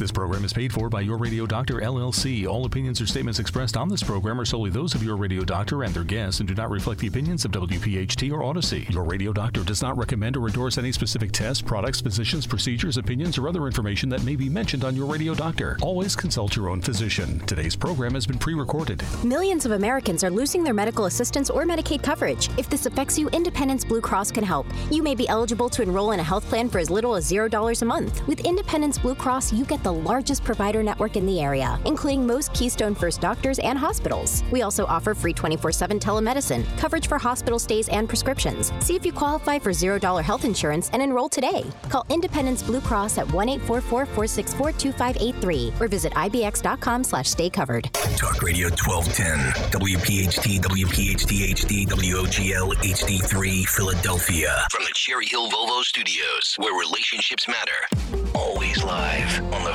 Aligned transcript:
This 0.00 0.10
program 0.10 0.46
is 0.46 0.54
paid 0.54 0.72
for 0.72 0.88
by 0.88 1.02
Your 1.02 1.18
Radio 1.18 1.44
Doctor 1.44 1.74
LLC. 1.74 2.48
All 2.48 2.64
opinions 2.64 3.02
or 3.02 3.06
statements 3.06 3.38
expressed 3.38 3.76
on 3.76 3.90
this 3.90 4.02
program 4.02 4.40
are 4.40 4.46
solely 4.46 4.70
those 4.70 4.94
of 4.94 5.02
Your 5.02 5.18
Radio 5.18 5.44
Doctor 5.44 5.82
and 5.82 5.92
their 5.92 6.04
guests 6.04 6.40
and 6.40 6.48
do 6.48 6.54
not 6.54 6.70
reflect 6.70 7.02
the 7.02 7.06
opinions 7.06 7.44
of 7.44 7.50
WPHT 7.50 8.32
or 8.32 8.42
Odyssey. 8.42 8.86
Your 8.88 9.04
Radio 9.04 9.30
Doctor 9.34 9.62
does 9.62 9.82
not 9.82 9.98
recommend 9.98 10.38
or 10.38 10.46
endorse 10.46 10.78
any 10.78 10.90
specific 10.90 11.32
tests, 11.32 11.60
products, 11.60 12.00
physicians, 12.00 12.46
procedures, 12.46 12.96
opinions, 12.96 13.36
or 13.36 13.46
other 13.46 13.66
information 13.66 14.08
that 14.08 14.22
may 14.22 14.36
be 14.36 14.48
mentioned 14.48 14.84
on 14.84 14.96
Your 14.96 15.04
Radio 15.04 15.34
Doctor. 15.34 15.76
Always 15.82 16.16
consult 16.16 16.56
your 16.56 16.70
own 16.70 16.80
physician. 16.80 17.38
Today's 17.40 17.76
program 17.76 18.14
has 18.14 18.26
been 18.26 18.38
pre 18.38 18.54
recorded. 18.54 19.02
Millions 19.22 19.66
of 19.66 19.72
Americans 19.72 20.24
are 20.24 20.30
losing 20.30 20.64
their 20.64 20.72
medical 20.72 21.04
assistance 21.04 21.50
or 21.50 21.64
Medicaid 21.64 22.02
coverage. 22.02 22.48
If 22.56 22.70
this 22.70 22.86
affects 22.86 23.18
you, 23.18 23.28
Independence 23.34 23.84
Blue 23.84 24.00
Cross 24.00 24.30
can 24.30 24.44
help. 24.44 24.66
You 24.90 25.02
may 25.02 25.14
be 25.14 25.28
eligible 25.28 25.68
to 25.68 25.82
enroll 25.82 26.12
in 26.12 26.20
a 26.20 26.30
health 26.30 26.46
plan 26.46 26.70
for 26.70 26.78
as 26.78 26.88
little 26.88 27.14
as 27.14 27.30
$0 27.30 27.82
a 27.82 27.84
month. 27.84 28.26
With 28.26 28.40
Independence 28.46 28.96
Blue 28.96 29.14
Cross, 29.14 29.52
you 29.52 29.66
get 29.66 29.82
the 29.82 29.89
largest 29.92 30.44
provider 30.44 30.82
network 30.82 31.16
in 31.16 31.26
the 31.26 31.40
area, 31.40 31.80
including 31.84 32.26
most 32.26 32.52
Keystone 32.54 32.94
First 32.94 33.20
doctors 33.20 33.58
and 33.60 33.78
hospitals. 33.78 34.42
We 34.50 34.62
also 34.62 34.86
offer 34.86 35.14
free 35.14 35.32
24 35.32 35.72
7 35.72 35.98
telemedicine, 35.98 36.64
coverage 36.78 37.06
for 37.06 37.18
hospital 37.18 37.58
stays 37.58 37.88
and 37.88 38.08
prescriptions. 38.08 38.72
See 38.80 38.96
if 38.96 39.06
you 39.06 39.12
qualify 39.12 39.58
for 39.58 39.70
$0 39.70 40.22
health 40.22 40.44
insurance 40.44 40.90
and 40.92 41.02
enroll 41.02 41.28
today. 41.28 41.64
Call 41.88 42.04
Independence 42.10 42.62
Blue 42.62 42.80
Cross 42.80 43.18
at 43.18 43.32
1 43.32 43.48
844 43.48 44.06
464 44.06 44.72
2583 44.72 45.72
or 45.80 45.88
visit 45.88 46.12
ibx.com 46.14 47.04
slash 47.04 47.30
stay 47.30 47.50
covered. 47.50 47.90
Talk 48.16 48.42
Radio 48.42 48.68
1210, 48.68 49.38
WPHT, 49.72 50.60
WPHT 50.60 51.54
HD, 51.54 51.86
WOGL 51.88 52.74
HD3, 52.74 53.66
Philadelphia. 53.66 54.66
From 54.70 54.84
the 54.84 54.92
Cherry 54.94 55.26
Hill 55.26 55.48
Volvo 55.50 55.82
Studios, 55.82 56.56
where 56.58 56.78
relationships 56.78 57.48
matter. 57.48 58.28
Always 58.34 58.82
live 58.84 59.42
on 59.54 59.64
the 59.64 59.74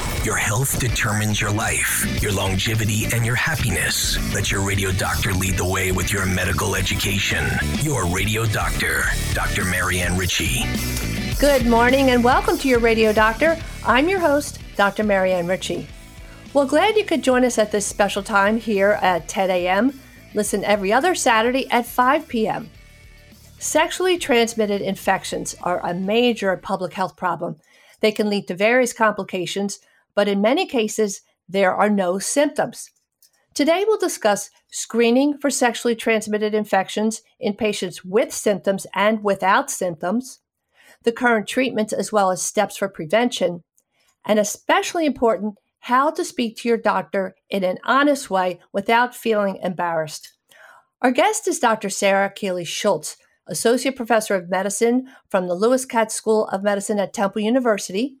Your 0.23 0.35
health 0.35 0.79
determines 0.79 1.41
your 1.41 1.49
life, 1.49 2.21
your 2.21 2.31
longevity, 2.31 3.05
and 3.05 3.25
your 3.25 3.33
happiness. 3.33 4.19
Let 4.35 4.51
your 4.51 4.61
radio 4.61 4.91
doctor 4.91 5.33
lead 5.33 5.57
the 5.57 5.65
way 5.65 5.91
with 5.91 6.13
your 6.13 6.27
medical 6.27 6.75
education. 6.75 7.43
Your 7.79 8.05
radio 8.05 8.45
doctor, 8.45 9.05
Dr. 9.33 9.65
Marianne 9.65 10.15
Ritchie. 10.15 10.61
Good 11.39 11.65
morning 11.65 12.11
and 12.11 12.23
welcome 12.23 12.59
to 12.59 12.67
your 12.67 12.77
radio 12.77 13.11
doctor. 13.11 13.57
I'm 13.83 14.07
your 14.07 14.19
host, 14.19 14.59
Dr. 14.75 15.03
Marianne 15.03 15.47
Ritchie. 15.47 15.87
Well, 16.53 16.67
glad 16.67 16.97
you 16.97 17.03
could 17.03 17.23
join 17.23 17.43
us 17.43 17.57
at 17.57 17.71
this 17.71 17.87
special 17.87 18.21
time 18.21 18.57
here 18.57 18.99
at 19.01 19.27
10 19.27 19.49
a.m. 19.49 19.99
Listen 20.35 20.63
every 20.63 20.93
other 20.93 21.15
Saturday 21.15 21.67
at 21.71 21.87
5 21.87 22.27
p.m. 22.27 22.69
Sexually 23.57 24.19
transmitted 24.19 24.83
infections 24.83 25.55
are 25.63 25.83
a 25.83 25.95
major 25.95 26.55
public 26.57 26.93
health 26.93 27.15
problem. 27.15 27.55
They 28.01 28.11
can 28.11 28.29
lead 28.29 28.47
to 28.49 28.55
various 28.55 28.93
complications 28.93 29.79
but 30.15 30.27
in 30.27 30.41
many 30.41 30.65
cases, 30.65 31.21
there 31.47 31.73
are 31.73 31.89
no 31.89 32.19
symptoms. 32.19 32.89
Today, 33.53 33.83
we'll 33.85 33.97
discuss 33.97 34.49
screening 34.69 35.37
for 35.37 35.49
sexually 35.49 35.95
transmitted 35.95 36.53
infections 36.53 37.21
in 37.39 37.53
patients 37.53 38.05
with 38.05 38.33
symptoms 38.33 38.87
and 38.95 39.23
without 39.23 39.69
symptoms, 39.69 40.39
the 41.03 41.11
current 41.11 41.47
treatments 41.47 41.91
as 41.91 42.11
well 42.11 42.31
as 42.31 42.41
steps 42.41 42.77
for 42.77 42.87
prevention, 42.87 43.63
and 44.25 44.39
especially 44.39 45.05
important, 45.05 45.55
how 45.85 46.11
to 46.11 46.23
speak 46.23 46.55
to 46.55 46.69
your 46.69 46.77
doctor 46.77 47.35
in 47.49 47.63
an 47.63 47.77
honest 47.83 48.29
way 48.29 48.59
without 48.71 49.15
feeling 49.15 49.57
embarrassed. 49.61 50.37
Our 51.01 51.11
guest 51.11 51.47
is 51.47 51.59
Dr. 51.59 51.89
Sara 51.89 52.29
Keely 52.29 52.63
Schultz, 52.63 53.17
Associate 53.47 53.95
Professor 53.95 54.35
of 54.35 54.49
Medicine 54.49 55.07
from 55.29 55.47
the 55.47 55.55
Lewis 55.55 55.83
Katz 55.83 56.13
School 56.13 56.47
of 56.49 56.63
Medicine 56.63 56.99
at 56.99 57.13
Temple 57.13 57.41
University 57.41 58.20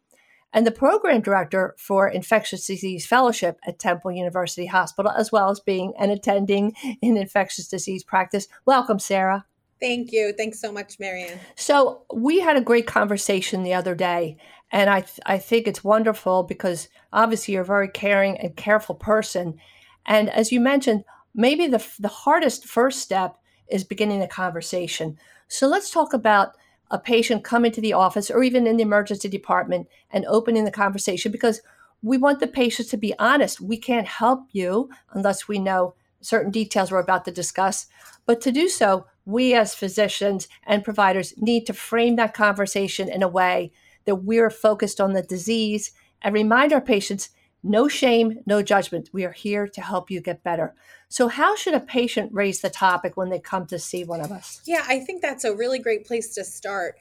and 0.53 0.67
the 0.67 0.71
program 0.71 1.21
director 1.21 1.75
for 1.77 2.07
infectious 2.07 2.67
disease 2.67 3.05
fellowship 3.05 3.59
at 3.65 3.79
Temple 3.79 4.11
University 4.11 4.65
Hospital, 4.65 5.11
as 5.11 5.31
well 5.31 5.49
as 5.49 5.59
being 5.59 5.93
an 5.97 6.09
attending 6.09 6.75
in 7.01 7.17
infectious 7.17 7.67
disease 7.67 8.03
practice. 8.03 8.47
Welcome, 8.65 8.99
Sara. 8.99 9.45
Thank 9.79 10.11
you. 10.11 10.33
Thanks 10.37 10.59
so 10.59 10.71
much, 10.71 10.99
Marianne. 10.99 11.39
So, 11.55 12.03
we 12.13 12.39
had 12.39 12.55
a 12.55 12.61
great 12.61 12.85
conversation 12.85 13.63
the 13.63 13.73
other 13.73 13.95
day, 13.95 14.37
and 14.71 14.89
I, 14.89 15.01
th- 15.01 15.19
I 15.25 15.39
think 15.39 15.67
it's 15.67 15.83
wonderful 15.83 16.43
because 16.43 16.87
obviously 17.11 17.55
you're 17.55 17.63
a 17.63 17.65
very 17.65 17.89
caring 17.89 18.37
and 18.37 18.55
careful 18.55 18.93
person. 18.93 19.57
And 20.05 20.29
as 20.29 20.51
you 20.51 20.59
mentioned, 20.59 21.03
maybe 21.33 21.67
the, 21.67 21.83
the 21.99 22.07
hardest 22.07 22.65
first 22.67 22.99
step 22.99 23.37
is 23.69 23.83
beginning 23.83 24.19
the 24.19 24.27
conversation. 24.27 25.17
So, 25.47 25.67
let's 25.67 25.89
talk 25.89 26.13
about 26.13 26.55
a 26.91 26.99
patient 26.99 27.43
coming 27.43 27.71
to 27.71 27.81
the 27.81 27.93
office 27.93 28.29
or 28.29 28.43
even 28.43 28.67
in 28.67 28.77
the 28.77 28.83
emergency 28.83 29.29
department 29.29 29.87
and 30.11 30.25
opening 30.25 30.65
the 30.65 30.71
conversation 30.71 31.31
because 31.31 31.61
we 32.03 32.17
want 32.17 32.39
the 32.39 32.47
patients 32.47 32.89
to 32.89 32.97
be 32.97 33.17
honest. 33.17 33.61
We 33.61 33.77
can't 33.77 34.07
help 34.07 34.47
you 34.51 34.89
unless 35.13 35.47
we 35.47 35.57
know 35.57 35.95
certain 36.19 36.51
details 36.51 36.91
we're 36.91 36.99
about 36.99 37.25
to 37.25 37.31
discuss. 37.31 37.87
But 38.25 38.41
to 38.41 38.51
do 38.51 38.67
so, 38.67 39.05
we 39.25 39.53
as 39.53 39.73
physicians 39.73 40.47
and 40.65 40.83
providers 40.83 41.33
need 41.37 41.65
to 41.67 41.73
frame 41.73 42.17
that 42.17 42.33
conversation 42.33 43.09
in 43.09 43.23
a 43.23 43.27
way 43.27 43.71
that 44.05 44.15
we're 44.15 44.49
focused 44.49 44.99
on 44.99 45.13
the 45.13 45.21
disease 45.21 45.91
and 46.21 46.33
remind 46.33 46.73
our 46.73 46.81
patients 46.81 47.29
no 47.63 47.87
shame, 47.87 48.39
no 48.45 48.61
judgment. 48.61 49.09
We 49.13 49.25
are 49.25 49.31
here 49.31 49.67
to 49.67 49.81
help 49.81 50.09
you 50.09 50.21
get 50.21 50.43
better. 50.43 50.73
So, 51.09 51.27
how 51.27 51.55
should 51.55 51.73
a 51.73 51.79
patient 51.79 52.31
raise 52.33 52.61
the 52.61 52.69
topic 52.69 53.17
when 53.17 53.29
they 53.29 53.39
come 53.39 53.65
to 53.67 53.79
see 53.79 54.03
one 54.03 54.21
of 54.21 54.31
us? 54.31 54.61
Yeah, 54.65 54.83
I 54.87 54.99
think 54.99 55.21
that's 55.21 55.43
a 55.43 55.55
really 55.55 55.79
great 55.79 56.05
place 56.05 56.33
to 56.35 56.43
start. 56.43 56.95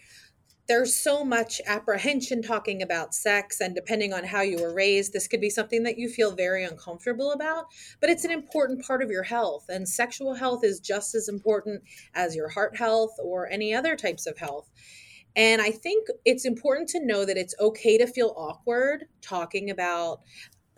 There's 0.68 0.94
so 0.94 1.24
much 1.24 1.60
apprehension 1.66 2.42
talking 2.42 2.80
about 2.80 3.14
sex, 3.14 3.60
and 3.60 3.74
depending 3.74 4.12
on 4.12 4.24
how 4.24 4.42
you 4.42 4.58
were 4.58 4.72
raised, 4.72 5.12
this 5.12 5.26
could 5.26 5.40
be 5.40 5.50
something 5.50 5.82
that 5.82 5.98
you 5.98 6.08
feel 6.08 6.30
very 6.30 6.64
uncomfortable 6.64 7.32
about. 7.32 7.66
But 8.00 8.10
it's 8.10 8.24
an 8.24 8.30
important 8.30 8.84
part 8.84 9.02
of 9.02 9.10
your 9.10 9.24
health, 9.24 9.66
and 9.68 9.88
sexual 9.88 10.34
health 10.34 10.62
is 10.62 10.78
just 10.78 11.14
as 11.14 11.28
important 11.28 11.82
as 12.14 12.36
your 12.36 12.48
heart 12.48 12.76
health 12.76 13.16
or 13.20 13.50
any 13.50 13.74
other 13.74 13.96
types 13.96 14.26
of 14.26 14.38
health. 14.38 14.70
And 15.36 15.62
I 15.62 15.70
think 15.70 16.08
it's 16.24 16.44
important 16.44 16.88
to 16.90 17.04
know 17.04 17.24
that 17.24 17.36
it's 17.36 17.54
okay 17.60 17.98
to 17.98 18.06
feel 18.06 18.34
awkward 18.36 19.06
talking 19.22 19.70
about 19.70 20.20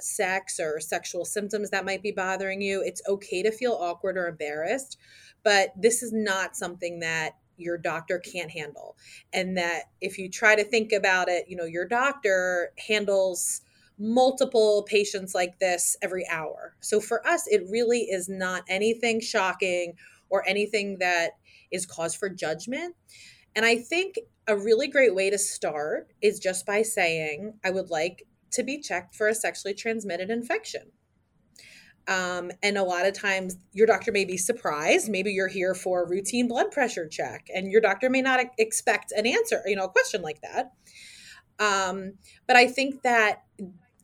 sex 0.01 0.59
or 0.61 0.81
sexual 0.81 1.25
symptoms 1.25 1.71
that 1.71 1.85
might 1.85 2.03
be 2.03 2.13
bothering 2.13 2.61
you. 2.61 2.83
It's 2.85 3.03
okay 3.09 3.43
to 3.43 3.53
feel 3.53 3.73
awkward 3.73 4.17
or 4.17 4.27
embarrassed, 4.27 4.99
but 5.43 5.73
this 5.77 6.03
is 6.03 6.13
not 6.13 6.57
something 6.57 7.01
that 7.01 7.37
your 7.57 7.79
doctor 7.79 8.19
can't 8.19 8.51
handle. 8.51 8.97
And 9.33 9.57
that 9.57 9.85
if 10.01 10.19
you 10.19 10.29
try 10.29 10.57
to 10.57 10.65
think 10.65 10.93
about 10.93 11.29
it, 11.29 11.47
you 11.49 11.57
know, 11.57 11.65
your 11.65 11.87
doctor 11.87 12.73
handles 12.89 13.63
multiple 13.99 14.85
patients 14.89 15.35
like 15.35 15.59
this 15.61 15.97
every 16.03 16.27
hour. 16.29 16.75
So 16.81 17.01
for 17.01 17.27
us, 17.27 17.47
it 17.47 17.63
really 17.71 18.01
is 18.01 18.29
not 18.29 18.65
anything 18.69 19.21
shocking 19.21 19.95
or 20.29 20.47
anything 20.49 20.99
that 20.99 21.33
is 21.71 21.87
cause 21.87 22.15
for 22.15 22.29
judgment. 22.29 22.97
And 23.55 23.65
I 23.65 23.77
think 23.77 24.17
a 24.47 24.57
really 24.57 24.89
great 24.89 25.15
way 25.15 25.31
to 25.31 25.39
start 25.39 26.13
is 26.21 26.39
just 26.39 26.67
by 26.67 26.83
saying, 26.83 27.55
I 27.65 27.71
would 27.71 27.91
like 27.91 28.27
to 28.53 28.63
be 28.63 28.79
checked 28.79 29.15
for 29.15 29.29
a 29.29 29.35
sexually 29.35 29.75
transmitted 29.75 30.31
infection. 30.31 30.93
Um, 32.09 32.51
and 32.63 32.77
a 32.77 32.83
lot 32.83 33.07
of 33.07 33.15
times 33.15 33.57
your 33.73 33.87
doctor 33.87 34.11
may 34.11 34.25
be 34.25 34.37
surprised. 34.37 35.09
Maybe 35.09 35.33
you're 35.33 35.47
here 35.49 35.75
for 35.75 36.03
a 36.03 36.09
routine 36.09 36.49
blood 36.49 36.73
pressure 36.73 37.07
check, 37.07 37.47
and 37.55 37.71
your 37.71 37.81
doctor 37.81 38.11
may 38.11 38.23
not 38.23 38.45
expect 38.59 39.13
an 39.13 39.27
answer, 39.27 39.63
you 39.67 39.77
know, 39.77 39.85
a 39.85 39.89
question 39.89 40.21
like 40.21 40.41
that. 40.43 40.73
Um, 41.61 42.15
but 42.49 42.57
I 42.57 42.67
think 42.67 43.03
that 43.03 43.45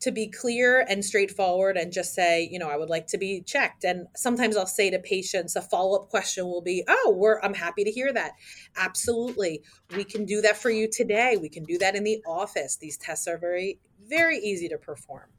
to 0.01 0.11
be 0.11 0.27
clear 0.27 0.85
and 0.87 1.03
straightforward 1.03 1.77
and 1.77 1.91
just 1.91 2.13
say, 2.13 2.47
you 2.49 2.57
know, 2.57 2.69
I 2.69 2.77
would 2.77 2.89
like 2.89 3.07
to 3.07 3.17
be 3.17 3.41
checked. 3.41 3.83
And 3.83 4.07
sometimes 4.15 4.55
I'll 4.55 4.65
say 4.65 4.89
to 4.89 4.99
patients, 4.99 5.55
a 5.55 5.61
follow 5.61 5.99
up 5.99 6.09
question 6.09 6.45
will 6.45 6.61
be, 6.61 6.83
oh, 6.87 7.13
we're, 7.15 7.39
I'm 7.41 7.53
happy 7.53 7.83
to 7.83 7.91
hear 7.91 8.13
that. 8.13 8.33
Absolutely. 8.77 9.61
We 9.95 10.03
can 10.03 10.25
do 10.25 10.41
that 10.41 10.57
for 10.57 10.69
you 10.69 10.89
today. 10.89 11.37
We 11.39 11.49
can 11.49 11.63
do 11.63 11.77
that 11.79 11.95
in 11.95 12.03
the 12.03 12.23
office. 12.25 12.77
These 12.77 12.97
tests 12.97 13.27
are 13.27 13.37
very, 13.37 13.79
very 14.07 14.37
easy 14.37 14.69
to 14.69 14.77
perform. 14.77 15.29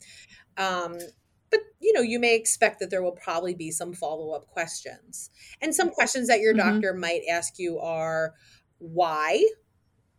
Um, 0.56 0.98
but 1.50 1.60
you 1.80 1.92
know 1.92 2.00
you 2.00 2.20
may 2.20 2.36
expect 2.36 2.78
that 2.78 2.90
there 2.90 3.02
will 3.02 3.12
probably 3.12 3.54
be 3.54 3.70
some 3.70 3.92
follow-up 3.92 4.46
questions 4.48 5.30
and 5.60 5.74
some 5.74 5.90
questions 5.90 6.28
that 6.28 6.38
your 6.38 6.54
mm-hmm. 6.54 6.74
doctor 6.74 6.94
might 6.94 7.22
ask 7.28 7.58
you 7.58 7.78
are 7.80 8.34
why 8.78 9.44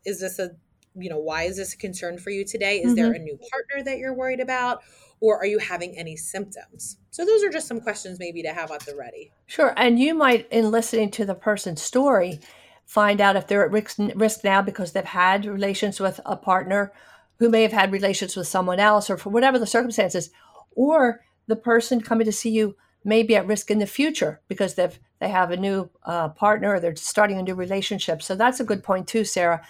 is 0.05 0.19
this 0.19 0.39
a 0.39 0.51
you 0.95 1.09
know, 1.09 1.19
why 1.19 1.43
is 1.43 1.57
this 1.57 1.73
a 1.73 1.77
concern 1.77 2.17
for 2.17 2.29
you 2.29 2.45
today? 2.45 2.79
Is 2.79 2.87
mm-hmm. 2.87 2.95
there 2.95 3.13
a 3.13 3.19
new 3.19 3.37
partner 3.51 3.83
that 3.83 3.97
you're 3.97 4.13
worried 4.13 4.39
about? 4.39 4.81
or 5.21 5.37
are 5.37 5.45
you 5.45 5.59
having 5.59 5.95
any 5.97 6.17
symptoms? 6.17 6.97
So 7.11 7.23
those 7.23 7.43
are 7.43 7.49
just 7.49 7.67
some 7.67 7.79
questions 7.79 8.19
maybe 8.19 8.41
to 8.41 8.53
have 8.53 8.71
at 8.71 8.81
the 8.81 8.95
ready. 8.95 9.31
Sure. 9.45 9.73
And 9.77 9.99
you 9.99 10.15
might, 10.15 10.51
in 10.51 10.71
listening 10.71 11.11
to 11.11 11.25
the 11.25 11.35
person's 11.35 11.81
story, 11.81 12.39
find 12.85 13.21
out 13.21 13.35
if 13.35 13.47
they're 13.47 13.63
at 13.63 13.71
risk, 13.71 13.97
risk 14.15 14.43
now 14.43 14.61
because 14.61 14.91
they've 14.91 15.05
had 15.05 15.45
relations 15.45 15.99
with 15.99 16.19
a 16.25 16.35
partner 16.35 16.91
who 17.37 17.49
may 17.49 17.61
have 17.61 17.71
had 17.71 17.91
relations 17.91 18.35
with 18.35 18.47
someone 18.47 18.79
else 18.79 19.09
or 19.09 19.17
for 19.17 19.29
whatever 19.29 19.59
the 19.59 19.67
circumstances, 19.67 20.31
or 20.75 21.21
the 21.47 21.55
person 21.55 22.01
coming 22.01 22.25
to 22.25 22.31
see 22.31 22.49
you 22.49 22.75
may 23.03 23.23
be 23.23 23.35
at 23.35 23.47
risk 23.47 23.71
in 23.71 23.79
the 23.79 23.87
future 23.87 24.41
because 24.47 24.75
they've 24.75 24.99
they 25.19 25.29
have 25.29 25.51
a 25.51 25.57
new 25.57 25.89
uh, 26.03 26.29
partner 26.29 26.73
or 26.75 26.79
they're 26.79 26.95
starting 26.95 27.37
a 27.37 27.43
new 27.43 27.53
relationship. 27.53 28.23
So 28.23 28.35
that's 28.35 28.59
a 28.59 28.63
good 28.63 28.83
point 28.83 29.07
too, 29.07 29.23
Sara. 29.23 29.63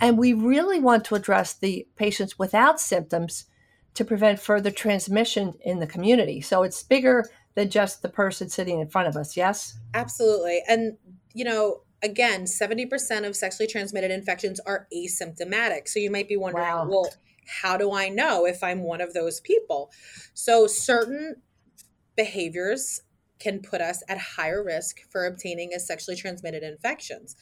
And 0.00 0.18
we 0.18 0.32
really 0.32 0.80
want 0.80 1.04
to 1.06 1.14
address 1.14 1.54
the 1.54 1.86
patients 1.96 2.38
without 2.38 2.80
symptoms 2.80 3.46
to 3.94 4.04
prevent 4.04 4.40
further 4.40 4.70
transmission 4.70 5.54
in 5.60 5.78
the 5.78 5.86
community. 5.86 6.40
So 6.40 6.62
it's 6.62 6.82
bigger 6.82 7.24
than 7.54 7.70
just 7.70 8.02
the 8.02 8.08
person 8.08 8.48
sitting 8.48 8.80
in 8.80 8.88
front 8.88 9.08
of 9.08 9.16
us. 9.16 9.36
Yes? 9.36 9.78
Absolutely. 9.94 10.62
And, 10.66 10.96
you 11.34 11.44
know, 11.44 11.82
again, 12.02 12.44
70% 12.44 13.26
of 13.26 13.36
sexually 13.36 13.66
transmitted 13.66 14.10
infections 14.10 14.60
are 14.60 14.88
asymptomatic. 14.94 15.88
So 15.88 15.98
you 15.98 16.10
might 16.10 16.28
be 16.28 16.36
wondering, 16.36 16.64
wow. 16.64 16.88
well, 16.88 17.10
how 17.62 17.76
do 17.76 17.92
I 17.92 18.08
know 18.08 18.46
if 18.46 18.62
I'm 18.62 18.82
one 18.82 19.00
of 19.00 19.14
those 19.14 19.40
people? 19.40 19.92
So 20.32 20.66
certain 20.66 21.36
behaviors 22.16 23.02
can 23.38 23.60
put 23.60 23.80
us 23.80 24.02
at 24.08 24.18
higher 24.18 24.62
risk 24.62 25.00
for 25.10 25.26
obtaining 25.26 25.72
a 25.74 25.80
sexually 25.80 26.16
transmitted 26.16 26.62
infections 26.62 27.36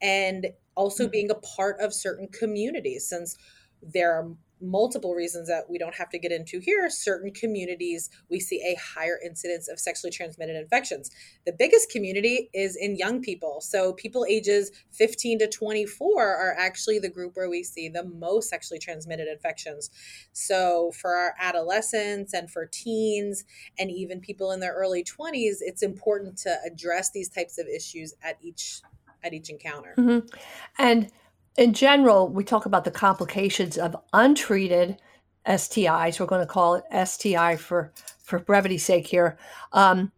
and 0.00 0.48
also 0.74 1.04
mm-hmm. 1.04 1.10
being 1.10 1.30
a 1.30 1.34
part 1.34 1.80
of 1.80 1.92
certain 1.92 2.28
communities 2.28 3.06
since 3.06 3.36
there 3.82 4.12
are 4.12 4.28
multiple 4.62 5.14
reasons 5.14 5.48
that 5.48 5.68
we 5.68 5.76
don't 5.76 5.94
have 5.94 6.08
to 6.10 6.18
get 6.18 6.32
into 6.32 6.60
here, 6.60 6.88
certain 6.88 7.32
communities 7.32 8.08
we 8.30 8.38
see 8.38 8.62
a 8.62 8.78
higher 8.80 9.18
incidence 9.24 9.68
of 9.68 9.78
sexually 9.78 10.10
transmitted 10.10 10.56
infections. 10.56 11.10
The 11.44 11.52
biggest 11.52 11.90
community 11.90 12.48
is 12.54 12.76
in 12.76 12.96
young 12.96 13.20
people. 13.20 13.60
So 13.60 13.92
people 13.92 14.24
ages 14.28 14.70
15 14.92 15.40
to 15.40 15.48
24 15.48 16.22
are 16.22 16.54
actually 16.56 16.98
the 16.98 17.10
group 17.10 17.36
where 17.36 17.50
we 17.50 17.64
see 17.64 17.88
the 17.88 18.04
most 18.04 18.48
sexually 18.48 18.78
transmitted 18.78 19.26
infections. 19.28 19.90
So 20.32 20.92
for 20.92 21.14
our 21.14 21.34
adolescents 21.40 22.32
and 22.32 22.50
for 22.50 22.66
teens 22.66 23.44
and 23.78 23.90
even 23.90 24.20
people 24.20 24.52
in 24.52 24.60
their 24.60 24.74
early 24.74 25.04
20s, 25.04 25.56
it's 25.60 25.82
important 25.82 26.38
to 26.38 26.56
address 26.64 27.10
these 27.10 27.28
types 27.28 27.58
of 27.58 27.66
issues 27.66 28.14
at 28.22 28.38
each 28.40 28.80
at 29.24 29.32
each 29.32 29.50
encounter. 29.50 29.94
Mm-hmm. 29.96 30.26
And 30.78 31.10
in 31.56 31.72
general, 31.72 32.28
we 32.28 32.44
talk 32.44 32.66
about 32.66 32.84
the 32.84 32.90
complications 32.90 33.76
of 33.78 33.96
untreated 34.12 35.00
STIs. 35.46 36.18
We're 36.18 36.26
going 36.26 36.40
to 36.40 36.52
call 36.52 36.74
it 36.74 37.08
STI 37.08 37.56
for 37.56 37.92
for 38.22 38.38
brevity's 38.38 38.84
sake 38.84 39.06
here. 39.06 39.36
Um, 39.72 40.12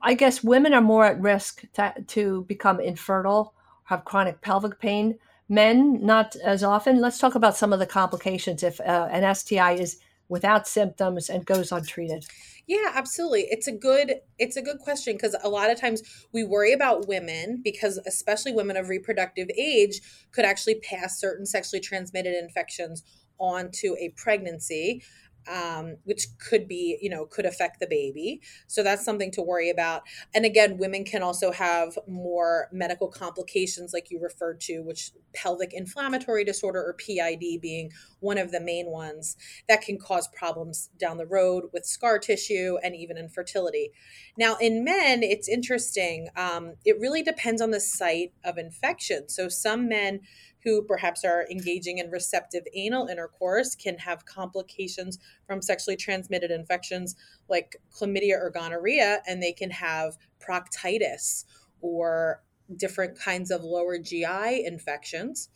I 0.00 0.14
guess 0.14 0.42
women 0.42 0.72
are 0.74 0.80
more 0.80 1.04
at 1.04 1.20
risk 1.20 1.64
to, 1.74 1.94
to 2.08 2.44
become 2.44 2.80
infertile, 2.80 3.54
have 3.84 4.04
chronic 4.04 4.40
pelvic 4.40 4.78
pain. 4.80 5.18
Men, 5.48 6.04
not 6.04 6.36
as 6.36 6.62
often. 6.62 7.00
Let's 7.00 7.18
talk 7.18 7.34
about 7.34 7.56
some 7.56 7.72
of 7.72 7.80
the 7.80 7.86
complications 7.86 8.62
if 8.62 8.80
uh, 8.80 9.08
an 9.10 9.34
STI 9.34 9.72
is 9.72 9.98
without 10.30 10.66
symptoms 10.66 11.28
and 11.28 11.44
goes 11.44 11.70
untreated. 11.72 12.24
Yeah, 12.66 12.92
absolutely. 12.94 13.48
It's 13.50 13.66
a 13.66 13.72
good 13.72 14.20
it's 14.38 14.56
a 14.56 14.62
good 14.62 14.78
question 14.78 15.14
because 15.14 15.36
a 15.42 15.48
lot 15.48 15.70
of 15.70 15.78
times 15.78 16.02
we 16.32 16.44
worry 16.44 16.72
about 16.72 17.08
women 17.08 17.60
because 17.62 17.98
especially 18.06 18.52
women 18.52 18.76
of 18.76 18.88
reproductive 18.88 19.48
age 19.58 20.00
could 20.30 20.44
actually 20.44 20.76
pass 20.76 21.20
certain 21.20 21.44
sexually 21.44 21.80
transmitted 21.80 22.34
infections 22.34 23.02
onto 23.38 23.96
a 23.98 24.10
pregnancy 24.16 25.02
um, 25.50 25.96
which 26.04 26.26
could 26.38 26.68
be, 26.68 26.98
you 27.00 27.10
know, 27.10 27.26
could 27.26 27.44
affect 27.44 27.80
the 27.80 27.86
baby. 27.86 28.40
So 28.66 28.82
that's 28.82 29.04
something 29.04 29.30
to 29.32 29.42
worry 29.42 29.70
about. 29.70 30.02
And 30.34 30.44
again, 30.44 30.78
women 30.78 31.04
can 31.04 31.22
also 31.22 31.50
have 31.52 31.98
more 32.06 32.68
medical 32.72 33.08
complications, 33.08 33.92
like 33.92 34.10
you 34.10 34.20
referred 34.20 34.60
to, 34.62 34.80
which 34.80 35.12
pelvic 35.34 35.72
inflammatory 35.72 36.44
disorder 36.44 36.80
or 36.80 36.94
PID 36.94 37.60
being 37.60 37.90
one 38.20 38.38
of 38.38 38.52
the 38.52 38.60
main 38.60 38.90
ones 38.90 39.36
that 39.68 39.82
can 39.82 39.98
cause 39.98 40.28
problems 40.28 40.90
down 40.98 41.16
the 41.16 41.26
road 41.26 41.64
with 41.72 41.84
scar 41.84 42.18
tissue 42.18 42.76
and 42.82 42.94
even 42.94 43.16
infertility. 43.16 43.92
Now, 44.36 44.56
in 44.60 44.84
men, 44.84 45.22
it's 45.22 45.48
interesting. 45.48 46.28
Um, 46.36 46.74
it 46.84 46.98
really 47.00 47.22
depends 47.22 47.60
on 47.60 47.70
the 47.70 47.80
site 47.80 48.32
of 48.44 48.58
infection. 48.58 49.28
So 49.28 49.48
some 49.48 49.88
men 49.88 50.20
who 50.64 50.82
perhaps 50.82 51.24
are 51.24 51.46
engaging 51.50 51.98
in 51.98 52.10
receptive 52.10 52.64
anal 52.74 53.06
intercourse 53.06 53.74
can 53.74 53.98
have 53.98 54.26
complications 54.26 55.18
from 55.46 55.62
sexually 55.62 55.96
transmitted 55.96 56.50
infections 56.50 57.16
like 57.48 57.76
chlamydia 57.92 58.40
or 58.40 58.50
gonorrhea, 58.50 59.22
and 59.26 59.42
they 59.42 59.52
can 59.52 59.70
have 59.70 60.16
proctitis 60.40 61.44
or 61.80 62.42
different 62.76 63.18
kinds 63.18 63.50
of 63.50 63.62
lower 63.62 63.98
GI 63.98 64.64
infections. 64.64 65.48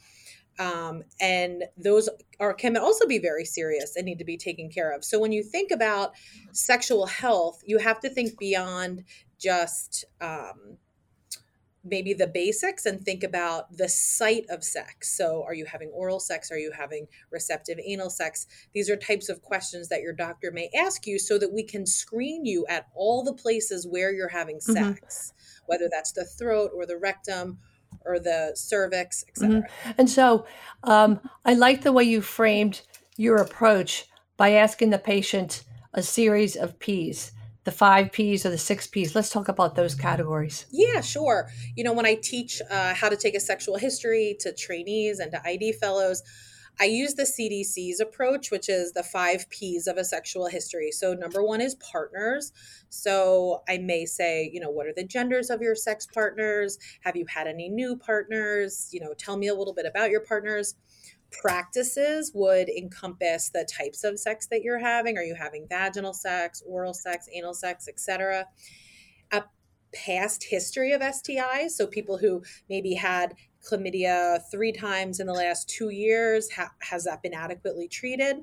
Um, 0.59 1.03
and 1.21 1.65
those 1.77 2.09
are 2.39 2.55
can 2.55 2.77
also 2.77 3.07
be 3.07 3.19
very 3.19 3.45
serious 3.45 3.97
and 3.97 4.05
need 4.05 4.19
to 4.19 4.25
be 4.25 4.37
taken 4.37 4.71
care 4.71 4.93
of. 4.93 5.05
So 5.05 5.19
when 5.19 5.33
you 5.33 5.43
think 5.43 5.71
about 5.73 6.13
sexual 6.53 7.07
health, 7.07 7.61
you 7.65 7.79
have 7.79 8.01
to 8.01 8.09
think 8.09 8.39
beyond 8.39 9.05
just 9.39 10.05
um, 10.21 10.79
maybe 11.85 12.15
the 12.15 12.27
basics 12.27 12.87
and 12.87 13.01
think 13.01 13.23
about 13.23 13.77
the 13.77 13.89
site 13.89 14.47
of 14.49 14.65
sex. 14.65 15.17
So, 15.17 15.45
are 15.47 15.55
you 15.55 15.67
having 15.67 15.91
oral 15.91 16.21
sex? 16.21 16.51
Are 16.51 16.59
you 16.59 16.73
having 16.77 17.07
receptive 17.31 17.79
anal 17.85 18.11
sex? 18.11 18.47
These 18.73 18.89
are 18.89 18.97
types 18.97 19.29
of 19.29 19.43
questions 19.43 19.89
that 19.89 20.01
your 20.01 20.13
doctor 20.13 20.51
may 20.51 20.71
ask 20.77 21.07
you 21.07 21.19
so 21.19 21.39
that 21.39 21.53
we 21.53 21.63
can 21.63 21.87
screen 21.87 22.45
you 22.47 22.67
at 22.69 22.87
all 22.95 23.23
the 23.23 23.35
places 23.35 23.87
where 23.87 24.13
you're 24.13 24.29
having 24.29 24.57
mm-hmm. 24.57 24.73
sex, 24.73 25.33
mm-hmm. 25.33 25.65
whether 25.67 25.89
that's 25.91 26.13
the 26.13 26.25
throat 26.25 26.71
or 26.75 26.87
the 26.87 26.99
rectum 26.99 27.59
or 28.05 28.19
the 28.19 28.53
cervix, 28.55 29.25
etc. 29.29 29.63
Mm-hmm. 29.63 29.93
And 29.99 30.11
so, 30.11 30.47
um, 30.83 31.21
I 31.45 31.55
like 31.55 31.83
the 31.83 31.93
way 31.93 32.05
you 32.05 32.23
framed 32.23 32.83
your 33.17 33.37
approach 33.37 34.07
by 34.37 34.51
asking 34.51 34.91
the 34.91 34.99
patient 34.99 35.65
a 35.93 36.03
series 36.03 36.57
of 36.57 36.79
P's 36.79 37.31
the 37.65 37.73
five 37.73 38.13
P's 38.13 38.47
or 38.47 38.51
the 38.51 38.59
six 38.59 38.87
P's. 38.87 39.15
Let's 39.15 39.31
talk 39.31 39.49
about 39.49 39.75
those 39.75 39.95
categories. 39.95 40.67
Yeah, 40.71 41.01
sure. 41.01 41.51
You 41.77 41.85
know, 41.85 41.93
when 41.93 42.07
I 42.07 42.15
teach 42.15 42.63
uh, 42.71 42.95
how 42.95 43.09
to 43.09 43.17
take 43.17 43.35
a 43.35 43.41
sexual 43.41 43.77
history 43.77 44.37
to 44.41 44.53
trainees 44.53 45.19
and 45.19 45.33
to 45.33 45.47
ID 45.47 45.73
fellows, 45.73 46.23
I 46.81 46.87
use 46.87 47.15
the 47.15 47.23
CDC's 47.23 48.01
approach, 48.01 48.51
which 48.51 48.69
is 48.69 48.93
the 48.93 49.05
five 49.05 49.49
P's 49.49 49.87
of 49.87 49.97
a 49.97 50.05
sexual 50.05 50.47
history. 50.47 50.91
So, 50.91 51.15
number 51.15 51.43
one 51.43 51.61
is 51.61 51.77
partners. 51.77 52.53
So, 52.89 53.63
I 53.69 53.79
may 53.79 54.07
say, 54.07 54.51
you 54.53 54.61
know, 54.61 54.71
what 54.71 54.87
are 54.87 54.93
the 54.95 55.05
genders 55.05 55.51
of 55.51 55.63
your 55.63 55.77
sex 55.77 56.07
partners? 56.07 56.79
Have 57.03 57.17
you 57.17 57.27
had 57.29 57.47
any 57.47 57.69
new 57.69 57.97
partners? 57.97 58.89
You 58.93 59.01
know, 59.01 59.15
tell 59.17 59.37
me 59.37 59.47
a 59.47 59.55
little 59.55 59.75
bit 59.75 59.87
about 59.87 60.11
your 60.11 60.21
partners 60.21 60.75
practices 61.41 62.33
would 62.35 62.69
encompass 62.69 63.51
the 63.51 63.67
types 63.71 64.05
of 64.05 64.19
sex 64.19 64.47
that 64.47 64.63
you're 64.63 64.79
having. 64.79 65.19
Are 65.19 65.23
you 65.23 65.35
having 65.35 65.67
vaginal 65.69 66.13
sex, 66.13 66.63
oral 66.67 66.95
sex, 66.95 67.29
anal 67.33 67.55
sex, 67.55 67.89
etc.? 67.89 68.47
A 69.33 69.43
past 69.93 70.45
history 70.45 70.93
of 70.93 71.01
STIs, 71.01 71.71
so 71.71 71.87
people 71.87 72.19
who 72.19 72.43
maybe 72.69 72.95
had 72.95 73.35
chlamydia 73.65 74.41
three 74.51 74.73
times 74.73 75.21
in 75.21 75.27
the 75.27 75.33
last 75.33 75.69
two 75.69 75.91
years, 75.91 76.51
ha- 76.53 76.73
has 76.81 77.05
that 77.05 77.23
been 77.23 77.35
adequately 77.35 77.89
treated? 77.89 78.37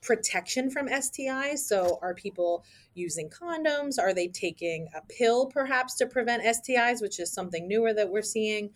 Protection 0.00 0.70
from 0.70 0.88
STIs, 0.88 1.58
so 1.58 1.98
are 2.02 2.14
people 2.14 2.64
using 2.94 3.30
condoms? 3.30 3.98
Are 3.98 4.14
they 4.14 4.28
taking 4.28 4.88
a 4.94 5.00
pill 5.12 5.46
perhaps 5.46 5.94
to 5.96 6.06
prevent 6.06 6.44
STIs, 6.44 7.00
which 7.00 7.18
is 7.18 7.32
something 7.32 7.66
newer 7.66 7.92
that 7.94 8.10
we're 8.10 8.22
seeing? 8.22 8.70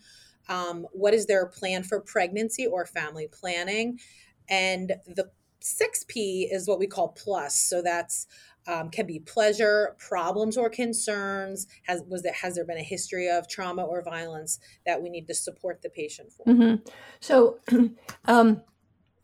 Um, 0.49 0.85
what 0.91 1.13
is 1.13 1.25
their 1.25 1.45
plan 1.45 1.83
for 1.83 2.01
pregnancy 2.01 2.67
or 2.67 2.85
family 2.85 3.27
planning? 3.31 3.99
And 4.49 4.93
the 5.05 5.29
6p 5.61 6.47
is 6.51 6.67
what 6.67 6.79
we 6.79 6.87
call 6.87 7.09
plus. 7.09 7.55
So 7.55 7.81
that's 7.81 8.27
um, 8.67 8.89
can 8.89 9.05
be 9.07 9.19
pleasure 9.19 9.95
problems 9.97 10.57
or 10.57 10.69
concerns. 10.69 11.67
Has 11.83 12.03
was 12.07 12.23
there 12.23 12.33
has 12.33 12.55
there 12.55 12.65
been 12.65 12.77
a 12.77 12.83
history 12.83 13.29
of 13.29 13.47
trauma 13.47 13.83
or 13.83 14.03
violence 14.03 14.59
that 14.85 15.01
we 15.01 15.09
need 15.09 15.27
to 15.27 15.33
support 15.33 15.81
the 15.81 15.89
patient 15.89 16.31
for? 16.31 16.45
Mm-hmm. 16.45 16.75
so 17.19 17.59
um, 18.25 18.61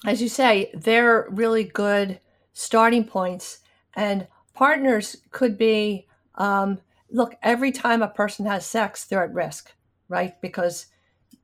as 0.05 0.21
you 0.21 0.29
say 0.29 0.71
they're 0.73 1.27
really 1.29 1.63
good 1.63 2.19
starting 2.53 3.03
points. 3.03 3.59
And 3.97 4.27
partners 4.53 5.17
could 5.31 5.57
be 5.57 6.07
um, 6.35 6.79
look 7.09 7.35
every 7.43 7.71
time 7.71 8.01
a 8.01 8.07
person 8.07 8.45
has 8.45 8.65
sex 8.65 9.05
they're 9.05 9.23
at 9.23 9.33
risk 9.33 9.71
right? 10.07 10.39
Because 10.41 10.87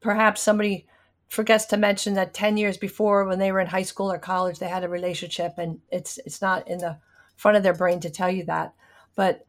perhaps 0.02 0.42
somebody 0.42 0.88
forgets 1.30 1.66
to 1.66 1.78
mention 1.78 2.14
that 2.16 2.34
10 2.34 2.58
years 2.58 2.78
before 2.78 3.26
when 3.26 3.40
they 3.40 3.52
were 3.52 3.60
in 3.60 3.68
high 3.68 3.84
school 3.84 4.12
or 4.12 4.18
college 4.18 4.60
they 4.60 4.68
had 4.68 4.84
a 4.84 4.90
relationship 4.90 5.54
and 5.58 5.80
it's 5.90 6.18
it's 6.26 6.42
not 6.42 6.68
in 6.68 6.80
the 6.80 6.98
front 7.38 7.56
of 7.56 7.64
their 7.64 7.74
brain 7.74 8.00
to 8.00 8.10
tell 8.10 8.30
you 8.30 8.44
that 8.44 8.74
but 9.16 9.46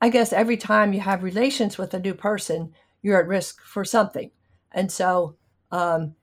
i 0.00 0.08
guess 0.08 0.32
every 0.32 0.56
time 0.56 0.92
you 0.92 1.00
have 1.00 1.22
relations 1.22 1.76
with 1.76 1.92
a 1.92 1.98
new 1.98 2.14
person 2.14 2.72
you're 3.02 3.20
at 3.20 3.28
risk 3.28 3.60
for 3.62 3.84
something 3.84 4.30
and 4.72 4.90
so 4.90 5.36
um, 5.70 6.14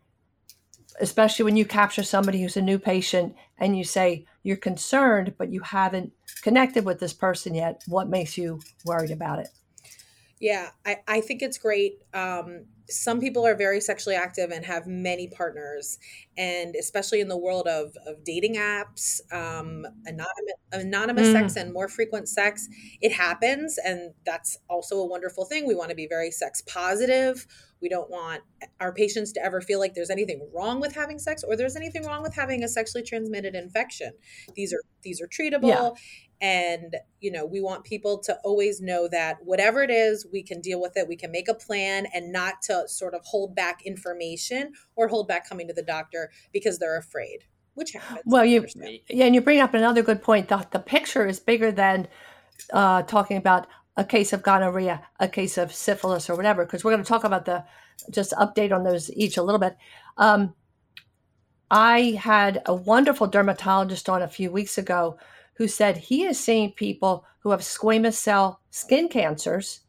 especially 1.00 1.46
when 1.46 1.58
you 1.58 1.65
capture 1.65 2.03
somebody 2.03 2.41
who's 2.41 2.58
a 2.58 2.62
new 2.62 2.79
patient 2.79 3.36
and 3.58 3.77
you 3.77 3.84
say 3.84 4.25
you're 4.44 4.58
concerned, 4.58 5.34
but 5.38 5.51
you 5.51 5.62
haven't 5.62 6.13
connected 6.41 6.86
with 6.86 7.00
this 7.00 7.13
person 7.13 7.55
yet. 7.55 7.82
What 7.88 8.10
makes 8.10 8.38
you 8.38 8.62
worried 8.86 9.12
about 9.12 9.39
it? 9.39 9.50
Yeah, 10.39 10.69
I, 10.85 10.97
I 11.07 11.21
think 11.21 11.41
it's 11.41 11.57
great. 11.57 12.01
Um, 12.13 12.65
some 12.89 13.19
people 13.19 13.45
are 13.45 13.55
very 13.55 13.81
sexually 13.81 14.15
active 14.15 14.51
and 14.51 14.65
have 14.65 14.85
many 14.85 15.27
partners 15.27 15.97
and 16.37 16.75
especially 16.75 17.19
in 17.19 17.27
the 17.27 17.37
world 17.37 17.67
of, 17.67 17.95
of 18.05 18.23
dating 18.23 18.55
apps 18.55 19.21
um, 19.33 19.85
anonymous, 20.05 20.55
anonymous 20.71 21.27
mm. 21.27 21.33
sex 21.33 21.55
and 21.55 21.73
more 21.73 21.87
frequent 21.87 22.27
sex 22.29 22.67
it 23.01 23.11
happens 23.11 23.77
and 23.83 24.13
that's 24.25 24.57
also 24.69 24.97
a 24.97 25.05
wonderful 25.05 25.45
thing 25.45 25.65
we 25.65 25.75
want 25.75 25.89
to 25.89 25.95
be 25.95 26.07
very 26.07 26.31
sex 26.31 26.61
positive 26.61 27.47
we 27.81 27.89
don't 27.89 28.09
want 28.09 28.41
our 28.79 28.93
patients 28.93 29.31
to 29.31 29.43
ever 29.43 29.61
feel 29.61 29.79
like 29.79 29.93
there's 29.93 30.09
anything 30.09 30.47
wrong 30.53 30.79
with 30.79 30.93
having 30.93 31.19
sex 31.19 31.43
or 31.43 31.55
there's 31.55 31.75
anything 31.75 32.05
wrong 32.05 32.21
with 32.21 32.33
having 32.35 32.63
a 32.63 32.67
sexually 32.67 33.03
transmitted 33.03 33.55
infection 33.55 34.11
these 34.55 34.73
are 34.73 34.81
these 35.03 35.21
are 35.21 35.27
treatable 35.27 35.69
yeah 35.69 35.89
and 36.45 36.95
you 37.21 37.31
know 37.31 37.45
we 37.45 37.59
want 37.59 37.83
people 37.83 38.19
to 38.19 38.37
always 38.43 38.79
know 38.79 39.07
that 39.07 39.37
whatever 39.43 39.81
it 39.81 39.89
is 39.89 40.27
we 40.31 40.43
can 40.43 40.61
deal 40.61 40.79
with 40.79 40.95
it. 40.95 41.07
We 41.07 41.15
can 41.15 41.31
make 41.31 41.47
a 41.47 41.55
plan 41.55 42.05
and 42.13 42.31
not 42.31 42.61
to 42.63 42.87
sort 42.87 43.15
of 43.15 43.21
hold 43.23 43.55
back 43.55 43.81
information 43.83 44.73
or 44.95 45.07
hold 45.07 45.27
back 45.27 45.49
coming 45.49 45.67
to 45.67 45.73
the 45.73 45.83
doctor 45.83 46.31
because 46.53 46.77
they're 46.79 46.97
afraid 46.97 47.39
which 47.73 47.91
happens 47.91 48.21
well 48.25 48.45
you 48.45 48.65
yeah 49.09 49.25
and 49.25 49.35
you 49.35 49.41
bring 49.41 49.59
up 49.59 49.73
another 49.73 50.01
good 50.01 50.21
point 50.21 50.47
the, 50.47 50.65
the 50.71 50.79
picture 50.79 51.27
is 51.27 51.39
bigger 51.39 51.71
than 51.71 52.07
uh, 52.71 53.01
talking 53.01 53.37
about 53.37 53.67
a 53.97 54.05
case 54.05 54.31
of 54.31 54.41
gonorrhea 54.43 55.01
a 55.19 55.27
case 55.27 55.57
of 55.57 55.73
syphilis 55.73 56.29
or 56.29 56.35
whatever 56.35 56.65
because 56.65 56.83
we're 56.83 56.91
going 56.91 57.03
to 57.03 57.07
talk 57.07 57.23
about 57.23 57.45
the 57.45 57.63
just 58.11 58.31
update 58.33 58.71
on 58.71 58.83
those 58.83 59.11
each 59.13 59.37
a 59.37 59.43
little 59.43 59.59
bit. 59.59 59.75
Um, 60.17 60.53
i 61.71 62.17
had 62.19 62.61
a 62.65 62.75
wonderful 62.75 63.27
dermatologist 63.27 64.07
on 64.07 64.21
a 64.21 64.27
few 64.27 64.51
weeks 64.51 64.77
ago 64.77 65.17
who 65.57 65.67
said 65.67 65.97
he 65.97 66.24
is 66.24 66.39
seeing 66.39 66.71
people 66.71 67.25
who 67.39 67.51
have 67.51 67.62
squamous 67.62 68.15
cell 68.15 68.62
skin 68.69 69.07
cancers 69.07 69.81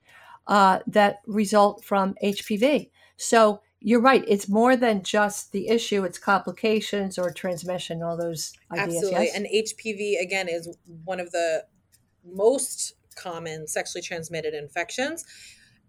uh, 0.47 0.81
that 0.87 1.21
result 1.27 1.85
from 1.85 2.15
HPV. 2.23 2.91
So 3.17 3.61
you're 3.81 4.01
right. 4.01 4.25
It's 4.27 4.49
more 4.49 4.77
than 4.77 5.03
just 5.03 5.53
the 5.53 5.69
issue. 5.69 6.05
It's 6.05 6.19
complications 6.19 7.19
or 7.19 7.31
transmission, 7.31 8.03
all 8.03 8.17
those 8.17 8.53
ideas. 8.73 8.97
Absolutely. 8.97 9.25
Yes? 9.25 9.37
And 9.37 9.47
HPV, 9.47 10.21
again, 10.21 10.49
is 10.49 10.77
one 11.05 11.21
of 11.21 11.31
the 11.33 11.65
most 12.25 12.95
common 13.17 13.67
sexually 13.67 14.03
transmitted 14.03 14.55
infections 14.55 15.25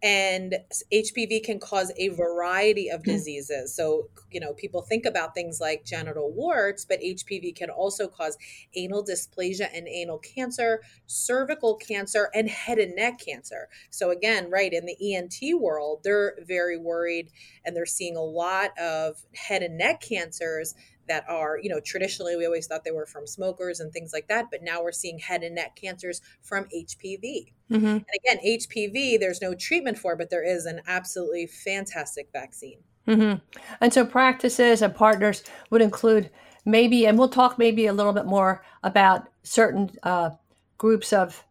and 0.04 0.56
HPV 0.94 1.44
can 1.44 1.60
cause 1.60 1.92
a 1.98 2.10
variety 2.10 2.89
of 2.89 3.04
hmm. 3.04 3.12
diseases. 3.12 3.75
So, 3.75 4.10
you 4.32 4.39
know, 4.39 4.54
people 4.54 4.82
think 4.82 5.06
about 5.06 5.34
things 5.34 5.60
like 5.60 5.86
genital 5.86 6.32
warts, 6.32 6.86
but 6.86 7.01
HPV 7.01 7.56
can 7.56 7.70
also 7.70 8.08
cause 8.08 8.38
anal 8.75 9.04
dysplasia 9.04 9.68
and 9.74 9.88
anal 9.88 10.20
cancer, 10.20 10.82
cervical 11.08 11.75
cancer, 11.75 12.30
and 12.34 12.50
head 12.50 12.77
and 12.77 12.96
neck 12.96 13.20
cancer. 13.25 13.70
So, 13.89 14.12
again, 14.12 14.50
right 14.51 14.72
in 14.72 14.86
the 14.86 15.16
ENT 15.16 15.60
world, 15.60 16.01
they're 16.04 16.36
very 16.46 16.77
worried 16.77 17.30
and 17.66 17.75
they're 17.75 17.86
seeing 17.86 18.16
a 18.16 18.24
lot 18.24 18.77
of 18.80 19.24
head 19.34 19.63
and 19.63 19.77
neck 19.77 20.01
cancers 20.01 20.75
that 21.07 21.25
are, 21.29 21.59
you 21.61 21.69
know, 21.69 21.79
traditionally 21.79 22.35
we 22.35 22.45
always 22.45 22.67
thought 22.67 22.83
they 22.83 22.91
were 22.91 23.05
from 23.05 23.25
smokers 23.25 23.79
and 23.79 23.91
things 23.91 24.11
like 24.13 24.27
that, 24.27 24.45
but 24.51 24.63
now 24.63 24.83
we're 24.83 24.91
seeing 24.91 25.19
head 25.19 25.43
and 25.43 25.55
neck 25.55 25.75
cancers 25.75 26.21
from 26.41 26.65
HPV. 26.65 27.53
Mm-hmm. 27.71 27.85
And 27.85 28.05
again, 28.25 28.39
HPV, 28.45 29.19
there's 29.19 29.41
no 29.41 29.53
treatment 29.53 29.97
for, 29.97 30.15
but 30.15 30.29
there 30.29 30.45
is 30.45 30.65
an 30.65 30.81
absolutely 30.87 31.47
fantastic 31.47 32.29
vaccine. 32.31 32.79
Mm-hmm. 33.07 33.39
And 33.79 33.93
so 33.93 34.05
practices 34.05 34.81
and 34.81 34.93
partners 34.93 35.43
would 35.69 35.81
include 35.81 36.29
maybe, 36.65 37.05
and 37.07 37.17
we'll 37.17 37.29
talk 37.29 37.57
maybe 37.57 37.87
a 37.87 37.93
little 37.93 38.13
bit 38.13 38.25
more 38.25 38.63
about 38.83 39.27
certain 39.43 39.91
uh, 40.03 40.31
groups 40.77 41.13
of 41.13 41.43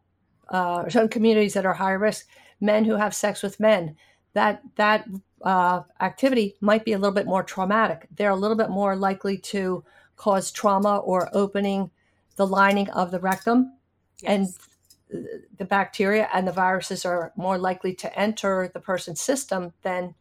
uh, 0.48 0.88
certain 0.88 1.08
communities 1.08 1.54
that 1.54 1.66
are 1.66 1.74
high 1.74 1.92
risk, 1.92 2.28
men 2.60 2.84
who 2.84 2.96
have 2.96 3.14
sex 3.14 3.42
with 3.42 3.58
men. 3.58 3.96
That 4.34 4.62
that 4.76 5.08
uh, 5.42 5.82
activity 6.00 6.56
might 6.60 6.84
be 6.84 6.92
a 6.92 6.98
little 6.98 7.14
bit 7.14 7.26
more 7.26 7.42
traumatic. 7.42 8.06
They're 8.14 8.30
a 8.30 8.36
little 8.36 8.56
bit 8.56 8.70
more 8.70 8.96
likely 8.96 9.38
to 9.38 9.84
cause 10.16 10.50
trauma 10.50 10.98
or 10.98 11.28
opening 11.32 11.90
the 12.36 12.46
lining 12.46 12.90
of 12.90 13.10
the 13.10 13.20
rectum. 13.20 13.72
Yes. 14.22 14.30
And 14.30 15.28
the 15.58 15.64
bacteria 15.64 16.28
and 16.32 16.48
the 16.48 16.52
viruses 16.52 17.04
are 17.04 17.32
more 17.36 17.58
likely 17.58 17.94
to 17.94 18.18
enter 18.18 18.70
the 18.72 18.80
person's 18.80 19.20
system 19.20 19.72
than 19.82 20.14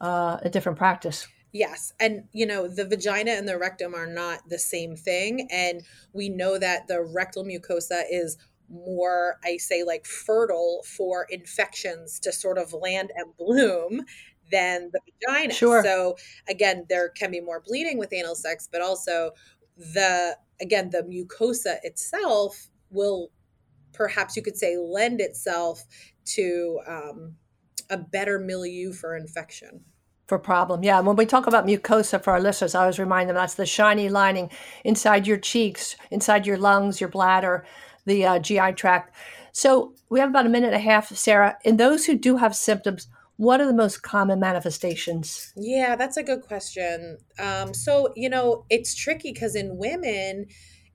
uh, 0.00 0.38
a 0.42 0.50
different 0.50 0.78
practice. 0.78 1.26
Yes. 1.52 1.92
And, 1.98 2.24
you 2.32 2.46
know, 2.46 2.68
the 2.68 2.86
vagina 2.86 3.32
and 3.32 3.48
the 3.48 3.58
rectum 3.58 3.94
are 3.94 4.06
not 4.06 4.48
the 4.48 4.58
same 4.58 4.94
thing. 4.94 5.48
And 5.50 5.82
we 6.12 6.28
know 6.28 6.58
that 6.58 6.86
the 6.86 7.02
rectal 7.02 7.44
mucosa 7.44 8.02
is 8.08 8.36
more, 8.68 9.38
I 9.44 9.56
say, 9.56 9.82
like 9.82 10.06
fertile 10.06 10.84
for 10.86 11.26
infections 11.28 12.20
to 12.20 12.30
sort 12.30 12.56
of 12.56 12.72
land 12.72 13.10
and 13.16 13.36
bloom 13.36 14.04
than 14.50 14.90
the 14.92 15.00
vagina. 15.06 15.52
Sure. 15.52 15.82
So 15.82 16.16
again, 16.48 16.86
there 16.88 17.08
can 17.10 17.30
be 17.30 17.40
more 17.40 17.62
bleeding 17.64 17.98
with 17.98 18.12
anal 18.12 18.34
sex, 18.34 18.68
but 18.70 18.80
also 18.80 19.32
the 19.76 20.36
again 20.60 20.90
the 20.90 21.02
mucosa 21.02 21.76
itself 21.82 22.68
will 22.90 23.30
perhaps 23.92 24.36
you 24.36 24.42
could 24.42 24.56
say 24.56 24.76
lend 24.76 25.20
itself 25.20 25.84
to 26.24 26.80
um, 26.86 27.34
a 27.88 27.96
better 27.96 28.38
milieu 28.38 28.92
for 28.92 29.16
infection 29.16 29.84
for 30.30 30.38
problem. 30.38 30.84
Yeah, 30.84 31.00
when 31.00 31.16
we 31.16 31.26
talk 31.26 31.48
about 31.48 31.66
mucosa 31.66 32.22
for 32.22 32.30
our 32.30 32.40
listeners, 32.40 32.76
I 32.76 32.82
always 32.82 33.00
remind 33.00 33.28
them 33.28 33.34
that's 33.34 33.54
the 33.54 33.66
shiny 33.66 34.08
lining 34.08 34.48
inside 34.84 35.26
your 35.26 35.38
cheeks, 35.38 35.96
inside 36.12 36.46
your 36.46 36.56
lungs, 36.56 37.00
your 37.00 37.10
bladder, 37.10 37.66
the 38.06 38.24
uh, 38.24 38.38
GI 38.38 38.74
tract. 38.74 39.12
So 39.52 39.92
we 40.08 40.20
have 40.20 40.30
about 40.30 40.46
a 40.46 40.48
minute 40.48 40.68
and 40.68 40.76
a 40.76 40.78
half, 40.78 41.08
Sara. 41.08 41.58
In 41.64 41.78
those 41.78 42.06
who 42.06 42.14
do 42.14 42.36
have 42.36 42.54
symptoms, 42.54 43.08
what 43.40 43.58
are 43.58 43.66
the 43.66 43.72
most 43.72 44.02
common 44.02 44.38
manifestations? 44.38 45.50
Yeah, 45.56 45.96
that's 45.96 46.18
a 46.18 46.22
good 46.22 46.42
question. 46.42 47.16
Um, 47.38 47.72
so, 47.72 48.12
you 48.14 48.28
know, 48.28 48.66
it's 48.68 48.94
tricky 48.94 49.32
because 49.32 49.54
in 49.54 49.78
women, 49.78 50.44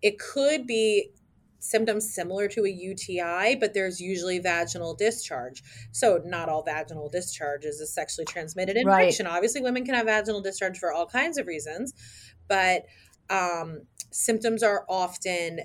it 0.03 0.19
could 0.19 0.67
be 0.67 1.09
symptoms 1.57 2.13
similar 2.13 2.47
to 2.49 2.63
a 2.63 2.69
UTI, 2.69 3.55
but 3.55 3.73
there's 3.73 3.99
usually 3.99 4.37
vaginal 4.37 4.93
discharge. 4.93 5.63
So, 5.91 6.21
not 6.23 6.47
all 6.47 6.61
vaginal 6.61 7.09
discharge 7.09 7.65
is 7.65 7.81
a 7.81 7.87
sexually 7.87 8.25
transmitted 8.25 8.77
infection. 8.77 9.25
Right. 9.25 9.35
Obviously, 9.37 9.61
women 9.61 9.83
can 9.83 9.95
have 9.95 10.05
vaginal 10.05 10.41
discharge 10.41 10.77
for 10.77 10.93
all 10.93 11.07
kinds 11.07 11.39
of 11.39 11.47
reasons, 11.47 11.95
but 12.47 12.83
um, 13.31 13.87
symptoms 14.11 14.61
are 14.61 14.85
often 14.87 15.61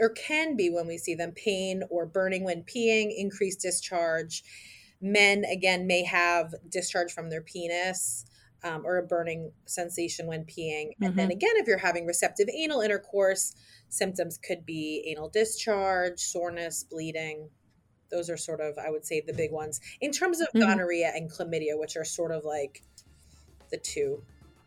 or 0.00 0.10
can 0.10 0.54
be 0.54 0.70
when 0.70 0.86
we 0.86 0.96
see 0.96 1.16
them 1.16 1.32
pain 1.32 1.82
or 1.90 2.06
burning 2.06 2.44
when 2.44 2.62
peeing, 2.62 3.10
increased 3.16 3.62
discharge 3.62 4.44
Men, 5.00 5.44
again, 5.44 5.86
may 5.86 6.04
have 6.04 6.54
discharge 6.68 7.12
from 7.12 7.30
their 7.30 7.40
penis 7.40 8.26
um, 8.62 8.84
or 8.84 8.98
a 8.98 9.02
burning 9.02 9.52
sensation 9.66 10.26
when 10.26 10.44
peeing. 10.44 10.88
Mm-hmm. 10.88 11.04
And 11.04 11.16
then 11.16 11.28
mm-hmm. 11.28 11.36
again, 11.36 11.52
if 11.54 11.66
you're 11.66 11.78
having 11.78 12.06
receptive 12.06 12.48
anal 12.54 12.80
intercourse, 12.80 13.54
symptoms 13.88 14.38
could 14.38 14.66
be 14.66 15.04
anal 15.08 15.28
discharge, 15.28 16.20
soreness, 16.20 16.84
bleeding. 16.84 17.48
Those 18.10 18.28
are 18.28 18.36
sort 18.36 18.60
of, 18.60 18.76
I 18.76 18.90
would 18.90 19.06
say, 19.06 19.22
the 19.24 19.32
big 19.32 19.52
ones. 19.52 19.80
In 20.00 20.10
terms 20.10 20.40
of 20.40 20.48
mm-hmm. 20.48 20.60
gonorrhea 20.60 21.12
and 21.14 21.30
chlamydia, 21.30 21.78
which 21.78 21.96
are 21.96 22.04
sort 22.04 22.32
of 22.32 22.44
like 22.44 22.82
the 23.70 23.78
two, 23.78 24.22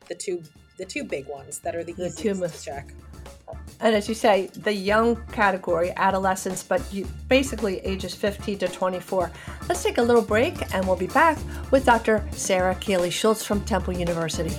the 0.07 0.15
two, 0.15 0.43
the 0.77 0.85
two 0.85 1.03
big 1.03 1.27
ones 1.27 1.59
that 1.59 1.75
are 1.75 1.83
the, 1.83 1.93
the 1.93 2.07
easiest 2.07 2.41
to 2.41 2.65
check 2.65 2.93
and 3.79 3.95
as 3.95 4.07
you 4.07 4.15
say, 4.15 4.47
the 4.47 4.73
young 4.73 5.15
category, 5.31 5.91
adolescents, 5.97 6.63
but 6.63 6.81
you, 6.93 7.07
basically 7.27 7.79
ages 7.79 8.15
15 8.15 8.59
to 8.59 8.67
24. 8.67 9.31
Let's 9.67 9.83
take 9.83 9.97
a 9.97 10.01
little 10.01 10.21
break 10.21 10.73
and 10.73 10.85
we'll 10.85 10.95
be 10.95 11.07
back 11.07 11.37
with 11.71 11.85
Dr. 11.85 12.23
Sara 12.31 12.75
Keely 12.75 13.09
Schultz 13.09 13.45
from 13.45 13.63
Temple 13.65 13.93
University. 13.93 14.55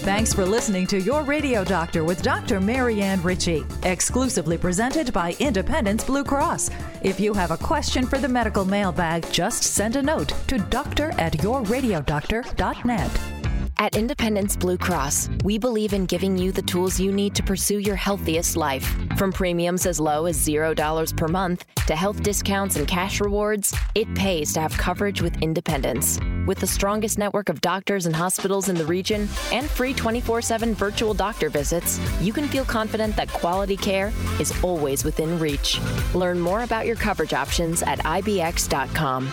Thanks 0.00 0.32
for 0.32 0.46
listening 0.46 0.86
to 0.86 0.98
Your 0.98 1.24
Radio 1.24 1.62
Doctor 1.62 2.04
with 2.04 2.22
Dr. 2.22 2.58
Marianne 2.58 3.22
Ritchie, 3.22 3.64
exclusively 3.82 4.56
presented 4.56 5.12
by 5.12 5.36
Independence 5.40 6.04
Blue 6.04 6.24
Cross. 6.24 6.70
If 7.02 7.20
you 7.20 7.34
have 7.34 7.50
a 7.50 7.58
question 7.58 8.06
for 8.06 8.18
the 8.18 8.26
medical 8.26 8.64
mailbag, 8.64 9.30
just 9.30 9.62
send 9.62 9.96
a 9.96 10.02
note 10.02 10.32
to 10.46 10.56
doctor 10.56 11.10
at 11.18 11.34
yourradiodoctor.net. 11.34 13.39
At 13.80 13.96
Independence 13.96 14.56
Blue 14.58 14.76
Cross, 14.76 15.30
we 15.42 15.56
believe 15.56 15.94
in 15.94 16.04
giving 16.04 16.36
you 16.36 16.52
the 16.52 16.60
tools 16.60 17.00
you 17.00 17.10
need 17.10 17.34
to 17.34 17.42
pursue 17.42 17.78
your 17.78 17.96
healthiest 17.96 18.54
life. 18.54 18.94
From 19.16 19.32
premiums 19.32 19.86
as 19.86 19.98
low 19.98 20.26
as 20.26 20.38
$0 20.46 21.16
per 21.16 21.28
month 21.28 21.64
to 21.86 21.96
health 21.96 22.22
discounts 22.22 22.76
and 22.76 22.86
cash 22.86 23.22
rewards, 23.22 23.74
it 23.94 24.14
pays 24.14 24.52
to 24.52 24.60
have 24.60 24.76
coverage 24.76 25.22
with 25.22 25.34
Independence. 25.40 26.20
With 26.46 26.58
the 26.58 26.66
strongest 26.66 27.16
network 27.16 27.48
of 27.48 27.62
doctors 27.62 28.04
and 28.04 28.14
hospitals 28.14 28.68
in 28.68 28.74
the 28.74 28.84
region 28.84 29.26
and 29.50 29.66
free 29.66 29.94
24 29.94 30.42
7 30.42 30.74
virtual 30.74 31.14
doctor 31.14 31.48
visits, 31.48 31.98
you 32.20 32.34
can 32.34 32.48
feel 32.48 32.66
confident 32.66 33.16
that 33.16 33.32
quality 33.32 33.78
care 33.78 34.12
is 34.38 34.52
always 34.62 35.06
within 35.06 35.38
reach. 35.38 35.80
Learn 36.14 36.38
more 36.38 36.64
about 36.64 36.84
your 36.84 36.96
coverage 36.96 37.32
options 37.32 37.82
at 37.82 37.98
IBX.com. 38.00 39.32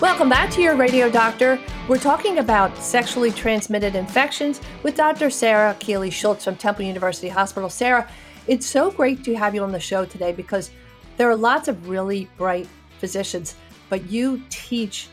Welcome 0.00 0.28
back 0.28 0.50
to 0.50 0.60
your 0.60 0.74
radio 0.74 1.08
doctor. 1.08 1.58
We're 1.88 1.98
talking 1.98 2.38
about 2.38 2.76
sexually 2.76 3.30
transmitted 3.30 3.94
infections 3.94 4.60
with 4.82 4.96
Dr. 4.96 5.30
Sara 5.30 5.76
Keely 5.78 6.10
Schultz 6.10 6.44
from 6.44 6.56
Temple 6.56 6.84
University 6.84 7.28
Hospital. 7.28 7.70
Sara, 7.70 8.10
it's 8.48 8.66
so 8.66 8.90
great 8.90 9.22
to 9.22 9.36
have 9.36 9.54
you 9.54 9.62
on 9.62 9.70
the 9.70 9.78
show 9.78 10.04
today 10.04 10.32
because 10.32 10.72
there 11.16 11.30
are 11.30 11.36
lots 11.36 11.68
of 11.68 11.88
really 11.88 12.28
bright 12.36 12.68
physicians, 12.98 13.54
but 13.88 14.10
you 14.10 14.42
teach 14.50 15.08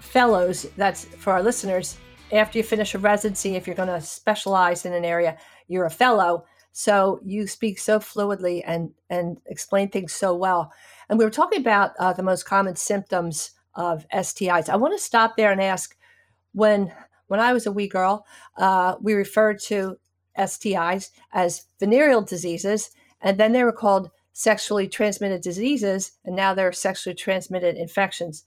fellows, 0.00 0.66
that's 0.78 1.04
for 1.04 1.34
our 1.34 1.42
listeners, 1.42 1.98
after 2.32 2.56
you 2.56 2.64
finish 2.64 2.94
a 2.94 2.98
residency, 2.98 3.56
if 3.56 3.66
you're 3.66 3.76
going 3.76 3.88
to 3.88 4.00
specialize 4.00 4.86
in 4.86 4.94
an 4.94 5.04
area, 5.04 5.36
you're 5.68 5.84
a 5.84 5.90
fellow. 5.90 6.46
So 6.72 7.20
you 7.24 7.46
speak 7.46 7.78
so 7.78 7.98
fluidly 7.98 8.62
and, 8.66 8.90
and 9.10 9.38
explain 9.46 9.90
things 9.90 10.14
so 10.14 10.34
well. 10.34 10.72
And 11.10 11.18
we 11.18 11.24
were 11.24 11.30
talking 11.30 11.60
about 11.60 11.90
uh, 11.98 12.12
the 12.12 12.22
most 12.22 12.46
common 12.46 12.76
symptoms 12.76 13.50
of 13.74 14.06
STIs. 14.14 14.68
I 14.68 14.76
want 14.76 14.96
to 14.96 15.04
stop 15.04 15.36
there 15.36 15.50
and 15.50 15.60
ask 15.60 15.96
when 16.52 16.92
when 17.26 17.40
I 17.40 17.52
was 17.52 17.66
a 17.66 17.72
wee 17.72 17.88
girl, 17.88 18.26
uh, 18.56 18.94
we 19.00 19.14
referred 19.14 19.60
to 19.64 19.98
STIs 20.38 21.10
as 21.32 21.66
venereal 21.78 22.22
diseases, 22.22 22.90
and 23.20 23.38
then 23.38 23.52
they 23.52 23.62
were 23.62 23.72
called 23.72 24.10
sexually 24.32 24.88
transmitted 24.88 25.40
diseases, 25.40 26.12
and 26.24 26.34
now 26.34 26.54
they're 26.54 26.72
sexually 26.72 27.14
transmitted 27.14 27.76
infections. 27.76 28.44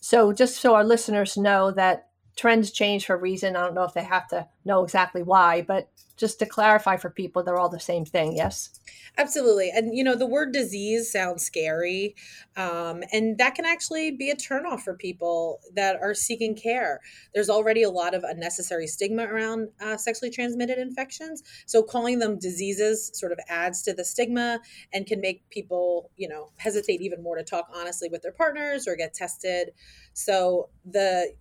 So, 0.00 0.32
just 0.32 0.56
so 0.56 0.74
our 0.74 0.84
listeners 0.84 1.36
know 1.36 1.70
that 1.72 2.08
trends 2.36 2.70
change 2.70 3.06
for 3.06 3.14
a 3.14 3.20
reason, 3.20 3.56
I 3.56 3.64
don't 3.64 3.74
know 3.74 3.84
if 3.84 3.94
they 3.94 4.04
have 4.04 4.28
to 4.28 4.46
know 4.64 4.84
exactly 4.84 5.22
why, 5.22 5.62
but 5.62 5.88
just 6.16 6.38
to 6.38 6.46
clarify 6.46 6.96
for 6.96 7.10
people, 7.10 7.42
they're 7.42 7.58
all 7.58 7.68
the 7.68 7.80
same 7.80 8.04
thing. 8.04 8.34
Yes. 8.34 8.70
Absolutely. 9.18 9.70
And, 9.70 9.96
you 9.96 10.04
know, 10.04 10.14
the 10.14 10.26
word 10.26 10.52
disease 10.52 11.10
sounds 11.10 11.44
scary. 11.44 12.14
Um, 12.56 13.02
and 13.12 13.38
that 13.38 13.54
can 13.54 13.64
actually 13.64 14.10
be 14.10 14.30
a 14.30 14.36
turnoff 14.36 14.80
for 14.80 14.94
people 14.94 15.60
that 15.74 15.96
are 16.02 16.14
seeking 16.14 16.54
care. 16.54 17.00
There's 17.34 17.50
already 17.50 17.82
a 17.82 17.90
lot 17.90 18.14
of 18.14 18.24
unnecessary 18.24 18.86
stigma 18.86 19.24
around 19.24 19.68
uh, 19.80 19.96
sexually 19.96 20.30
transmitted 20.30 20.78
infections. 20.78 21.42
So 21.66 21.82
calling 21.82 22.18
them 22.18 22.38
diseases 22.38 23.10
sort 23.14 23.32
of 23.32 23.38
adds 23.48 23.82
to 23.82 23.94
the 23.94 24.04
stigma 24.04 24.60
and 24.92 25.06
can 25.06 25.20
make 25.20 25.48
people, 25.50 26.10
you 26.16 26.28
know, 26.28 26.50
hesitate 26.58 27.00
even 27.00 27.22
more 27.22 27.36
to 27.36 27.44
talk 27.44 27.68
honestly 27.74 28.08
with 28.10 28.22
their 28.22 28.32
partners 28.32 28.86
or 28.86 28.96
get 28.96 29.14
tested. 29.14 29.70
So 30.12 30.68
the 30.84 31.32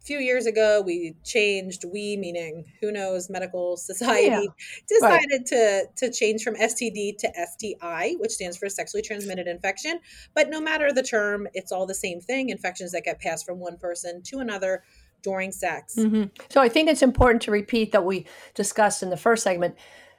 few 0.00 0.18
years 0.18 0.46
ago 0.46 0.82
we 0.84 1.14
changed 1.24 1.84
we 1.92 2.16
meaning 2.16 2.64
who 2.80 2.90
knows 2.90 3.28
medical 3.28 3.76
society 3.76 4.28
yeah. 4.28 4.40
decided 4.88 5.30
right. 5.30 5.46
to 5.46 5.86
to 5.96 6.10
change 6.12 6.42
from 6.42 6.54
std 6.54 7.16
to 7.18 7.30
sti 7.46 8.14
which 8.18 8.32
stands 8.32 8.56
for 8.56 8.68
sexually 8.68 9.02
transmitted 9.02 9.46
infection 9.46 10.00
but 10.34 10.48
no 10.48 10.60
matter 10.60 10.92
the 10.92 11.02
term 11.02 11.46
it's 11.52 11.70
all 11.70 11.86
the 11.86 11.94
same 11.94 12.20
thing 12.20 12.48
infections 12.48 12.92
that 12.92 13.04
get 13.04 13.20
passed 13.20 13.44
from 13.44 13.58
one 13.58 13.76
person 13.76 14.22
to 14.22 14.38
another 14.38 14.82
during 15.22 15.52
sex 15.52 15.96
mm-hmm. 15.96 16.24
so 16.48 16.60
i 16.60 16.68
think 16.68 16.88
it's 16.88 17.02
important 17.02 17.42
to 17.42 17.50
repeat 17.50 17.92
that 17.92 18.04
we 18.04 18.26
discussed 18.54 19.02
in 19.02 19.10
the 19.10 19.16
first 19.16 19.42
segment 19.42 19.74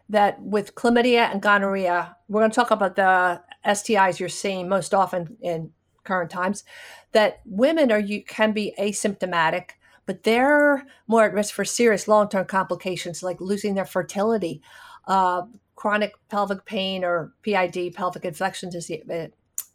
that 0.09 0.39
with 0.41 0.75
chlamydia 0.75 1.31
and 1.31 1.41
gonorrhea 1.41 2.15
we're 2.27 2.41
going 2.41 2.51
to 2.51 2.55
talk 2.55 2.69
about 2.69 2.95
the 2.95 3.41
stis 3.65 4.19
you're 4.19 4.29
seeing 4.29 4.69
most 4.69 4.93
often 4.93 5.37
in 5.41 5.71
current 6.03 6.31
times 6.31 6.63
that 7.11 7.41
women 7.45 7.91
are 7.91 7.99
you 7.99 8.23
can 8.23 8.51
be 8.51 8.73
asymptomatic 8.79 9.71
but 10.07 10.23
they're 10.23 10.85
more 11.07 11.25
at 11.25 11.33
risk 11.33 11.53
for 11.53 11.63
serious 11.63 12.07
long-term 12.07 12.45
complications 12.45 13.23
like 13.23 13.39
losing 13.39 13.75
their 13.75 13.85
fertility 13.85 14.61
uh, 15.07 15.43
chronic 15.75 16.13
pelvic 16.29 16.63
pain 16.65 17.03
or 17.03 17.33
pid 17.41 17.95
pelvic 17.95 18.23
infection 18.23 18.69
disease 18.69 19.01
uh, 19.09 19.27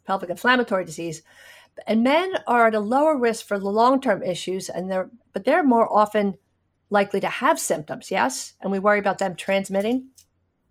pelvic 0.05 0.29
inflammatory 0.29 0.85
disease. 0.85 1.21
And 1.85 2.01
men 2.01 2.33
are 2.47 2.67
at 2.67 2.75
a 2.75 2.79
lower 2.79 3.17
risk 3.17 3.45
for 3.45 3.59
the 3.59 3.69
long-term 3.69 4.23
issues 4.23 4.69
and 4.69 4.89
they're 4.89 5.09
but 5.33 5.43
they're 5.43 5.63
more 5.63 5.91
often 5.93 6.35
likely 6.89 7.19
to 7.19 7.27
have 7.27 7.59
symptoms 7.59 8.09
yes? 8.09 8.53
And 8.61 8.71
we 8.71 8.79
worry 8.79 8.99
about 8.99 9.19
them 9.19 9.35
transmitting? 9.35 10.07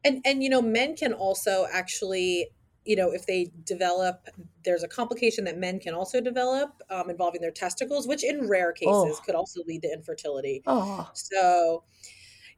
And 0.03 0.23
and 0.25 0.42
you 0.42 0.49
know 0.49 0.62
men 0.62 0.97
can 0.97 1.12
also 1.12 1.66
actually 1.71 2.49
you 2.87 2.96
know, 2.96 3.11
if 3.11 3.27
they 3.27 3.51
develop, 3.64 4.29
there's 4.64 4.83
a 4.83 4.88
complication 4.88 5.44
that 5.44 5.59
men 5.59 5.81
can 5.81 5.92
also 5.92 6.20
develop 6.20 6.83
um, 6.88 7.11
involving 7.11 7.40
their 7.40 7.51
testicles, 7.51 8.07
which 8.07 8.25
in 8.25 8.49
rare 8.49 8.72
cases 8.72 9.16
oh. 9.18 9.20
could 9.25 9.35
also 9.35 9.61
lead 9.66 9.83
to 9.83 9.92
infertility. 9.92 10.62
Oh. 10.66 11.11
So, 11.14 11.83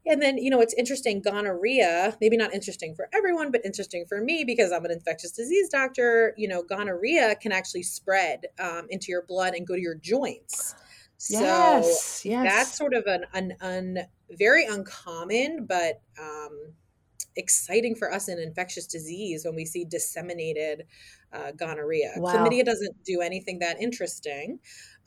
and 0.07 0.23
then, 0.23 0.39
you 0.39 0.51
know, 0.51 0.61
it's 0.61 0.75
interesting 0.75 1.21
gonorrhea, 1.21 2.17
maybe 2.21 2.37
not 2.37 2.55
interesting 2.55 2.95
for 2.95 3.09
everyone, 3.13 3.51
but 3.51 3.63
interesting 3.65 4.05
for 4.09 4.21
me 4.21 4.45
because 4.45 4.71
I'm 4.71 4.85
an 4.85 4.91
infectious 4.91 5.33
disease 5.33 5.69
doctor. 5.69 6.35
You 6.37 6.49
know, 6.49 6.63
gonorrhea 6.63 7.37
can 7.37 7.53
actually 7.53 7.83
spread 7.83 8.47
um, 8.59 8.87
into 8.91 9.07
your 9.09 9.23
blood 9.23 9.55
and 9.55 9.67
go 9.67 9.75
to 9.75 9.81
your 9.81 9.97
joints. 9.97 10.75
So 11.17 11.41
yes, 11.41 12.23
yes. 12.25 12.45
that's 12.45 12.79
sort 12.79 12.95
of 12.95 13.05
an, 13.07 13.25
an, 13.33 13.55
an 13.61 14.07
very 14.31 14.65
uncommon, 14.67 15.67
but 15.67 16.01
um, 16.21 16.75
exciting 17.39 17.95
for 17.95 18.13
us 18.13 18.29
in 18.29 18.39
infectious 18.39 18.87
disease 18.87 19.45
when 19.45 19.55
we 19.55 19.65
see 19.65 19.85
disseminated 19.85 20.85
uh, 21.33 21.53
gonorrhea. 21.53 22.13
Wow. 22.17 22.35
Chlamydia 22.35 22.65
doesn't 22.65 23.05
do 23.05 23.21
anything 23.21 23.61
that 23.61 23.81
interesting. 23.81 24.59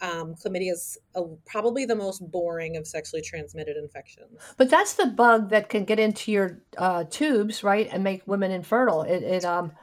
Um, 0.01 0.35
chlamydia 0.35 0.71
is 0.71 0.97
a, 1.13 1.23
probably 1.45 1.85
the 1.85 1.95
most 1.95 2.19
boring 2.31 2.77
of 2.77 2.87
sexually 2.87 3.21
transmitted 3.21 3.77
infections. 3.77 4.39
But 4.57 4.69
that's 4.69 4.95
the 4.95 5.07
bug 5.07 5.49
that 5.49 5.69
can 5.69 5.85
get 5.85 5.99
into 5.99 6.31
your 6.31 6.63
uh, 6.77 7.03
tubes, 7.03 7.63
right, 7.63 7.87
and 7.91 8.03
make 8.03 8.25
women 8.25 8.51
infertile. 8.51 9.03
It, 9.03 9.21
it 9.21 9.45
um, 9.45 9.73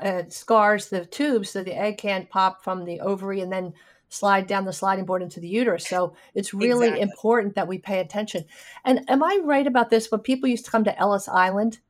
it 0.00 0.32
scars 0.32 0.88
the 0.88 1.04
tubes 1.06 1.50
so 1.50 1.62
the 1.62 1.76
egg 1.76 1.98
can't 1.98 2.30
pop 2.30 2.62
from 2.62 2.84
the 2.84 3.00
ovary 3.00 3.40
and 3.40 3.52
then 3.52 3.74
slide 4.08 4.46
down 4.46 4.64
the 4.64 4.72
sliding 4.72 5.04
board 5.04 5.22
into 5.22 5.40
the 5.40 5.48
uterus. 5.48 5.88
So 5.88 6.14
it's 6.34 6.54
really 6.54 6.88
exactly. 6.88 7.02
important 7.02 7.54
that 7.56 7.68
we 7.68 7.78
pay 7.78 7.98
attention. 7.98 8.44
And 8.84 9.08
am 9.08 9.22
I 9.22 9.40
right 9.42 9.66
about 9.66 9.90
this? 9.90 10.10
When 10.10 10.20
people 10.20 10.48
used 10.48 10.64
to 10.66 10.70
come 10.70 10.84
to 10.84 10.98
Ellis 10.98 11.28
Island, 11.28 11.80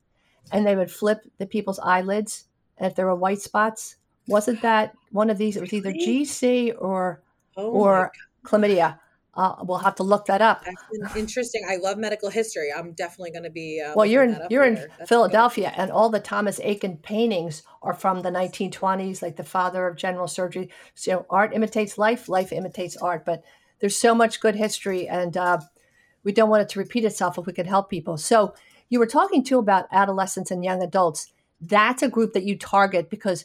and 0.52 0.66
they 0.66 0.76
would 0.76 0.90
flip 0.90 1.20
the 1.38 1.46
people's 1.46 1.78
eyelids 1.78 2.44
if 2.78 2.94
there 2.94 3.06
were 3.06 3.14
white 3.14 3.40
spots. 3.40 3.96
Wasn't 4.26 4.62
that 4.62 4.94
one 5.10 5.30
of 5.30 5.38
these? 5.38 5.56
It 5.56 5.60
was 5.60 5.72
either 5.72 5.92
GC 5.92 6.74
or 6.78 7.22
oh 7.56 7.70
or 7.70 8.12
chlamydia. 8.44 8.98
Uh, 9.36 9.56
we'll 9.64 9.78
have 9.78 9.96
to 9.96 10.04
look 10.04 10.26
that 10.26 10.40
up. 10.40 10.64
That's 10.64 11.16
interesting. 11.16 11.66
I 11.68 11.76
love 11.76 11.98
medical 11.98 12.30
history. 12.30 12.72
I'm 12.72 12.92
definitely 12.92 13.32
going 13.32 13.42
to 13.42 13.50
be. 13.50 13.82
Uh, 13.84 13.92
well, 13.96 14.06
you're 14.06 14.22
in 14.22 14.40
you're 14.48 14.64
in 14.64 14.86
Philadelphia, 15.06 15.72
cool. 15.74 15.82
and 15.82 15.90
all 15.90 16.08
the 16.08 16.20
Thomas 16.20 16.60
Eakins 16.60 17.02
paintings 17.02 17.64
are 17.82 17.94
from 17.94 18.22
the 18.22 18.30
1920s, 18.30 19.22
like 19.22 19.36
the 19.36 19.44
father 19.44 19.88
of 19.88 19.96
general 19.96 20.28
surgery. 20.28 20.70
So 20.94 21.26
art 21.28 21.52
imitates 21.52 21.98
life, 21.98 22.28
life 22.28 22.52
imitates 22.52 22.96
art. 22.96 23.24
But 23.24 23.42
there's 23.80 23.96
so 23.96 24.14
much 24.14 24.40
good 24.40 24.54
history, 24.54 25.08
and 25.08 25.36
uh, 25.36 25.58
we 26.22 26.30
don't 26.30 26.48
want 26.48 26.62
it 26.62 26.68
to 26.70 26.78
repeat 26.78 27.04
itself 27.04 27.36
if 27.36 27.46
we 27.46 27.52
can 27.52 27.66
help 27.66 27.90
people. 27.90 28.16
So 28.16 28.54
you 28.94 29.00
were 29.00 29.06
talking 29.06 29.42
too 29.42 29.58
about 29.58 29.88
adolescents 29.90 30.52
and 30.52 30.64
young 30.64 30.80
adults. 30.80 31.32
That's 31.60 32.00
a 32.04 32.08
group 32.08 32.32
that 32.32 32.44
you 32.44 32.56
target 32.56 33.10
because, 33.10 33.44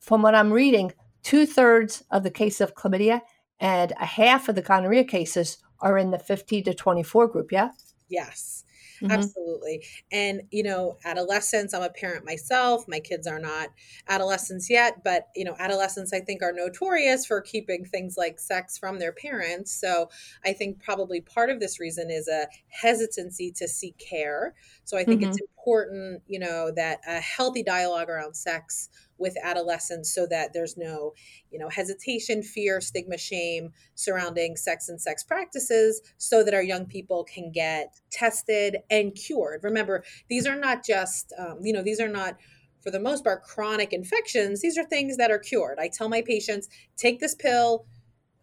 from 0.00 0.22
what 0.22 0.34
I'm 0.34 0.52
reading, 0.52 0.92
two 1.22 1.46
thirds 1.46 2.02
of 2.10 2.24
the 2.24 2.32
cases 2.32 2.62
of 2.62 2.74
chlamydia 2.74 3.20
and 3.60 3.92
a 4.00 4.04
half 4.04 4.48
of 4.48 4.56
the 4.56 4.62
gonorrhea 4.62 5.04
cases 5.04 5.58
are 5.78 5.96
in 5.96 6.10
the 6.10 6.18
15 6.18 6.64
to 6.64 6.74
24 6.74 7.28
group. 7.28 7.52
Yeah. 7.52 7.70
Yes. 8.08 8.57
Mm-hmm. 9.02 9.12
Absolutely. 9.12 9.84
And, 10.10 10.42
you 10.50 10.62
know, 10.62 10.98
adolescents, 11.04 11.74
I'm 11.74 11.82
a 11.82 11.90
parent 11.90 12.24
myself. 12.24 12.86
My 12.88 13.00
kids 13.00 13.26
are 13.26 13.38
not 13.38 13.68
adolescents 14.08 14.68
yet, 14.68 15.04
but, 15.04 15.28
you 15.36 15.44
know, 15.44 15.54
adolescents, 15.58 16.12
I 16.12 16.20
think, 16.20 16.42
are 16.42 16.52
notorious 16.52 17.26
for 17.26 17.40
keeping 17.40 17.84
things 17.84 18.16
like 18.16 18.40
sex 18.40 18.76
from 18.76 18.98
their 18.98 19.12
parents. 19.12 19.72
So 19.72 20.10
I 20.44 20.52
think 20.52 20.82
probably 20.82 21.20
part 21.20 21.50
of 21.50 21.60
this 21.60 21.78
reason 21.78 22.10
is 22.10 22.28
a 22.28 22.46
hesitancy 22.68 23.52
to 23.52 23.68
seek 23.68 23.98
care. 23.98 24.54
So 24.84 24.96
I 24.96 25.04
think 25.04 25.20
mm-hmm. 25.20 25.30
it's 25.30 25.40
important, 25.40 26.22
you 26.26 26.38
know, 26.38 26.72
that 26.74 27.00
a 27.06 27.20
healthy 27.20 27.62
dialogue 27.62 28.08
around 28.08 28.34
sex 28.34 28.88
with 29.18 29.36
adolescents 29.42 30.14
so 30.14 30.26
that 30.26 30.52
there's 30.52 30.76
no 30.76 31.12
you 31.50 31.58
know 31.58 31.68
hesitation 31.68 32.42
fear 32.42 32.80
stigma 32.80 33.18
shame 33.18 33.70
surrounding 33.94 34.56
sex 34.56 34.88
and 34.88 35.00
sex 35.00 35.22
practices 35.22 36.00
so 36.16 36.42
that 36.42 36.54
our 36.54 36.62
young 36.62 36.86
people 36.86 37.24
can 37.24 37.50
get 37.52 37.94
tested 38.10 38.78
and 38.90 39.14
cured 39.14 39.62
remember 39.62 40.02
these 40.28 40.46
are 40.46 40.58
not 40.58 40.84
just 40.84 41.32
um, 41.38 41.58
you 41.62 41.72
know 41.72 41.82
these 41.82 42.00
are 42.00 42.08
not 42.08 42.36
for 42.80 42.92
the 42.92 43.00
most 43.00 43.24
part, 43.24 43.42
chronic 43.42 43.92
infections, 43.92 44.60
these 44.60 44.78
are 44.78 44.84
things 44.84 45.16
that 45.16 45.30
are 45.30 45.38
cured. 45.38 45.78
I 45.78 45.88
tell 45.88 46.08
my 46.08 46.22
patients, 46.22 46.68
take 46.96 47.20
this 47.20 47.34
pill, 47.34 47.86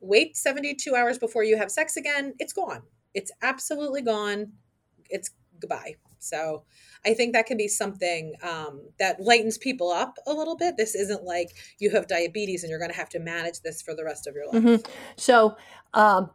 wait 0.01 0.37
72 0.37 0.93
hours 0.93 1.17
before 1.17 1.43
you 1.43 1.57
have 1.57 1.71
sex 1.71 1.97
again. 1.97 2.33
It's 2.39 2.53
gone. 2.53 2.83
It's 3.13 3.31
absolutely 3.41 4.01
gone. 4.01 4.53
It's 5.09 5.31
goodbye. 5.59 5.95
So 6.25 6.63
I 7.05 7.13
think 7.13 7.33
that 7.33 7.45
can 7.45 7.57
be 7.57 7.67
something 7.67 8.33
um, 8.41 8.81
that 8.99 9.19
lightens 9.19 9.57
people 9.57 9.91
up 9.91 10.15
a 10.27 10.33
little 10.33 10.55
bit. 10.55 10.75
This 10.77 10.95
isn't 10.95 11.23
like 11.23 11.49
you 11.79 11.91
have 11.91 12.07
diabetes 12.07 12.63
and 12.63 12.69
you're 12.69 12.79
going 12.79 12.91
to 12.91 12.97
have 12.97 13.09
to 13.09 13.19
manage 13.19 13.61
this 13.61 13.81
for 13.81 13.95
the 13.95 14.03
rest 14.03 14.27
of 14.27 14.35
your 14.35 14.47
life. 14.47 14.63
Mm-hmm. 14.63 14.91
So 15.17 15.55
um, 15.93 16.29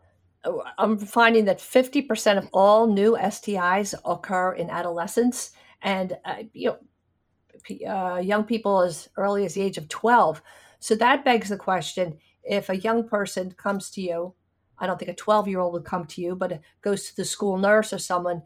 I'm 0.78 0.98
finding 0.98 1.44
that 1.46 1.58
50% 1.58 2.38
of 2.38 2.48
all 2.52 2.86
new 2.86 3.16
STIs 3.16 3.94
occur 4.04 4.52
in 4.52 4.70
adolescence 4.70 5.52
and 5.82 6.16
uh, 6.24 6.42
you 6.52 6.68
know, 6.68 6.78
uh, 7.86 8.18
young 8.18 8.44
people 8.44 8.80
as 8.80 9.08
early 9.16 9.44
as 9.44 9.54
the 9.54 9.62
age 9.62 9.78
of 9.78 9.88
12. 9.88 10.42
So 10.78 10.94
that 10.94 11.24
begs 11.24 11.50
the 11.50 11.56
question 11.56 12.18
if 12.42 12.68
a 12.68 12.76
young 12.76 13.06
person 13.06 13.52
comes 13.52 13.90
to 13.90 14.00
you, 14.00 14.34
I 14.78 14.86
don't 14.86 14.98
think 14.98 15.10
a 15.10 15.14
12 15.14 15.48
year 15.48 15.60
old 15.60 15.74
would 15.74 15.84
come 15.84 16.06
to 16.06 16.22
you, 16.22 16.34
but 16.34 16.60
goes 16.80 17.08
to 17.08 17.16
the 17.16 17.24
school 17.24 17.58
nurse 17.58 17.92
or 17.92 17.98
someone, 17.98 18.42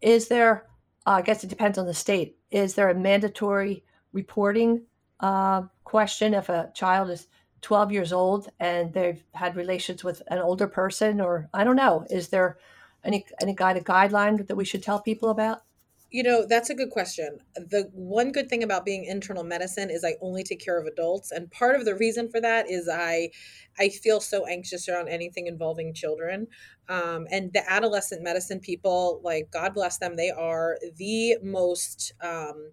is 0.00 0.28
there, 0.28 0.66
uh, 1.06 1.10
I 1.12 1.22
guess 1.22 1.44
it 1.44 1.50
depends 1.50 1.78
on 1.78 1.86
the 1.86 1.94
state, 1.94 2.36
is 2.50 2.74
there 2.74 2.90
a 2.90 2.94
mandatory 2.94 3.84
reporting 4.12 4.82
uh, 5.20 5.62
question 5.84 6.34
if 6.34 6.48
a 6.48 6.70
child 6.74 7.10
is 7.10 7.26
12 7.62 7.92
years 7.92 8.12
old 8.12 8.48
and 8.60 8.92
they've 8.92 9.22
had 9.32 9.56
relations 9.56 10.04
with 10.04 10.22
an 10.28 10.38
older 10.38 10.68
person 10.68 11.20
or 11.20 11.48
I 11.52 11.64
don't 11.64 11.76
know, 11.76 12.06
is 12.10 12.28
there 12.28 12.58
any 13.04 13.24
any 13.40 13.54
kind 13.54 13.78
of 13.78 13.84
guideline 13.84 14.46
that 14.46 14.56
we 14.56 14.64
should 14.64 14.82
tell 14.82 15.00
people 15.00 15.30
about? 15.30 15.62
You 16.10 16.22
know, 16.22 16.46
that's 16.48 16.70
a 16.70 16.74
good 16.74 16.88
question. 16.90 17.38
The 17.54 17.90
one 17.92 18.32
good 18.32 18.48
thing 18.48 18.62
about 18.62 18.86
being 18.86 19.04
internal 19.04 19.44
medicine 19.44 19.90
is 19.90 20.04
I 20.04 20.14
only 20.22 20.42
take 20.42 20.64
care 20.64 20.80
of 20.80 20.86
adults 20.86 21.30
and 21.32 21.50
part 21.50 21.76
of 21.76 21.84
the 21.84 21.94
reason 21.94 22.30
for 22.30 22.40
that 22.40 22.70
is 22.70 22.88
I 22.90 23.30
I 23.78 23.90
feel 23.90 24.20
so 24.20 24.46
anxious 24.46 24.88
around 24.88 25.08
anything 25.08 25.46
involving 25.46 25.92
children. 25.92 26.46
Um, 26.88 27.26
and 27.30 27.52
the 27.52 27.70
adolescent 27.70 28.22
medicine 28.22 28.58
people, 28.60 29.20
like 29.22 29.50
God 29.50 29.74
bless 29.74 29.98
them, 29.98 30.16
they 30.16 30.30
are 30.30 30.78
the 30.96 31.36
most 31.42 32.14
um, 32.22 32.72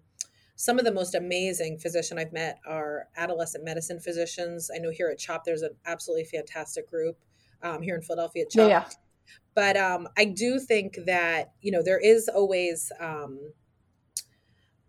some 0.54 0.78
of 0.78 0.86
the 0.86 0.92
most 0.92 1.14
amazing 1.14 1.76
physician 1.76 2.18
I've 2.18 2.32
met 2.32 2.58
are 2.66 3.08
adolescent 3.18 3.62
medicine 3.64 4.00
physicians. 4.00 4.70
I 4.74 4.78
know 4.78 4.90
here 4.90 5.08
at 5.08 5.18
CHOP 5.18 5.44
there's 5.44 5.60
an 5.60 5.76
absolutely 5.84 6.24
fantastic 6.24 6.90
group 6.90 7.18
um, 7.62 7.82
here 7.82 7.94
in 7.94 8.00
Philadelphia 8.00 8.44
at 8.44 8.50
CHOP. 8.50 8.70
Yeah 8.70 8.88
but 9.56 9.76
um, 9.76 10.06
I 10.16 10.26
do 10.26 10.60
think 10.60 10.98
that 11.06 11.54
you 11.60 11.72
know 11.72 11.82
there 11.82 11.98
is 11.98 12.28
always 12.28 12.92
um, 13.00 13.40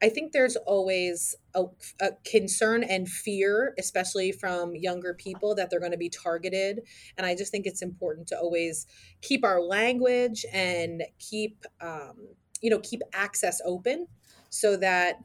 I 0.01 0.09
think 0.09 0.31
there's 0.31 0.55
always 0.57 1.35
a, 1.55 1.63
a, 1.99 2.09
concern 2.23 2.83
and 2.83 3.09
fear, 3.09 3.73
especially 3.79 4.31
from 4.31 4.75
younger 4.75 5.15
people, 5.15 5.55
that 5.55 5.71
they're 5.71 5.79
going 5.79 5.91
to 5.91 5.97
be 5.97 6.09
targeted. 6.09 6.81
And 7.17 7.25
I 7.25 7.35
just 7.35 7.51
think 7.51 7.65
it's 7.65 7.81
important 7.81 8.27
to 8.27 8.37
always 8.37 8.85
keep 9.23 9.43
our 9.43 9.59
language 9.59 10.45
and 10.53 11.01
keep, 11.17 11.65
um, 11.81 12.27
you 12.61 12.69
know, 12.69 12.79
keep 12.79 13.01
access 13.11 13.59
open 13.65 14.05
so 14.49 14.77
that 14.77 15.15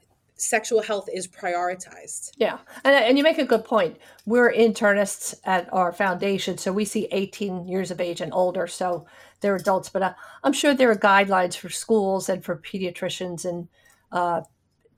sexual 0.43 0.81
health 0.81 1.07
is 1.11 1.27
prioritized. 1.27 2.31
Yeah. 2.37 2.59
And, 2.83 2.95
and 2.95 3.17
you 3.17 3.23
make 3.23 3.37
a 3.37 3.45
good 3.45 3.65
point. 3.65 3.97
We're 4.25 4.51
internists 4.53 5.35
at 5.45 5.71
our 5.73 5.91
foundation, 5.91 6.57
so 6.57 6.71
we 6.71 6.85
see 6.85 7.07
18 7.11 7.67
years 7.67 7.91
of 7.91 8.01
age 8.01 8.21
and 8.21 8.33
older. 8.33 8.67
So 8.67 9.05
they're 9.41 9.55
adults, 9.55 9.89
but 9.89 10.01
uh, 10.01 10.13
I'm 10.43 10.53
sure 10.53 10.73
there 10.73 10.91
are 10.91 10.95
guidelines 10.95 11.55
for 11.55 11.69
schools 11.69 12.29
and 12.29 12.43
for 12.43 12.57
pediatricians 12.57 13.45
and 13.45 13.67
uh, 14.11 14.41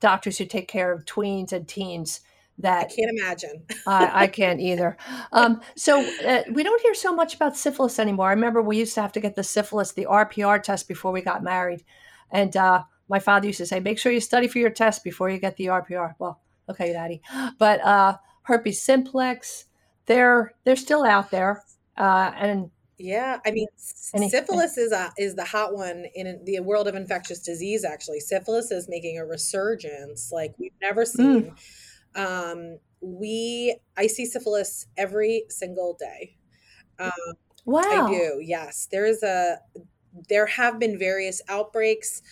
doctors 0.00 0.38
who 0.38 0.46
take 0.46 0.68
care 0.68 0.92
of 0.92 1.04
tweens 1.04 1.52
and 1.52 1.66
teens. 1.66 2.20
That 2.58 2.86
I 2.86 2.94
can't 2.94 3.18
imagine. 3.18 3.64
I, 3.86 4.22
I, 4.22 4.26
can't 4.28 4.60
either. 4.60 4.96
Um, 5.30 5.60
so 5.76 6.00
uh, 6.26 6.42
we 6.50 6.62
don't 6.62 6.80
hear 6.80 6.94
so 6.94 7.14
much 7.14 7.34
about 7.34 7.54
syphilis 7.54 7.98
anymore. 7.98 8.28
I 8.28 8.32
remember 8.32 8.62
we 8.62 8.78
used 8.78 8.94
to 8.94 9.02
have 9.02 9.12
to 9.12 9.20
get 9.20 9.36
the 9.36 9.44
syphilis, 9.44 9.92
the 9.92 10.06
RPR 10.06 10.62
test 10.62 10.88
before 10.88 11.12
we 11.12 11.20
got 11.20 11.42
married, 11.42 11.84
and 12.30 12.56
uh, 12.56 12.84
my 13.08 13.18
father 13.18 13.46
used 13.46 13.58
to 13.58 13.66
say, 13.66 13.80
"Make 13.80 13.98
sure 13.98 14.12
you 14.12 14.20
study 14.20 14.48
for 14.48 14.58
your 14.58 14.70
test 14.70 15.04
before 15.04 15.30
you 15.30 15.38
get 15.38 15.56
the 15.56 15.66
RPR." 15.66 16.14
Well, 16.18 16.40
okay, 16.68 16.92
Daddy, 16.92 17.22
but 17.58 17.80
uh, 17.82 18.16
herpes 18.42 18.82
simplex, 18.82 19.66
they're 20.06 20.52
they're 20.64 20.76
still 20.76 21.04
out 21.04 21.30
there, 21.30 21.62
uh, 21.96 22.32
and 22.36 22.70
yeah, 22.98 23.40
I 23.44 23.50
mean, 23.50 23.66
Any, 24.14 24.30
syphilis 24.30 24.78
is 24.78 24.92
a 24.92 25.12
is 25.18 25.34
the 25.34 25.44
hot 25.44 25.74
one 25.74 26.06
in 26.14 26.40
the 26.44 26.60
world 26.60 26.88
of 26.88 26.94
infectious 26.94 27.40
disease. 27.40 27.84
Actually, 27.84 28.20
syphilis 28.20 28.70
is 28.70 28.88
making 28.88 29.18
a 29.18 29.26
resurgence 29.26 30.32
like 30.32 30.54
we've 30.58 30.72
never 30.80 31.04
seen. 31.04 31.54
Mm. 32.16 32.50
Um, 32.52 32.78
we 33.00 33.76
I 33.96 34.06
see 34.06 34.24
syphilis 34.24 34.86
every 34.96 35.44
single 35.50 35.96
day. 36.00 36.36
Um, 36.98 37.12
wow, 37.66 37.82
I 37.82 38.10
do. 38.10 38.40
Yes, 38.42 38.88
there 38.90 39.04
is 39.04 39.22
a 39.22 39.58
there 40.30 40.46
have 40.46 40.78
been 40.78 40.98
various 40.98 41.42
outbreaks. 41.48 42.22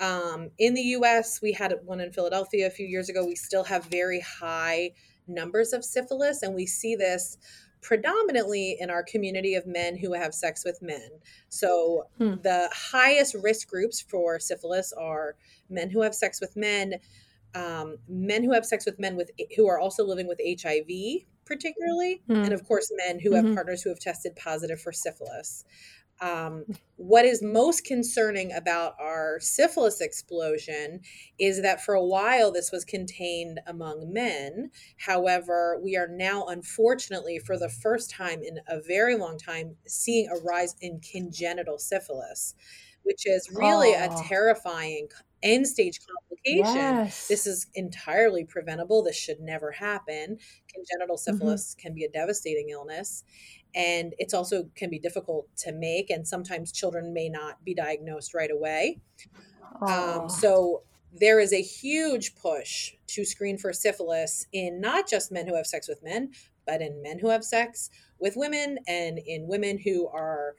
Um, 0.00 0.50
in 0.58 0.74
the 0.74 0.82
U.S., 0.82 1.40
we 1.42 1.52
had 1.52 1.74
one 1.84 2.00
in 2.00 2.12
Philadelphia 2.12 2.66
a 2.66 2.70
few 2.70 2.86
years 2.86 3.08
ago. 3.08 3.24
We 3.24 3.36
still 3.36 3.64
have 3.64 3.84
very 3.84 4.20
high 4.20 4.92
numbers 5.28 5.72
of 5.72 5.84
syphilis, 5.84 6.42
and 6.42 6.54
we 6.54 6.66
see 6.66 6.96
this 6.96 7.36
predominantly 7.82 8.76
in 8.78 8.90
our 8.90 9.02
community 9.02 9.54
of 9.54 9.66
men 9.66 9.96
who 9.96 10.12
have 10.12 10.34
sex 10.34 10.64
with 10.64 10.80
men. 10.82 11.08
So 11.48 12.04
hmm. 12.18 12.34
the 12.42 12.68
highest 12.72 13.34
risk 13.34 13.68
groups 13.68 14.00
for 14.00 14.38
syphilis 14.38 14.92
are 14.92 15.36
men 15.68 15.90
who 15.90 16.02
have 16.02 16.14
sex 16.14 16.40
with 16.40 16.56
men, 16.56 16.94
um, 17.54 17.96
men 18.08 18.44
who 18.44 18.52
have 18.52 18.66
sex 18.66 18.84
with 18.84 18.98
men 18.98 19.16
with 19.16 19.30
who 19.56 19.68
are 19.68 19.78
also 19.78 20.04
living 20.04 20.28
with 20.28 20.40
HIV, 20.44 21.22
particularly, 21.46 22.22
hmm. 22.26 22.36
and 22.36 22.52
of 22.52 22.66
course 22.66 22.92
men 23.06 23.18
who 23.18 23.34
have 23.34 23.44
mm-hmm. 23.44 23.54
partners 23.54 23.82
who 23.82 23.90
have 23.90 23.98
tested 23.98 24.36
positive 24.36 24.80
for 24.80 24.92
syphilis. 24.92 25.64
Um, 26.20 26.64
what 26.96 27.24
is 27.24 27.42
most 27.42 27.84
concerning 27.84 28.52
about 28.52 28.94
our 29.00 29.40
syphilis 29.40 30.02
explosion 30.02 31.00
is 31.38 31.62
that 31.62 31.82
for 31.82 31.94
a 31.94 32.04
while 32.04 32.52
this 32.52 32.70
was 32.70 32.84
contained 32.84 33.60
among 33.66 34.12
men. 34.12 34.70
However, 34.98 35.80
we 35.82 35.96
are 35.96 36.08
now, 36.08 36.44
unfortunately, 36.46 37.38
for 37.38 37.58
the 37.58 37.70
first 37.70 38.10
time 38.10 38.42
in 38.42 38.58
a 38.68 38.80
very 38.82 39.16
long 39.16 39.38
time, 39.38 39.76
seeing 39.86 40.28
a 40.28 40.36
rise 40.36 40.76
in 40.82 41.00
congenital 41.00 41.78
syphilis, 41.78 42.54
which 43.02 43.26
is 43.26 43.50
really 43.54 43.94
oh. 43.96 44.04
a 44.04 44.22
terrifying 44.28 45.08
end 45.42 45.66
stage 45.66 45.98
complication. 46.06 46.76
Yes. 46.76 47.28
This 47.28 47.46
is 47.46 47.66
entirely 47.74 48.44
preventable. 48.44 49.02
This 49.02 49.16
should 49.16 49.40
never 49.40 49.70
happen. 49.70 50.38
Congenital 50.72 51.16
mm-hmm. 51.16 51.32
syphilis 51.32 51.74
mm-hmm. 51.74 51.86
can 51.86 51.94
be 51.94 52.04
a 52.04 52.10
devastating 52.10 52.68
illness 52.70 53.24
and 53.74 54.14
it's 54.18 54.34
also 54.34 54.68
can 54.74 54.90
be 54.90 54.98
difficult 54.98 55.46
to 55.58 55.72
make 55.72 56.10
and 56.10 56.26
sometimes 56.26 56.72
children 56.72 57.12
may 57.12 57.28
not 57.28 57.64
be 57.64 57.74
diagnosed 57.74 58.34
right 58.34 58.50
away. 58.50 59.00
Um, 59.86 60.28
so 60.28 60.82
there 61.12 61.40
is 61.40 61.52
a 61.52 61.62
huge 61.62 62.36
push 62.36 62.92
to 63.08 63.24
screen 63.24 63.58
for 63.58 63.72
syphilis 63.72 64.46
in 64.52 64.80
not 64.80 65.08
just 65.08 65.32
men 65.32 65.46
who 65.46 65.56
have 65.56 65.66
sex 65.66 65.88
with 65.88 66.02
men 66.02 66.30
but 66.66 66.80
in 66.80 67.02
men 67.02 67.18
who 67.18 67.28
have 67.28 67.44
sex 67.44 67.90
with 68.18 68.34
women 68.36 68.78
and 68.86 69.18
in 69.18 69.46
women 69.48 69.78
who 69.78 70.08
are 70.08 70.54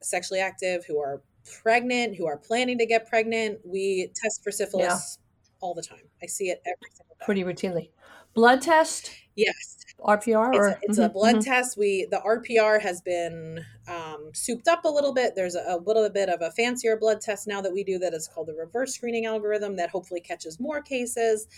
sexually 0.00 0.40
active 0.40 0.84
who 0.86 1.00
are 1.00 1.22
pregnant 1.62 2.16
who 2.16 2.26
are 2.26 2.36
planning 2.36 2.78
to 2.78 2.86
get 2.86 3.08
pregnant. 3.08 3.58
We 3.64 4.10
test 4.14 4.42
for 4.42 4.50
syphilis 4.50 5.18
yeah. 5.18 5.56
all 5.60 5.74
the 5.74 5.82
time. 5.82 6.04
I 6.22 6.26
see 6.26 6.50
it 6.50 6.62
every 6.64 6.90
single 6.92 7.16
day. 7.18 7.24
Pretty 7.24 7.44
routinely. 7.44 7.90
Blood 8.34 8.62
test 8.62 9.10
yes 9.38 9.78
RPR 10.04 10.54
or 10.54 10.68
it's, 10.68 10.68
a, 10.68 10.78
it's 10.82 10.98
mm-hmm, 10.98 11.06
a 11.06 11.08
blood 11.08 11.34
mm-hmm. 11.36 11.50
test. 11.50 11.76
We 11.76 12.06
the 12.10 12.18
RPR 12.24 12.80
has 12.80 13.00
been 13.00 13.64
um, 13.88 14.30
souped 14.32 14.68
up 14.68 14.84
a 14.84 14.88
little 14.88 15.12
bit. 15.12 15.34
There's 15.34 15.54
a, 15.54 15.64
a, 15.66 15.76
little 15.78 16.08
bit 16.08 16.28
of 16.28 16.40
a 16.40 16.50
fancier 16.52 16.96
blood 16.96 17.20
test 17.20 17.46
now 17.46 17.60
that 17.62 17.72
we 17.72 17.82
do 17.82 17.98
that 17.98 18.14
is 18.14 18.28
called 18.28 18.46
the 18.46 18.54
reverse 18.54 18.94
screening 18.94 19.26
algorithm 19.26 19.76
that 19.76 19.90
hopefully 19.90 20.20
catches 20.20 20.60
more 20.60 20.80
cases. 20.80 21.48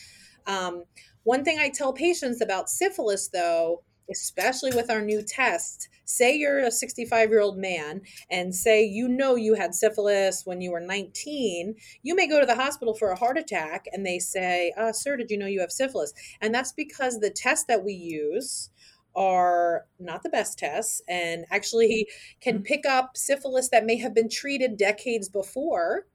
Um, 0.46 0.84
one 1.24 1.44
thing 1.44 1.58
I 1.58 1.68
tell 1.68 1.92
patients 1.92 2.40
about 2.40 2.70
syphilis, 2.70 3.28
though, 3.28 3.82
especially 4.10 4.72
with 4.74 4.90
our 4.90 5.00
new 5.00 5.22
test, 5.22 5.88
say 6.10 6.36
you're 6.36 6.58
a 6.58 6.70
65 6.70 7.30
year 7.30 7.40
old 7.40 7.56
man 7.56 8.02
and 8.30 8.54
say 8.54 8.84
you 8.84 9.08
know 9.08 9.36
you 9.36 9.54
had 9.54 9.74
syphilis 9.74 10.42
when 10.44 10.60
you 10.60 10.72
were 10.72 10.80
19 10.80 11.74
you 12.02 12.14
may 12.16 12.26
go 12.26 12.40
to 12.40 12.46
the 12.46 12.54
hospital 12.54 12.94
for 12.94 13.10
a 13.10 13.16
heart 13.16 13.38
attack 13.38 13.86
and 13.92 14.04
they 14.04 14.18
say 14.18 14.72
uh, 14.76 14.92
sir 14.92 15.16
did 15.16 15.30
you 15.30 15.38
know 15.38 15.46
you 15.46 15.60
have 15.60 15.70
syphilis 15.70 16.12
and 16.40 16.52
that's 16.52 16.72
because 16.72 17.20
the 17.20 17.30
tests 17.30 17.64
that 17.68 17.84
we 17.84 17.92
use 17.92 18.70
are 19.14 19.86
not 19.98 20.22
the 20.22 20.28
best 20.28 20.58
tests 20.58 21.00
and 21.08 21.44
actually 21.50 22.06
can 22.40 22.56
mm-hmm. 22.56 22.64
pick 22.64 22.86
up 22.86 23.16
syphilis 23.16 23.68
that 23.68 23.86
may 23.86 23.96
have 23.96 24.14
been 24.14 24.28
treated 24.28 24.76
decades 24.76 25.28
before 25.28 26.06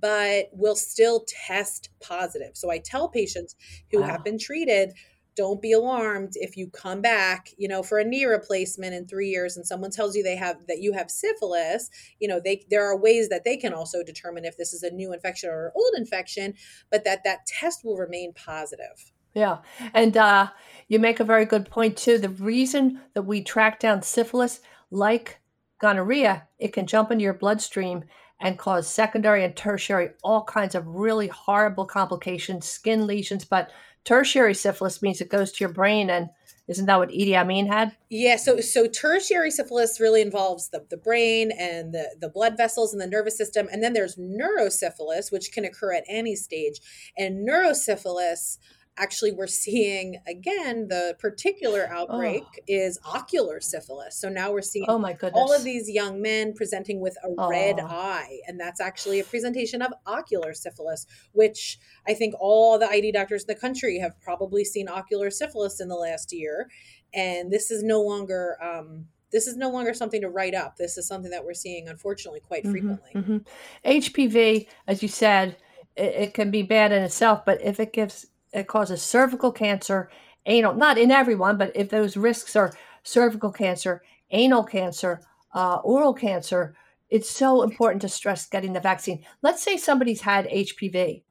but 0.00 0.46
will 0.52 0.76
still 0.76 1.24
test 1.26 1.90
positive 2.00 2.52
so 2.54 2.70
i 2.70 2.78
tell 2.78 3.08
patients 3.08 3.56
who 3.90 4.00
wow. 4.00 4.06
have 4.06 4.24
been 4.24 4.38
treated 4.38 4.92
don't 5.36 5.62
be 5.62 5.72
alarmed 5.72 6.32
if 6.34 6.56
you 6.56 6.68
come 6.68 7.00
back 7.00 7.50
you 7.56 7.68
know 7.68 7.82
for 7.82 7.98
a 7.98 8.04
knee 8.04 8.24
replacement 8.24 8.94
in 8.94 9.06
three 9.06 9.28
years 9.28 9.56
and 9.56 9.66
someone 9.66 9.90
tells 9.90 10.14
you 10.14 10.22
they 10.22 10.36
have 10.36 10.66
that 10.66 10.80
you 10.80 10.92
have 10.92 11.10
syphilis 11.10 11.90
you 12.20 12.28
know 12.28 12.40
they 12.42 12.64
there 12.70 12.84
are 12.84 12.98
ways 12.98 13.28
that 13.28 13.44
they 13.44 13.56
can 13.56 13.72
also 13.72 14.02
determine 14.02 14.44
if 14.44 14.56
this 14.56 14.72
is 14.72 14.82
a 14.82 14.90
new 14.90 15.12
infection 15.12 15.48
or 15.50 15.66
an 15.66 15.72
old 15.74 15.92
infection 15.96 16.54
but 16.90 17.04
that 17.04 17.24
that 17.24 17.46
test 17.46 17.84
will 17.84 17.96
remain 17.96 18.32
positive. 18.32 19.12
Yeah. 19.34 19.58
And 19.94 20.16
uh, 20.16 20.50
you 20.88 20.98
make 20.98 21.20
a 21.20 21.24
very 21.24 21.46
good 21.46 21.70
point 21.70 21.96
too. 21.96 22.18
The 22.18 22.28
reason 22.28 23.00
that 23.14 23.22
we 23.22 23.42
track 23.42 23.80
down 23.80 24.02
syphilis 24.02 24.60
like 24.90 25.38
gonorrhea 25.80 26.46
it 26.60 26.72
can 26.72 26.86
jump 26.86 27.10
into 27.10 27.24
your 27.24 27.34
bloodstream 27.34 28.04
and 28.40 28.58
cause 28.58 28.86
secondary 28.86 29.42
and 29.42 29.56
tertiary 29.56 30.10
all 30.22 30.44
kinds 30.44 30.76
of 30.76 30.86
really 30.86 31.26
horrible 31.26 31.84
complications 31.84 32.68
skin 32.68 33.04
lesions 33.04 33.44
but 33.44 33.72
tertiary 34.04 34.54
syphilis 34.54 35.02
means 35.02 35.20
it 35.20 35.30
goes 35.30 35.52
to 35.52 35.64
your 35.64 35.72
brain 35.72 36.10
and 36.10 36.30
isn't 36.68 36.86
that 36.86 36.98
what 36.98 37.10
Idi 37.10 37.34
Amin 37.34 37.66
had? 37.66 37.92
Yeah, 38.08 38.36
so 38.36 38.60
so 38.60 38.86
tertiary 38.86 39.50
syphilis 39.50 39.98
really 39.98 40.22
involves 40.22 40.68
the, 40.68 40.86
the 40.88 40.96
brain 40.96 41.50
and 41.58 41.92
the, 41.92 42.14
the 42.20 42.28
blood 42.28 42.56
vessels 42.56 42.92
and 42.92 43.02
the 43.02 43.06
nervous 43.06 43.36
system. 43.36 43.68
And 43.72 43.82
then 43.82 43.94
there's 43.94 44.16
neurosyphilis, 44.16 45.32
which 45.32 45.50
can 45.52 45.64
occur 45.64 45.92
at 45.92 46.04
any 46.08 46.36
stage. 46.36 46.80
And 47.18 47.46
neurosyphilis 47.46 48.58
actually 48.98 49.32
we're 49.32 49.46
seeing 49.46 50.20
again 50.28 50.86
the 50.88 51.16
particular 51.18 51.88
outbreak 51.90 52.42
oh. 52.44 52.62
is 52.68 52.98
ocular 53.04 53.60
syphilis 53.60 54.16
so 54.20 54.28
now 54.28 54.52
we're 54.52 54.60
seeing 54.60 54.84
oh 54.88 54.98
my 54.98 55.12
goodness 55.12 55.32
all 55.34 55.52
of 55.52 55.64
these 55.64 55.88
young 55.88 56.20
men 56.20 56.52
presenting 56.52 57.00
with 57.00 57.16
a 57.24 57.28
oh. 57.38 57.48
red 57.48 57.80
eye 57.80 58.38
and 58.46 58.60
that's 58.60 58.80
actually 58.80 59.18
a 59.18 59.24
presentation 59.24 59.80
of 59.80 59.92
ocular 60.06 60.52
syphilis 60.52 61.06
which 61.32 61.78
i 62.06 62.12
think 62.12 62.34
all 62.38 62.78
the 62.78 62.88
id 62.90 63.12
doctors 63.12 63.44
in 63.44 63.46
the 63.46 63.58
country 63.58 63.98
have 63.98 64.20
probably 64.20 64.64
seen 64.64 64.88
ocular 64.88 65.30
syphilis 65.30 65.80
in 65.80 65.88
the 65.88 65.96
last 65.96 66.32
year 66.32 66.68
and 67.14 67.50
this 67.50 67.70
is 67.70 67.82
no 67.82 68.02
longer 68.02 68.56
um, 68.62 69.06
this 69.30 69.46
is 69.46 69.56
no 69.56 69.70
longer 69.70 69.94
something 69.94 70.20
to 70.20 70.28
write 70.28 70.54
up 70.54 70.76
this 70.76 70.98
is 70.98 71.06
something 71.06 71.30
that 71.30 71.44
we're 71.44 71.54
seeing 71.54 71.88
unfortunately 71.88 72.40
quite 72.40 72.62
mm-hmm, 72.62 72.72
frequently 72.72 73.10
mm-hmm. 73.14 73.38
hpv 73.86 74.66
as 74.86 75.02
you 75.02 75.08
said 75.08 75.56
it, 75.96 76.14
it 76.14 76.34
can 76.34 76.50
be 76.50 76.62
bad 76.62 76.92
in 76.92 77.02
itself 77.02 77.44
but 77.46 77.60
if 77.62 77.80
it 77.80 77.94
gives 77.94 78.26
it 78.52 78.66
causes 78.66 79.02
cervical 79.02 79.52
cancer, 79.52 80.10
anal, 80.46 80.74
not 80.74 80.98
in 80.98 81.10
everyone, 81.10 81.56
but 81.56 81.72
if 81.74 81.88
those 81.88 82.16
risks 82.16 82.56
are 82.56 82.72
cervical 83.02 83.52
cancer, 83.52 84.02
anal 84.30 84.64
cancer, 84.64 85.20
uh, 85.54 85.76
oral 85.84 86.14
cancer, 86.14 86.74
it's 87.10 87.30
so 87.30 87.62
important 87.62 88.00
to 88.02 88.08
stress 88.08 88.48
getting 88.48 88.72
the 88.72 88.80
vaccine. 88.80 89.24
Let's 89.42 89.62
say 89.62 89.76
somebody's 89.76 90.22
had 90.22 90.48
HPV. 90.48 91.22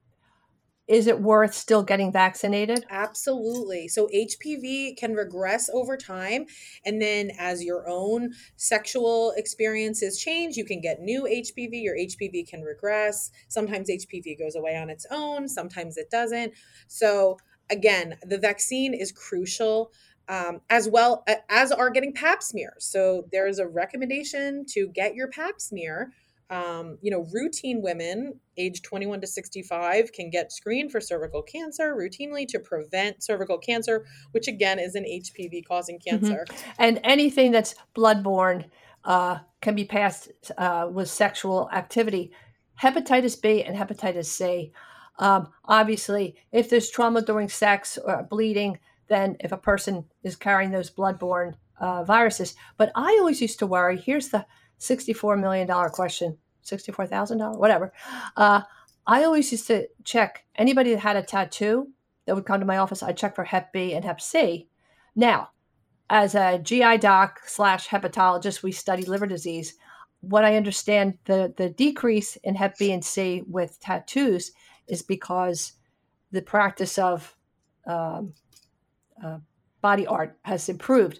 Is 0.88 1.08
it 1.08 1.22
worth 1.22 1.54
still 1.54 1.84
getting 1.84 2.12
vaccinated? 2.12 2.86
Absolutely. 2.90 3.88
So 3.88 4.10
HPV 4.14 4.98
can 4.98 5.14
regress 5.14 5.70
over 5.74 5.96
time. 5.96 6.46
And 6.86 7.02
then 7.02 7.32
as 7.40 7.64
your 7.64 7.88
own 7.88 8.34
sexual 8.58 9.34
experiences 9.38 10.20
change, 10.20 10.58
you 10.58 10.66
can 10.66 10.82
get 10.82 11.00
new 11.00 11.24
HPV. 11.24 11.82
Your 11.82 11.96
HPV 11.96 12.48
can 12.50 12.62
regress. 12.62 13.32
Sometimes 13.48 13.90
HPV 13.90 14.38
goes 14.38 14.56
away 14.56 14.76
on 14.76 14.90
its 14.90 15.06
own, 15.12 15.48
sometimes 15.48 15.98
it 15.98 16.10
doesn't. 16.10 16.54
So 16.88 17.38
again, 17.70 18.18
the 18.26 18.38
vaccine 18.38 18.94
is 18.94 19.12
crucial. 19.12 19.92
Um, 20.28 20.62
as 20.70 20.88
well 20.88 21.26
as 21.50 21.74
are 21.74 21.90
getting 21.90 22.14
pap 22.14 22.42
smears. 22.42 22.86
So 22.86 23.26
there's 23.34 23.60
a 23.60 23.68
recommendation 23.68 24.66
to 24.70 24.88
get 24.88 25.14
your 25.14 25.28
pap 25.28 25.60
smear 25.60 26.12
um, 26.52 26.98
you 27.02 27.10
know, 27.10 27.26
routine 27.34 27.82
women 27.82 28.38
age 28.58 28.82
21 28.82 29.22
to 29.22 29.28
65 29.28 30.12
can 30.12 30.30
get 30.30 30.52
screened 30.52 30.92
for 30.92 31.00
cervical 31.00 31.42
cancer 31.42 31.96
routinely 31.96 32.46
to 32.50 32.60
prevent 32.60 33.24
cervical 33.24 33.58
cancer, 33.58 34.06
which 34.32 34.50
again 34.50 34.78
is 34.78 34.96
an 34.96 35.06
HPV 35.06 35.66
causing 35.66 35.98
mm-hmm. 35.98 36.26
cancer. 36.26 36.46
Mm-hmm. 36.48 36.72
And 36.78 37.00
anything 37.06 37.52
that's 37.52 37.76
bloodborne 37.96 38.66
uh, 39.06 39.40
can 39.62 39.76
be 39.76 39.86
passed 39.86 40.30
uh, 40.58 40.90
with 40.92 41.10
sexual 41.10 41.70
activity. 41.72 42.32
Hepatitis 42.82 43.42
B 43.42 43.64
and 43.64 43.78
hepatitis 43.78 44.26
C. 44.26 44.74
Um, 45.20 45.50
obviously, 45.66 46.36
if 46.52 46.70
there's 46.70 46.90
trauma 46.90 47.22
during 47.22 47.48
sex 47.48 47.98
or 47.98 48.24
bleeding, 48.24 48.80
then 49.08 49.38
if 49.40 49.54
a 49.54 49.58
person 49.58 50.06
is 50.24 50.36
carrying 50.36 50.72
those 50.72 50.92
bloodborne 50.92 51.54
uh, 51.80 52.04
viruses. 52.04 52.56
But 52.78 52.92
I 52.94 53.18
always 53.20 53.42
used 53.42 53.60
to 53.60 53.68
worry 53.68 53.98
here's 53.98 54.30
the 54.30 54.46
$64 54.82 55.40
million 55.40 55.68
question, 55.92 56.38
$64,000, 56.66 57.58
whatever. 57.58 57.94
Uh, 58.36 58.62
I 59.06 59.24
always 59.24 59.52
used 59.52 59.68
to 59.68 59.88
check 60.04 60.44
anybody 60.56 60.92
that 60.92 61.00
had 61.00 61.16
a 61.16 61.24
tattoo 61.24 61.88
that 62.26 62.36
would 62.36 62.46
come 62.46 62.60
to 62.60 62.66
my 62.66 62.78
office, 62.78 63.04
I'd 63.04 63.18
check 63.18 63.36
for 63.36 63.44
Hep 63.44 63.72
B 63.72 63.94
and 63.94 64.04
Hep 64.04 64.20
C. 64.22 64.68
Now, 65.16 65.50
as 66.10 66.36
a 66.36 66.60
GI 66.60 66.98
doc 66.98 67.40
slash 67.46 67.88
hepatologist, 67.88 68.64
we 68.64 68.72
study 68.72 69.04
liver 69.04 69.28
disease. 69.28 69.76
What 70.22 70.44
I 70.44 70.56
understand 70.56 71.18
the, 71.26 71.54
the 71.58 71.70
decrease 71.70 72.36
in 72.38 72.56
Hep 72.56 72.78
B 72.78 72.92
and 72.92 73.04
C 73.04 73.44
with 73.48 73.80
tattoos 73.80 74.52
is 74.88 75.02
because 75.02 75.74
the 76.32 76.42
practice 76.42 76.98
of 76.98 77.36
um, 77.88 78.34
uh, 79.24 79.38
body 79.82 80.06
art 80.08 80.38
has 80.44 80.70
improved 80.70 81.20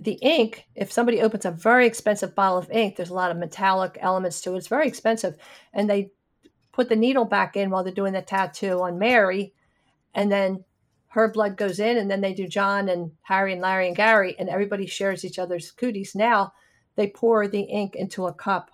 the 0.00 0.18
ink, 0.22 0.66
if 0.74 0.90
somebody 0.90 1.20
opens 1.20 1.44
a 1.44 1.50
very 1.50 1.86
expensive 1.86 2.34
bottle 2.34 2.56
of 2.56 2.70
ink, 2.70 2.96
there's 2.96 3.10
a 3.10 3.14
lot 3.14 3.30
of 3.30 3.36
metallic 3.36 3.98
elements 4.00 4.40
to 4.40 4.54
it. 4.54 4.56
It's 4.56 4.66
very 4.66 4.88
expensive. 4.88 5.36
And 5.74 5.88
they 5.88 6.10
put 6.72 6.88
the 6.88 6.96
needle 6.96 7.26
back 7.26 7.54
in 7.54 7.68
while 7.68 7.84
they're 7.84 7.92
doing 7.92 8.14
the 8.14 8.22
tattoo 8.22 8.80
on 8.80 8.98
Mary. 8.98 9.52
And 10.14 10.32
then 10.32 10.64
her 11.08 11.30
blood 11.30 11.58
goes 11.58 11.78
in. 11.78 11.98
And 11.98 12.10
then 12.10 12.22
they 12.22 12.32
do 12.32 12.48
John 12.48 12.88
and 12.88 13.12
Harry 13.22 13.52
and 13.52 13.60
Larry 13.60 13.88
and 13.88 13.96
Gary. 13.96 14.34
And 14.38 14.48
everybody 14.48 14.86
shares 14.86 15.22
each 15.22 15.38
other's 15.38 15.70
cooties. 15.70 16.14
Now 16.14 16.54
they 16.96 17.08
pour 17.08 17.46
the 17.46 17.60
ink 17.60 17.94
into 17.94 18.26
a 18.26 18.32
cup. 18.32 18.70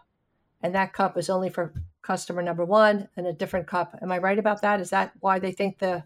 And 0.62 0.74
that 0.76 0.92
cup 0.92 1.18
is 1.18 1.28
only 1.28 1.50
for 1.50 1.74
customer 2.06 2.40
number 2.40 2.64
one 2.64 3.08
and 3.16 3.26
a 3.26 3.32
different 3.32 3.66
cup. 3.66 3.98
Am 4.00 4.12
I 4.12 4.18
right 4.18 4.38
about 4.38 4.62
that? 4.62 4.80
Is 4.80 4.90
that 4.90 5.10
why 5.18 5.40
they 5.40 5.50
think 5.50 5.80
the 5.80 6.04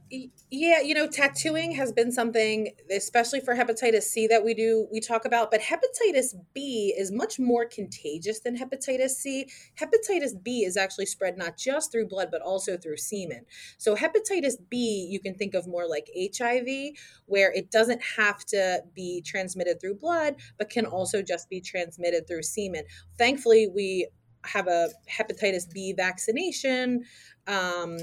Yeah, 0.50 0.80
you 0.80 0.94
know, 0.94 1.06
tattooing 1.06 1.72
has 1.72 1.92
been 1.92 2.10
something 2.10 2.70
especially 2.90 3.40
for 3.40 3.54
hepatitis 3.54 4.04
C 4.04 4.26
that 4.26 4.42
we 4.42 4.54
do 4.54 4.88
we 4.90 5.00
talk 5.00 5.26
about, 5.26 5.50
but 5.50 5.60
hepatitis 5.60 6.34
B 6.54 6.94
is 6.96 7.12
much 7.12 7.38
more 7.38 7.66
contagious 7.66 8.40
than 8.40 8.56
hepatitis 8.56 9.10
C. 9.10 9.46
Hepatitis 9.78 10.42
B 10.42 10.64
is 10.64 10.78
actually 10.78 11.04
spread 11.04 11.36
not 11.36 11.58
just 11.58 11.92
through 11.92 12.08
blood 12.08 12.28
but 12.30 12.40
also 12.40 12.78
through 12.78 12.96
semen. 12.96 13.44
So 13.76 13.94
hepatitis 13.94 14.54
B 14.70 15.06
you 15.10 15.20
can 15.20 15.34
think 15.34 15.52
of 15.52 15.66
more 15.66 15.86
like 15.86 16.08
HIV 16.16 16.96
where 17.26 17.52
it 17.52 17.70
doesn't 17.70 18.00
have 18.16 18.46
to 18.46 18.82
be 18.94 19.20
transmitted 19.20 19.82
through 19.82 19.96
blood 19.96 20.36
but 20.56 20.70
can 20.70 20.86
also 20.86 21.20
just 21.20 21.50
be 21.50 21.60
transmitted 21.60 22.26
through 22.26 22.44
semen. 22.44 22.84
Thankfully, 23.18 23.68
we 23.68 24.08
have 24.44 24.66
a 24.66 24.90
hepatitis 25.10 25.72
B 25.72 25.92
vaccination 25.96 27.04
um, 27.46 27.98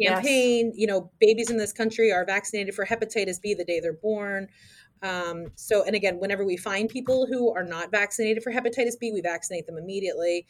campaign. 0.00 0.66
Yes. 0.68 0.78
You 0.78 0.86
know, 0.86 1.10
babies 1.20 1.50
in 1.50 1.58
this 1.58 1.72
country 1.72 2.12
are 2.12 2.24
vaccinated 2.24 2.74
for 2.74 2.86
hepatitis 2.86 3.40
B 3.40 3.54
the 3.54 3.64
day 3.64 3.80
they're 3.80 3.92
born. 3.92 4.48
Um, 5.02 5.46
so, 5.56 5.84
and 5.84 5.96
again, 5.96 6.18
whenever 6.20 6.44
we 6.44 6.56
find 6.56 6.88
people 6.88 7.26
who 7.26 7.52
are 7.54 7.64
not 7.64 7.90
vaccinated 7.90 8.42
for 8.42 8.52
hepatitis 8.52 8.98
B, 8.98 9.10
we 9.12 9.20
vaccinate 9.20 9.66
them 9.66 9.76
immediately. 9.76 10.46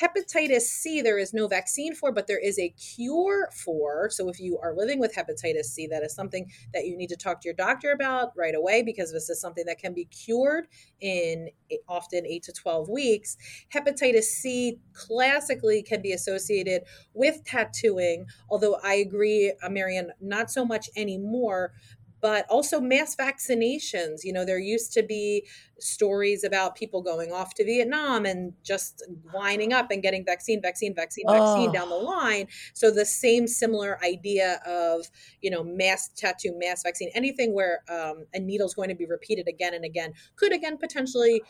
Hepatitis 0.00 0.62
C, 0.62 1.00
there 1.00 1.18
is 1.18 1.32
no 1.32 1.48
vaccine 1.48 1.94
for, 1.94 2.12
but 2.12 2.26
there 2.26 2.38
is 2.38 2.58
a 2.58 2.68
cure 2.70 3.48
for. 3.52 4.10
So, 4.10 4.28
if 4.28 4.38
you 4.38 4.58
are 4.62 4.74
living 4.74 4.98
with 4.98 5.14
hepatitis 5.14 5.64
C, 5.66 5.86
that 5.86 6.02
is 6.02 6.14
something 6.14 6.50
that 6.74 6.86
you 6.86 6.96
need 6.96 7.08
to 7.08 7.16
talk 7.16 7.40
to 7.40 7.48
your 7.48 7.54
doctor 7.54 7.92
about 7.92 8.32
right 8.36 8.54
away 8.54 8.82
because 8.82 9.12
this 9.12 9.30
is 9.30 9.40
something 9.40 9.64
that 9.66 9.78
can 9.78 9.94
be 9.94 10.04
cured 10.06 10.66
in 11.00 11.48
often 11.88 12.26
eight 12.26 12.42
to 12.44 12.52
12 12.52 12.88
weeks. 12.88 13.36
Hepatitis 13.74 14.24
C 14.24 14.78
classically 14.92 15.82
can 15.82 16.02
be 16.02 16.12
associated 16.12 16.82
with 17.14 17.42
tattooing, 17.44 18.26
although 18.50 18.78
I 18.82 18.94
agree, 18.94 19.52
uh, 19.62 19.68
Marianne, 19.68 20.10
not 20.20 20.50
so 20.50 20.64
much 20.64 20.90
anymore 20.96 21.72
but 22.20 22.46
also 22.48 22.80
mass 22.80 23.14
vaccinations. 23.14 24.24
You 24.24 24.32
know, 24.32 24.44
there 24.44 24.58
used 24.58 24.92
to 24.94 25.02
be 25.02 25.46
stories 25.78 26.44
about 26.44 26.74
people 26.74 27.02
going 27.02 27.32
off 27.32 27.54
to 27.54 27.64
Vietnam 27.64 28.24
and 28.24 28.54
just 28.62 29.06
lining 29.34 29.72
up 29.72 29.90
and 29.90 30.02
getting 30.02 30.24
vaccine, 30.24 30.62
vaccine, 30.62 30.94
vaccine, 30.94 31.26
vaccine 31.28 31.70
oh. 31.70 31.72
down 31.72 31.88
the 31.88 31.96
line. 31.96 32.46
So 32.72 32.90
the 32.90 33.04
same 33.04 33.46
similar 33.46 33.98
idea 34.04 34.60
of, 34.66 35.06
you 35.42 35.50
know, 35.50 35.62
mass 35.62 36.08
tattoo, 36.16 36.58
mass 36.58 36.82
vaccine, 36.82 37.10
anything 37.14 37.54
where 37.54 37.82
um, 37.90 38.24
a 38.32 38.40
needle 38.40 38.66
is 38.66 38.74
going 38.74 38.88
to 38.88 38.94
be 38.94 39.06
repeated 39.06 39.48
again 39.48 39.74
and 39.74 39.84
again 39.84 40.14
could 40.36 40.52
again 40.52 40.78
potentially 40.78 41.42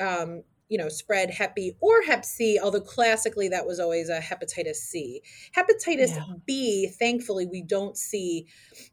um, 0.00 0.42
you 0.68 0.78
know, 0.78 0.88
spread 0.88 1.30
Hep 1.30 1.54
B 1.54 1.72
or 1.80 2.02
Hep 2.02 2.24
C, 2.24 2.58
although 2.62 2.80
classically 2.80 3.48
that 3.48 3.66
was 3.66 3.78
always 3.78 4.08
a 4.08 4.18
hepatitis 4.18 4.76
C. 4.76 5.22
Hepatitis 5.56 6.16
yeah. 6.16 6.24
B, 6.46 6.88
thankfully, 6.88 7.46
we 7.46 7.62
don't 7.62 7.96
see 7.96 8.46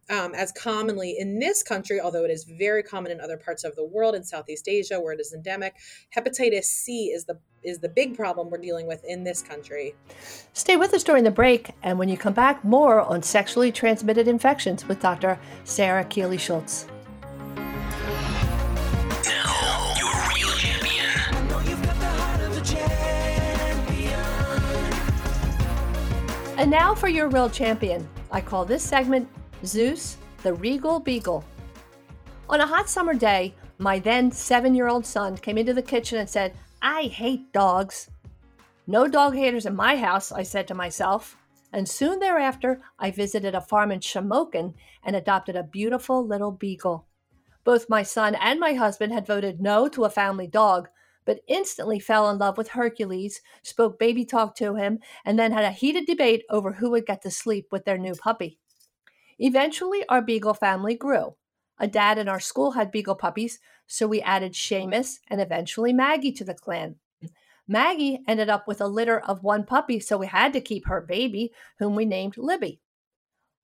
um, 0.10 0.34
as 0.36 0.51
commonly 0.51 1.15
in 1.17 1.39
this 1.39 1.63
country, 1.63 2.01
although 2.01 2.25
it 2.25 2.31
is 2.31 2.43
very 2.43 2.84
common 2.84 3.12
in 3.12 3.21
other 3.21 3.38
parts 3.38 3.63
of 3.63 3.75
the 3.75 3.86
world, 3.86 4.15
in 4.15 4.23
Southeast 4.23 4.67
Asia, 4.67 4.99
where 4.99 5.13
it 5.13 5.19
is 5.19 5.34
endemic. 5.34 5.75
Hepatitis 6.15 6.65
C 6.65 7.05
is 7.05 7.25
the 7.25 7.39
is 7.63 7.79
the 7.79 7.89
big 7.89 8.15
problem 8.15 8.49
we're 8.49 8.57
dealing 8.57 8.88
with 8.88 9.03
in 9.05 9.23
this 9.23 9.41
country. 9.41 9.93
Stay 10.53 10.77
with 10.77 10.93
us 10.93 11.03
during 11.03 11.23
the 11.23 11.31
break, 11.31 11.71
and 11.84 11.99
when 11.99 12.10
you 12.10 12.17
come 12.17 12.34
back, 12.34 12.63
more 12.63 13.01
on 13.01 13.21
sexually 13.21 13.71
transmitted 13.71 14.27
infections 14.27 14.88
with 14.88 14.99
Dr. 14.99 15.39
Sara 15.63 16.03
Keely 16.03 16.39
Schultz. 16.39 16.88
And 26.62 26.69
now 26.69 26.93
for 26.93 27.08
your 27.08 27.28
real 27.28 27.50
champion. 27.50 28.08
I 28.32 28.39
call 28.39 28.65
this 28.65 28.84
segment 28.84 29.28
Zeus, 29.65 30.17
the 30.43 30.54
Regal 30.54 31.00
Beagle. 31.00 31.43
On 32.50 32.62
a 32.62 32.67
hot 32.67 32.88
summer 32.88 33.15
day, 33.15 33.56
my 33.80 33.97
then 33.97 34.32
seven 34.32 34.76
year 34.76 34.88
old 34.88 35.04
son 35.04 35.36
came 35.36 35.58
into 35.58 35.74
the 35.74 35.82
kitchen 35.82 36.19
and 36.19 36.30
said, 36.30 36.54
I 36.80 37.06
hate 37.06 37.52
dogs. 37.52 38.12
No 38.86 39.08
dog 39.08 39.34
haters 39.34 39.65
in 39.65 39.76
my 39.76 39.95
house, 39.97 40.32
I 40.32 40.43
said 40.43 40.67
to 40.67 40.76
myself. 40.76 41.36
And 41.74 41.89
soon 41.89 42.19
thereafter, 42.19 42.80
I 43.00 43.10
visited 43.10 43.56
a 43.56 43.62
farm 43.62 43.91
in 43.91 44.00
Shamokin 44.00 44.76
and 45.04 45.15
adopted 45.15 45.56
a 45.56 45.63
beautiful 45.63 46.24
little 46.24 46.52
beagle. 46.52 47.08
Both 47.63 47.89
my 47.89 48.04
son 48.04 48.36
and 48.36 48.60
my 48.60 48.74
husband 48.74 49.13
had 49.13 49.26
voted 49.26 49.62
no 49.62 49.88
to 49.88 50.06
a 50.06 50.12
family 50.12 50.45
dog, 50.45 50.89
but 51.25 51.41
instantly 51.47 51.99
fell 51.99 52.29
in 52.29 52.38
love 52.38 52.57
with 52.57 52.69
Hercules, 52.69 53.41
spoke 53.63 53.99
baby 53.99 54.25
talk 54.25 54.55
to 54.55 54.75
him, 54.75 54.99
and 55.25 55.38
then 55.38 55.51
had 55.51 55.65
a 55.65 55.71
heated 55.71 56.05
debate 56.05 56.43
over 56.49 56.73
who 56.73 56.89
would 56.91 57.05
get 57.05 57.21
to 57.23 57.31
sleep 57.31 57.67
with 57.71 57.86
their 57.86 57.97
new 57.97 58.15
puppy. 58.15 58.57
Eventually, 59.39 60.05
our 60.07 60.21
Beagle 60.21 60.53
family 60.53 60.95
grew. 60.95 61.36
A 61.79 61.88
dad 61.88 62.17
in 62.17 62.29
our 62.29 62.39
school 62.39 62.71
had 62.71 62.91
Beagle 62.91 63.15
puppies, 63.15 63.60
so 63.88 64.07
we 64.07 64.21
added 64.21 64.53
Seamus 64.53 65.19
and 65.27 65.41
eventually 65.41 65.93
Maggie 65.93 66.31
to 66.34 66.43
the 66.43 66.53
clan. 66.53 66.95
Maggie 67.67 68.21
ended 68.27 68.49
up 68.49 68.67
with 68.67 68.81
a 68.81 68.88
litter 68.88 69.19
of 69.19 69.43
one 69.43 69.63
puppy, 69.63 69.99
so 69.99 70.17
we 70.17 70.27
had 70.27 70.53
to 70.53 70.62
keep 70.62 70.88
her 70.88 71.01
baby, 71.01 71.51
whom 71.79 71.95
we 71.95 72.05
named 72.05 72.38
Libby. 72.38 72.81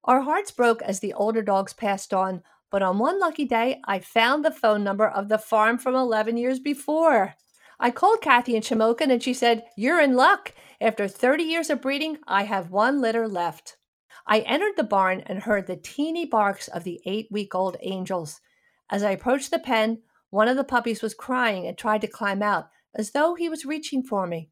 Our 0.03 0.21
hearts 0.21 0.51
broke 0.51 0.81
as 0.81 0.99
the 0.99 1.13
older 1.13 1.41
dogs 1.41 1.73
passed 1.73 2.13
on, 2.13 2.41
but 2.71 2.81
on 2.81 2.99
one 2.99 3.19
lucky 3.19 3.45
day, 3.45 3.81
I 3.85 3.99
found 3.99 4.43
the 4.43 4.51
phone 4.51 4.83
number 4.83 5.07
of 5.07 5.29
the 5.29 5.37
farm 5.37 5.77
from 5.77 5.95
11 5.95 6.37
years 6.37 6.59
before. 6.59 7.35
I 7.79 7.91
called 7.91 8.21
Kathy 8.21 8.55
in 8.55 8.63
Shamokin 8.63 9.11
and 9.11 9.21
she 9.21 9.33
said, 9.33 9.65
You're 9.75 10.01
in 10.01 10.15
luck. 10.15 10.53
After 10.81 11.07
30 11.07 11.43
years 11.43 11.69
of 11.69 11.81
breeding, 11.81 12.17
I 12.27 12.43
have 12.43 12.71
one 12.71 13.01
litter 13.01 13.27
left. 13.27 13.77
I 14.25 14.39
entered 14.39 14.73
the 14.75 14.83
barn 14.83 15.21
and 15.25 15.39
heard 15.39 15.67
the 15.67 15.75
teeny 15.75 16.25
barks 16.25 16.67
of 16.67 16.83
the 16.83 16.99
eight 17.05 17.27
week 17.31 17.53
old 17.53 17.77
angels. 17.81 18.41
As 18.89 19.03
I 19.03 19.11
approached 19.11 19.51
the 19.51 19.59
pen, 19.59 20.01
one 20.29 20.47
of 20.47 20.57
the 20.57 20.63
puppies 20.63 21.01
was 21.01 21.13
crying 21.13 21.67
and 21.67 21.77
tried 21.77 22.01
to 22.01 22.07
climb 22.07 22.41
out, 22.41 22.69
as 22.95 23.11
though 23.11 23.35
he 23.35 23.47
was 23.47 23.65
reaching 23.65 24.03
for 24.03 24.27
me. 24.27 24.49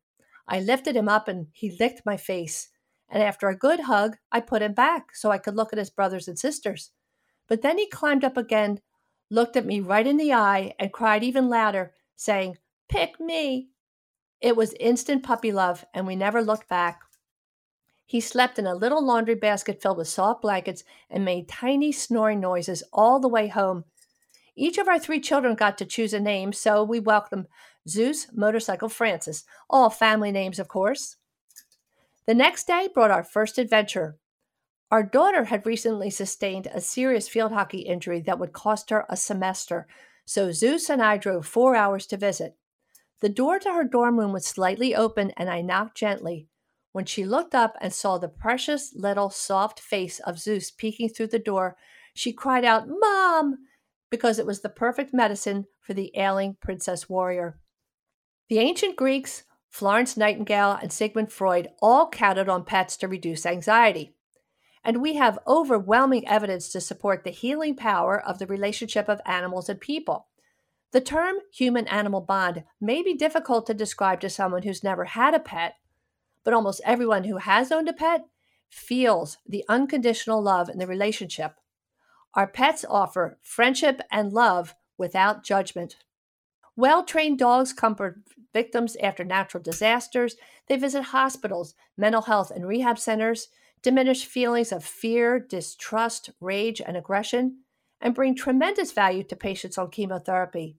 I 0.47 0.59
lifted 0.59 0.95
him 0.95 1.09
up 1.09 1.27
and 1.27 1.47
he 1.51 1.75
licked 1.79 2.05
my 2.05 2.17
face. 2.17 2.69
And 3.09 3.21
after 3.21 3.49
a 3.49 3.57
good 3.57 3.81
hug, 3.81 4.17
I 4.31 4.39
put 4.39 4.61
him 4.61 4.73
back 4.73 5.15
so 5.15 5.31
I 5.31 5.37
could 5.37 5.55
look 5.55 5.73
at 5.73 5.79
his 5.79 5.89
brothers 5.89 6.27
and 6.27 6.37
sisters. 6.37 6.91
But 7.47 7.61
then 7.61 7.77
he 7.77 7.87
climbed 7.87 8.23
up 8.23 8.37
again, 8.37 8.79
looked 9.29 9.57
at 9.57 9.65
me 9.65 9.79
right 9.79 10.05
in 10.05 10.17
the 10.17 10.33
eye, 10.33 10.73
and 10.79 10.93
cried 10.93 11.23
even 11.23 11.49
louder, 11.49 11.93
saying, 12.15 12.57
Pick 12.89 13.19
me. 13.19 13.69
It 14.41 14.55
was 14.55 14.73
instant 14.79 15.23
puppy 15.23 15.51
love, 15.51 15.85
and 15.93 16.05
we 16.05 16.15
never 16.15 16.41
looked 16.41 16.69
back. 16.69 17.01
He 18.05 18.21
slept 18.21 18.59
in 18.59 18.67
a 18.67 18.75
little 18.75 19.03
laundry 19.03 19.35
basket 19.35 19.81
filled 19.81 19.97
with 19.97 20.07
soft 20.07 20.41
blankets 20.41 20.83
and 21.09 21.25
made 21.25 21.49
tiny 21.49 21.91
snoring 21.91 22.39
noises 22.39 22.83
all 22.93 23.19
the 23.19 23.27
way 23.27 23.47
home. 23.47 23.85
Each 24.55 24.77
of 24.77 24.87
our 24.87 24.99
three 24.99 25.19
children 25.19 25.55
got 25.55 25.77
to 25.79 25.85
choose 25.85 26.13
a 26.13 26.19
name, 26.19 26.53
so 26.53 26.83
we 26.83 26.99
welcomed 26.99 27.47
Zeus, 27.89 28.27
Motorcycle, 28.33 28.89
Francis, 28.89 29.43
all 29.69 29.89
family 29.89 30.31
names, 30.31 30.59
of 30.59 30.67
course. 30.67 31.17
The 32.27 32.33
next 32.33 32.67
day 32.67 32.87
brought 32.93 33.11
our 33.11 33.23
first 33.23 33.57
adventure. 33.57 34.17
Our 34.91 35.03
daughter 35.03 35.45
had 35.45 35.65
recently 35.65 36.09
sustained 36.09 36.67
a 36.67 36.79
serious 36.79 37.27
field 37.27 37.51
hockey 37.51 37.79
injury 37.79 38.21
that 38.21 38.39
would 38.39 38.53
cost 38.53 38.91
her 38.91 39.05
a 39.09 39.17
semester, 39.17 39.87
so 40.25 40.51
Zeus 40.51 40.89
and 40.89 41.01
I 41.01 41.17
drove 41.17 41.45
four 41.45 41.75
hours 41.75 42.05
to 42.07 42.17
visit. 42.17 42.55
The 43.21 43.29
door 43.29 43.59
to 43.59 43.71
her 43.71 43.83
dorm 43.83 44.19
room 44.19 44.33
was 44.33 44.45
slightly 44.45 44.93
open, 44.93 45.31
and 45.37 45.49
I 45.49 45.61
knocked 45.61 45.97
gently. 45.97 46.47
When 46.91 47.05
she 47.05 47.25
looked 47.25 47.55
up 47.55 47.75
and 47.81 47.93
saw 47.93 48.17
the 48.17 48.27
precious 48.27 48.93
little 48.95 49.29
soft 49.29 49.79
face 49.79 50.19
of 50.19 50.39
Zeus 50.39 50.71
peeking 50.71 51.09
through 51.09 51.27
the 51.27 51.39
door, 51.39 51.77
she 52.13 52.31
cried 52.31 52.65
out, 52.65 52.87
Mom! 52.87 53.57
because 54.09 54.39
it 54.39 54.45
was 54.45 54.61
the 54.61 54.69
perfect 54.69 55.13
medicine 55.13 55.65
for 55.81 55.93
the 55.93 56.11
ailing 56.15 56.55
princess 56.61 57.09
warrior. 57.09 57.59
The 58.47 58.59
ancient 58.59 58.95
Greeks, 58.95 59.43
Florence 59.69 60.15
Nightingale, 60.15 60.79
and 60.81 60.93
Sigmund 60.93 61.33
Freud 61.33 61.67
all 61.81 62.09
counted 62.09 62.47
on 62.47 62.63
pets 62.63 62.95
to 62.97 63.07
reduce 63.07 63.45
anxiety. 63.45 64.15
And 64.83 65.01
we 65.01 65.15
have 65.15 65.39
overwhelming 65.47 66.27
evidence 66.27 66.69
to 66.69 66.79
support 66.79 67.23
the 67.23 67.31
healing 67.31 67.75
power 67.75 68.17
of 68.21 68.39
the 68.39 68.47
relationship 68.47 69.09
of 69.09 69.19
animals 69.25 69.67
and 69.67 69.81
people. 69.81 70.27
The 70.91 71.01
term 71.01 71.37
human 71.51 71.87
animal 71.87 72.21
bond 72.21 72.63
may 72.79 73.01
be 73.01 73.13
difficult 73.13 73.65
to 73.67 73.73
describe 73.73 74.21
to 74.21 74.29
someone 74.29 74.63
who's 74.63 74.83
never 74.83 75.05
had 75.05 75.33
a 75.33 75.39
pet, 75.39 75.75
but 76.43 76.53
almost 76.53 76.81
everyone 76.85 77.25
who 77.25 77.37
has 77.37 77.71
owned 77.71 77.89
a 77.89 77.93
pet 77.93 78.25
feels 78.69 79.37
the 79.47 79.65
unconditional 79.67 80.41
love 80.41 80.69
in 80.69 80.79
the 80.79 80.87
relationship. 80.87 81.55
Our 82.33 82.47
pets 82.47 82.85
offer 82.87 83.39
friendship 83.41 84.01
and 84.11 84.33
love 84.33 84.75
without 84.97 85.43
judgment. 85.43 85.97
Well 86.75 87.03
trained 87.03 87.39
dogs 87.39 87.71
comfort 87.71 88.19
victims 88.53 88.97
after 89.01 89.23
natural 89.23 89.63
disasters. 89.63 90.35
They 90.67 90.77
visit 90.77 91.03
hospitals, 91.03 91.75
mental 91.97 92.23
health 92.23 92.51
and 92.51 92.67
rehab 92.67 92.99
centers, 92.99 93.49
diminish 93.81 94.25
feelings 94.25 94.71
of 94.71 94.83
fear, 94.83 95.39
distrust, 95.39 96.31
rage, 96.39 96.81
and 96.81 96.97
aggression, 96.97 97.59
and 98.05 98.13
bring 98.13 98.35
tremendous 98.35 98.91
value 98.91 99.23
to 99.23 99.35
patients 99.35 99.79
on 99.79 99.89
chemotherapy. 99.89 100.77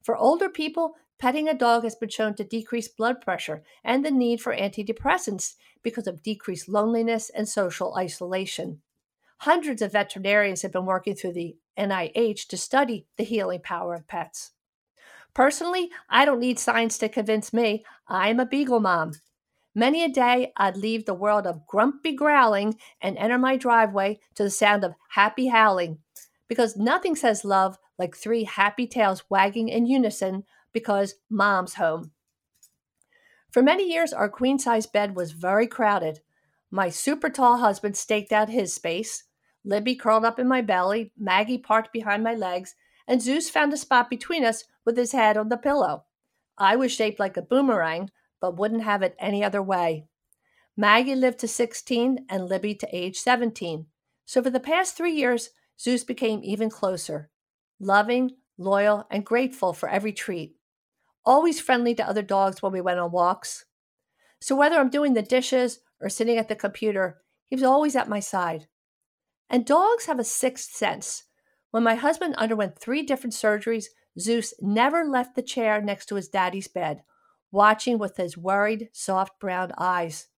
For 0.00 0.16
older 0.16 0.48
people, 0.48 0.94
petting 1.18 1.48
a 1.48 1.54
dog 1.54 1.82
has 1.82 1.96
been 1.96 2.08
shown 2.08 2.36
to 2.36 2.44
decrease 2.44 2.86
blood 2.86 3.20
pressure 3.20 3.64
and 3.82 4.04
the 4.04 4.12
need 4.12 4.40
for 4.40 4.54
antidepressants 4.54 5.54
because 5.82 6.06
of 6.06 6.22
decreased 6.22 6.68
loneliness 6.68 7.30
and 7.30 7.48
social 7.48 7.96
isolation. 7.96 8.80
Hundreds 9.38 9.82
of 9.82 9.90
veterinarians 9.90 10.62
have 10.62 10.70
been 10.70 10.86
working 10.86 11.16
through 11.16 11.32
the 11.32 11.56
NIH 11.76 12.46
to 12.46 12.56
study 12.56 13.06
the 13.16 13.24
healing 13.24 13.60
power 13.60 13.94
of 13.94 14.06
pets. 14.06 14.52
Personally, 15.34 15.90
I 16.08 16.24
don't 16.24 16.38
need 16.38 16.60
science 16.60 16.96
to 16.98 17.08
convince 17.08 17.52
me. 17.52 17.84
I'm 18.06 18.38
a 18.38 18.46
beagle 18.46 18.78
mom. 18.78 19.14
Many 19.74 20.04
a 20.04 20.08
day 20.08 20.52
I'd 20.56 20.76
leave 20.76 21.06
the 21.06 21.14
world 21.14 21.44
of 21.44 21.66
grumpy 21.66 22.12
growling 22.12 22.78
and 23.00 23.18
enter 23.18 23.38
my 23.38 23.56
driveway 23.56 24.20
to 24.36 24.44
the 24.44 24.50
sound 24.50 24.84
of 24.84 24.94
happy 25.08 25.48
howling 25.48 25.98
because 26.52 26.76
nothing 26.76 27.16
says 27.16 27.46
love 27.46 27.78
like 27.98 28.14
three 28.14 28.44
happy 28.44 28.86
tails 28.86 29.24
wagging 29.30 29.70
in 29.70 29.86
unison 29.86 30.44
because 30.70 31.14
mom's 31.30 31.76
home. 31.76 32.10
For 33.50 33.62
many 33.62 33.90
years, 33.90 34.12
our 34.12 34.28
queen 34.28 34.58
size 34.58 34.84
bed 34.84 35.16
was 35.16 35.32
very 35.32 35.66
crowded. 35.66 36.20
My 36.70 36.90
super 36.90 37.30
tall 37.30 37.56
husband 37.56 37.96
staked 37.96 38.32
out 38.32 38.50
his 38.50 38.74
space. 38.74 39.24
Libby 39.64 39.94
curled 39.94 40.26
up 40.26 40.38
in 40.38 40.46
my 40.46 40.60
belly, 40.60 41.10
Maggie 41.16 41.56
parked 41.56 41.90
behind 41.90 42.22
my 42.22 42.34
legs, 42.34 42.74
and 43.08 43.22
Zeus 43.22 43.48
found 43.48 43.72
a 43.72 43.78
spot 43.78 44.10
between 44.10 44.44
us 44.44 44.64
with 44.84 44.98
his 44.98 45.12
head 45.12 45.38
on 45.38 45.48
the 45.48 45.56
pillow. 45.56 46.04
I 46.58 46.76
was 46.76 46.92
shaped 46.92 47.18
like 47.18 47.38
a 47.38 47.40
boomerang, 47.42 48.10
but 48.42 48.58
wouldn't 48.58 48.82
have 48.82 49.00
it 49.00 49.16
any 49.18 49.42
other 49.42 49.62
way. 49.62 50.04
Maggie 50.76 51.14
lived 51.14 51.38
to 51.38 51.48
16 51.48 52.26
and 52.28 52.44
Libby 52.46 52.74
to 52.74 52.94
age 52.94 53.16
17. 53.20 53.86
So 54.26 54.42
for 54.42 54.50
the 54.50 54.60
past 54.60 54.98
three 54.98 55.14
years, 55.14 55.48
Zeus 55.82 56.04
became 56.04 56.40
even 56.44 56.70
closer 56.70 57.28
loving, 57.80 58.30
loyal, 58.56 59.04
and 59.10 59.26
grateful 59.26 59.72
for 59.72 59.88
every 59.88 60.12
treat. 60.12 60.54
Always 61.24 61.60
friendly 61.60 61.96
to 61.96 62.08
other 62.08 62.22
dogs 62.22 62.62
when 62.62 62.72
we 62.72 62.80
went 62.80 63.00
on 63.00 63.10
walks. 63.10 63.64
So 64.40 64.54
whether 64.54 64.78
I'm 64.78 64.90
doing 64.90 65.14
the 65.14 65.22
dishes 65.22 65.80
or 66.00 66.08
sitting 66.08 66.38
at 66.38 66.48
the 66.48 66.54
computer, 66.54 67.22
he 67.48 67.56
was 67.56 67.64
always 67.64 67.96
at 67.96 68.08
my 68.08 68.20
side. 68.20 68.68
And 69.50 69.66
dogs 69.66 70.06
have 70.06 70.20
a 70.20 70.24
sixth 70.24 70.70
sense. 70.70 71.24
When 71.72 71.82
my 71.82 71.96
husband 71.96 72.36
underwent 72.36 72.78
three 72.78 73.02
different 73.02 73.34
surgeries, 73.34 73.86
Zeus 74.18 74.54
never 74.60 75.04
left 75.04 75.34
the 75.34 75.42
chair 75.42 75.80
next 75.80 76.06
to 76.06 76.14
his 76.14 76.28
daddy's 76.28 76.68
bed, 76.68 77.02
watching 77.50 77.98
with 77.98 78.16
his 78.16 78.38
worried, 78.38 78.90
soft 78.92 79.40
brown 79.40 79.72
eyes. 79.76 80.28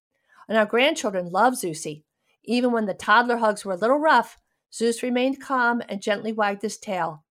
And 0.48 0.56
our 0.56 0.66
grandchildren 0.66 1.30
love 1.30 1.54
Zeusy. 1.54 2.04
Even 2.44 2.72
when 2.72 2.86
the 2.86 2.94
toddler 2.94 3.38
hugs 3.38 3.64
were 3.64 3.72
a 3.72 3.76
little 3.76 3.98
rough, 3.98 4.38
Zeus 4.74 5.04
remained 5.04 5.40
calm 5.40 5.82
and 5.88 6.02
gently 6.02 6.32
wagged 6.32 6.62
his 6.62 6.78
tail, 6.78 7.22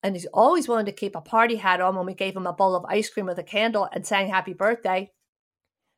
and 0.00 0.14
he's 0.14 0.26
always 0.26 0.68
willing 0.68 0.86
to 0.86 0.92
keep 0.92 1.16
a 1.16 1.20
party 1.20 1.56
hat 1.56 1.80
on 1.80 1.96
when 1.96 2.06
we 2.06 2.14
gave 2.14 2.36
him 2.36 2.46
a 2.46 2.52
bowl 2.52 2.76
of 2.76 2.84
ice 2.84 3.10
cream 3.10 3.26
with 3.26 3.38
a 3.38 3.42
candle 3.42 3.88
and 3.92 4.06
sang 4.06 4.28
happy 4.28 4.52
birthday. 4.52 5.10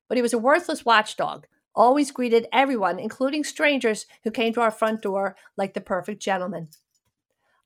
But 0.08 0.16
he 0.16 0.22
was 0.22 0.32
a 0.32 0.38
worthless 0.38 0.84
watchdog, 0.84 1.46
always 1.74 2.10
greeted 2.10 2.48
everyone, 2.50 2.98
including 2.98 3.44
strangers 3.44 4.06
who 4.24 4.30
came 4.30 4.54
to 4.54 4.62
our 4.62 4.70
front 4.70 5.02
door, 5.02 5.36
like 5.54 5.74
the 5.74 5.82
perfect 5.82 6.22
gentleman. 6.22 6.68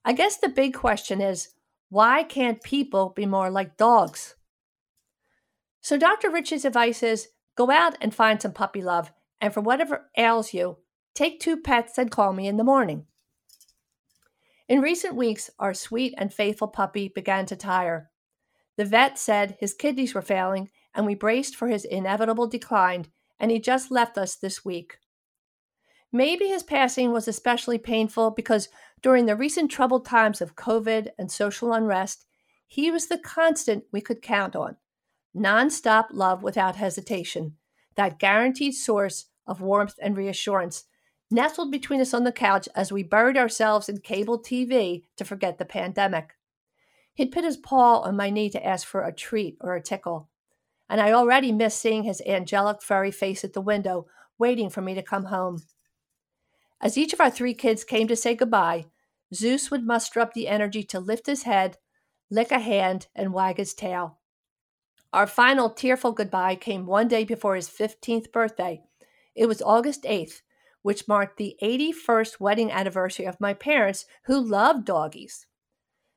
I 0.05 0.13
guess 0.13 0.37
the 0.37 0.49
big 0.49 0.75
question 0.75 1.21
is 1.21 1.51
why 1.91 2.25
can't 2.25 2.65
people 2.65 3.11
be 3.15 3.27
more 3.27 3.49
like 3.49 3.77
dogs? 3.77 4.35
So, 5.81 5.97
Dr. 5.97 6.31
Rich's 6.31 6.65
advice 6.65 7.03
is 7.03 7.29
go 7.57 7.71
out 7.71 7.97
and 8.01 8.13
find 8.13 8.43
some 8.43 8.53
puppy 8.53 8.83
love, 8.83 9.13
and 9.41 9.55
for 9.55 9.61
whatever 9.61 10.11
ails 10.17 10.53
you, 10.53 10.79
take 11.15 11.41
two 11.41 11.57
pets 11.57 11.97
and 11.99 12.11
call 12.11 12.33
me 12.33 12.47
in 12.47 12.57
the 12.57 12.65
morning. 12.65 13.07
In 14.69 14.81
recent 14.81 15.15
weeks, 15.15 15.51
our 15.59 15.75
sweet 15.75 16.15
and 16.17 16.33
faithful 16.33 16.69
puppy 16.69 17.09
began 17.09 17.47
to 17.47 17.57
tire. 17.57 18.11
The 18.77 18.85
vet 18.85 19.19
said 19.19 19.57
his 19.61 19.75
kidneys 19.75 20.15
were 20.15 20.23
failing, 20.23 20.71
and 20.95 21.07
we 21.07 21.15
braced 21.15 21.55
for 21.55 21.69
his 21.69 21.85
inevitable 21.85 22.47
decline, 22.47 23.07
and 23.39 23.51
he 23.51 23.61
just 23.61 23.91
left 23.91 24.17
us 24.17 24.35
this 24.37 24.65
week. 24.65 24.99
Maybe 26.11 26.47
his 26.47 26.63
passing 26.63 27.13
was 27.13 27.29
especially 27.29 27.79
painful 27.79 28.31
because 28.31 28.69
during 29.03 29.27
the 29.27 29.37
recent 29.37 29.71
troubled 29.71 30.07
times 30.07 30.41
of 30.41 30.57
COVID 30.57 31.09
and 31.19 31.31
social 31.31 31.73
unrest, 31.73 32.25
he 32.67 32.91
was 32.91 33.09
the 33.09 33.19
constant 33.19 33.85
we 33.93 34.01
could 34.01 34.23
count 34.23 34.57
on. 34.57 34.77
Nonstop 35.37 36.07
love 36.13 36.43
without 36.43 36.77
hesitation, 36.77 37.57
that 37.97 38.19
guaranteed 38.19 38.75
source 38.75 39.27
of 39.47 39.61
warmth 39.61 39.97
and 40.01 40.17
reassurance 40.17 40.85
nestled 41.31 41.71
between 41.71 42.01
us 42.01 42.15
on 42.15 42.25
the 42.25 42.33
couch 42.33 42.69
as 42.75 42.93
we 42.93 43.03
buried 43.03 43.37
ourselves 43.37 43.89
in 43.89 43.99
cable 43.99 44.39
TV 44.39 45.05
to 45.17 45.25
forget 45.25 45.59
the 45.59 45.65
pandemic. 45.65 46.35
He'd 47.15 47.33
put 47.33 47.45
his 47.45 47.57
paw 47.57 48.01
on 48.01 48.17
my 48.17 48.31
knee 48.31 48.51
to 48.51 48.67
ask 48.67 48.87
for 48.87 49.03
a 49.03 49.13
treat 49.13 49.57
or 49.61 49.75
a 49.75 49.83
tickle, 49.83 50.29
and 50.89 51.01
I 51.01 51.13
already 51.13 51.53
missed 51.53 51.81
seeing 51.81 52.05
his 52.05 52.23
angelic 52.27 52.83
furry 52.83 53.11
face 53.11 53.45
at 53.45 53.53
the 53.53 53.61
window, 53.61 54.07
waiting 54.39 54.69
for 54.69 54.81
me 54.81 54.95
to 54.95 55.03
come 55.03 55.27
home. 55.27 55.63
As 56.81 56.99
each 56.99 57.13
of 57.13 57.21
our 57.21 57.31
three 57.31 57.55
kids 57.55 57.85
came 57.85 58.09
to 58.09 58.17
say 58.17 58.35
goodbye, 58.35 58.87
Zeus 59.33 59.71
would 59.71 59.87
muster 59.87 60.21
up 60.21 60.35
the 60.35 60.49
energy 60.49 60.83
to 60.85 61.01
lift 61.01 61.27
his 61.27 61.45
head, 61.45 61.79
lick 62.31 62.51
a 62.51 62.59
hand, 62.59 63.07
and 63.15 63.33
wag 63.33 63.57
his 63.57 63.75
tail. 63.75 64.19
Our 65.13 65.27
final 65.27 65.71
tearful 65.71 66.13
goodbye 66.13 66.57
came 66.57 66.87
one 66.87 67.07
day 67.07 67.25
before 67.25 67.55
his 67.55 67.69
15th 67.69 68.33
birthday. 68.33 68.83
It 69.35 69.47
was 69.47 69.63
August 69.63 70.03
8th, 70.03 70.43
which 70.85 71.09
marked 71.09 71.39
the 71.39 71.57
81st 71.63 72.39
wedding 72.39 72.71
anniversary 72.71 73.25
of 73.25 73.41
my 73.41 73.55
parents 73.55 74.05
who 74.27 74.39
loved 74.39 74.85
doggies. 74.85 75.47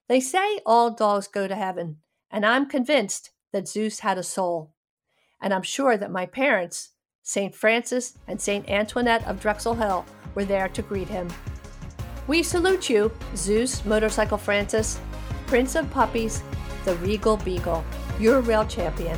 They 0.10 0.20
say 0.20 0.60
all 0.66 0.92
dogs 0.92 1.30
go 1.30 1.48
to 1.48 1.56
heaven, 1.56 2.00
and 2.30 2.46
I'm 2.46 2.68
convinced 2.68 3.32
that 3.54 3.70
Zeus 3.70 4.00
had 4.02 4.18
a 4.18 4.24
soul. 4.24 4.74
And 5.42 5.54
I'm 5.54 5.64
sure 5.64 5.96
that 5.96 6.12
my 6.12 6.26
parents, 6.26 6.90
St. 7.24 7.56
Francis 7.56 8.18
and 8.28 8.42
St. 8.42 8.70
Antoinette 8.70 9.26
of 9.26 9.40
Drexel 9.40 9.76
Hill, 9.76 10.06
were 10.36 10.44
there 10.44 10.68
to 10.68 10.82
greet 10.82 11.08
him. 11.08 11.30
We 12.28 12.44
salute 12.44 12.90
you, 12.90 13.10
Zeus 13.38 13.86
Motorcycle 13.86 14.38
Francis, 14.38 15.00
Prince 15.46 15.76
of 15.76 15.90
Puppies, 15.92 16.44
the 16.84 16.96
Regal 16.98 17.38
Beagle. 17.38 17.86
You're 18.20 18.42
real 18.42 18.66
champion. 18.66 19.18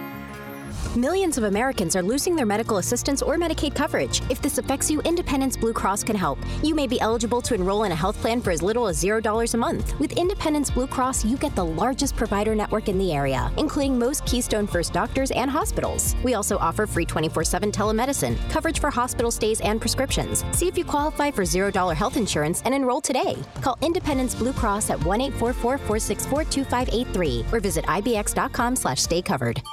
Millions 0.97 1.37
of 1.37 1.45
Americans 1.45 1.95
are 1.95 2.03
losing 2.03 2.35
their 2.35 2.45
medical 2.45 2.79
assistance 2.79 3.21
or 3.21 3.37
Medicaid 3.37 3.73
coverage. 3.73 4.21
If 4.29 4.41
this 4.41 4.57
affects 4.57 4.91
you, 4.91 4.99
Independence 5.03 5.55
Blue 5.55 5.71
Cross 5.71 6.03
can 6.03 6.17
help. 6.17 6.37
You 6.61 6.75
may 6.75 6.85
be 6.85 6.99
eligible 6.99 7.41
to 7.43 7.55
enroll 7.55 7.83
in 7.85 7.93
a 7.93 7.95
health 7.95 8.19
plan 8.19 8.41
for 8.41 8.51
as 8.51 8.61
little 8.61 8.87
as 8.87 9.01
$0 9.01 9.53
a 9.53 9.57
month. 9.57 9.97
With 9.99 10.11
Independence 10.17 10.69
Blue 10.69 10.87
Cross, 10.87 11.23
you 11.23 11.37
get 11.37 11.55
the 11.55 11.63
largest 11.63 12.17
provider 12.17 12.53
network 12.55 12.89
in 12.89 12.97
the 12.97 13.13
area, 13.13 13.53
including 13.55 13.97
most 13.97 14.25
Keystone 14.25 14.67
First 14.67 14.91
doctors 14.91 15.31
and 15.31 15.49
hospitals. 15.49 16.13
We 16.25 16.33
also 16.33 16.57
offer 16.57 16.85
free 16.85 17.05
24 17.05 17.45
7 17.45 17.71
telemedicine, 17.71 18.35
coverage 18.49 18.79
for 18.79 18.89
hospital 18.89 19.31
stays 19.31 19.61
and 19.61 19.79
prescriptions. 19.79 20.43
See 20.51 20.67
if 20.67 20.77
you 20.77 20.83
qualify 20.83 21.31
for 21.31 21.43
$0 21.43 21.95
health 21.95 22.17
insurance 22.17 22.61
and 22.65 22.75
enroll 22.75 22.99
today. 22.99 23.37
Call 23.61 23.77
Independence 23.81 24.35
Blue 24.35 24.53
Cross 24.53 24.89
at 24.89 25.01
1 25.05 25.21
844 25.21 25.77
464 25.77 26.43
2583 26.43 27.45
or 27.53 27.61
visit 27.61 27.85
ibx.com 27.85 28.75
slash 28.75 29.01
stay 29.03 29.21
covered. 29.21 29.63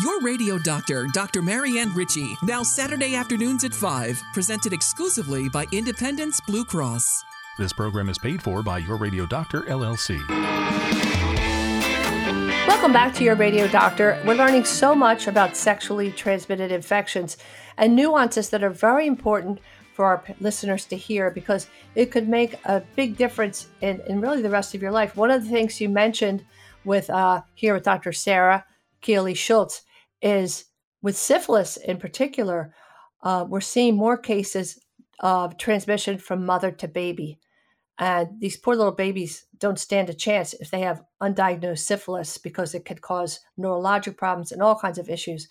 Your 0.00 0.22
radio 0.22 0.56
doctor, 0.56 1.06
Dr. 1.12 1.42
Marianne 1.42 1.92
Ritchie, 1.92 2.38
now 2.44 2.62
Saturday 2.62 3.14
afternoons 3.14 3.62
at 3.62 3.74
5, 3.74 4.22
presented 4.32 4.72
exclusively 4.72 5.50
by 5.50 5.66
Independence 5.70 6.40
Blue 6.40 6.64
Cross. 6.64 7.22
This 7.58 7.74
program 7.74 8.08
is 8.08 8.16
paid 8.16 8.42
for 8.42 8.62
by 8.62 8.78
Your 8.78 8.96
Radio 8.96 9.26
Doctor, 9.26 9.60
LLC. 9.64 10.18
Welcome 12.66 12.94
back 12.94 13.12
to 13.16 13.22
Your 13.22 13.34
Radio 13.34 13.68
Doctor. 13.68 14.18
We're 14.24 14.32
learning 14.32 14.64
so 14.64 14.94
much 14.94 15.26
about 15.26 15.58
sexually 15.58 16.10
transmitted 16.10 16.72
infections 16.72 17.36
and 17.76 17.94
nuances 17.94 18.48
that 18.48 18.64
are 18.64 18.70
very 18.70 19.06
important 19.06 19.60
for 19.92 20.06
our 20.06 20.24
listeners 20.40 20.86
to 20.86 20.96
hear 20.96 21.30
because 21.30 21.66
it 21.94 22.10
could 22.10 22.30
make 22.30 22.54
a 22.64 22.80
big 22.96 23.18
difference 23.18 23.66
in, 23.82 24.00
in 24.06 24.22
really 24.22 24.40
the 24.40 24.48
rest 24.48 24.74
of 24.74 24.80
your 24.80 24.90
life. 24.90 25.16
One 25.16 25.30
of 25.30 25.44
the 25.44 25.50
things 25.50 25.82
you 25.82 25.90
mentioned 25.90 26.46
with 26.82 27.10
uh, 27.10 27.42
here 27.52 27.74
with 27.74 27.82
Dr. 27.82 28.14
Sara 28.14 28.64
Keely 29.02 29.34
Schultz 29.34 29.82
is 30.22 30.66
with 31.02 31.16
syphilis 31.16 31.76
in 31.76 31.98
particular, 31.98 32.74
uh, 33.22 33.44
we're 33.48 33.60
seeing 33.60 33.96
more 33.96 34.16
cases 34.16 34.80
of 35.20 35.58
transmission 35.58 36.18
from 36.18 36.46
mother 36.46 36.70
to 36.70 36.88
baby. 36.88 37.38
And 37.98 38.40
these 38.40 38.56
poor 38.56 38.74
little 38.74 38.92
babies 38.92 39.46
don't 39.58 39.78
stand 39.78 40.08
a 40.08 40.14
chance 40.14 40.54
if 40.54 40.70
they 40.70 40.80
have 40.80 41.04
undiagnosed 41.20 41.80
syphilis 41.80 42.38
because 42.38 42.74
it 42.74 42.84
could 42.84 43.00
cause 43.00 43.40
neurologic 43.58 44.16
problems 44.16 44.50
and 44.50 44.62
all 44.62 44.78
kinds 44.78 44.98
of 44.98 45.10
issues. 45.10 45.48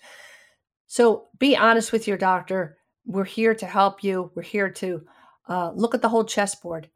So 0.86 1.28
be 1.38 1.56
honest 1.56 1.92
with 1.92 2.06
your 2.06 2.18
doctor. 2.18 2.76
We're 3.06 3.24
here 3.24 3.54
to 3.54 3.66
help 3.66 4.04
you. 4.04 4.30
We're 4.34 4.42
here 4.42 4.70
to 4.70 5.06
uh, 5.48 5.72
look 5.74 5.94
at 5.94 6.02
the 6.02 6.08
whole 6.08 6.24
chessboard. 6.24 6.90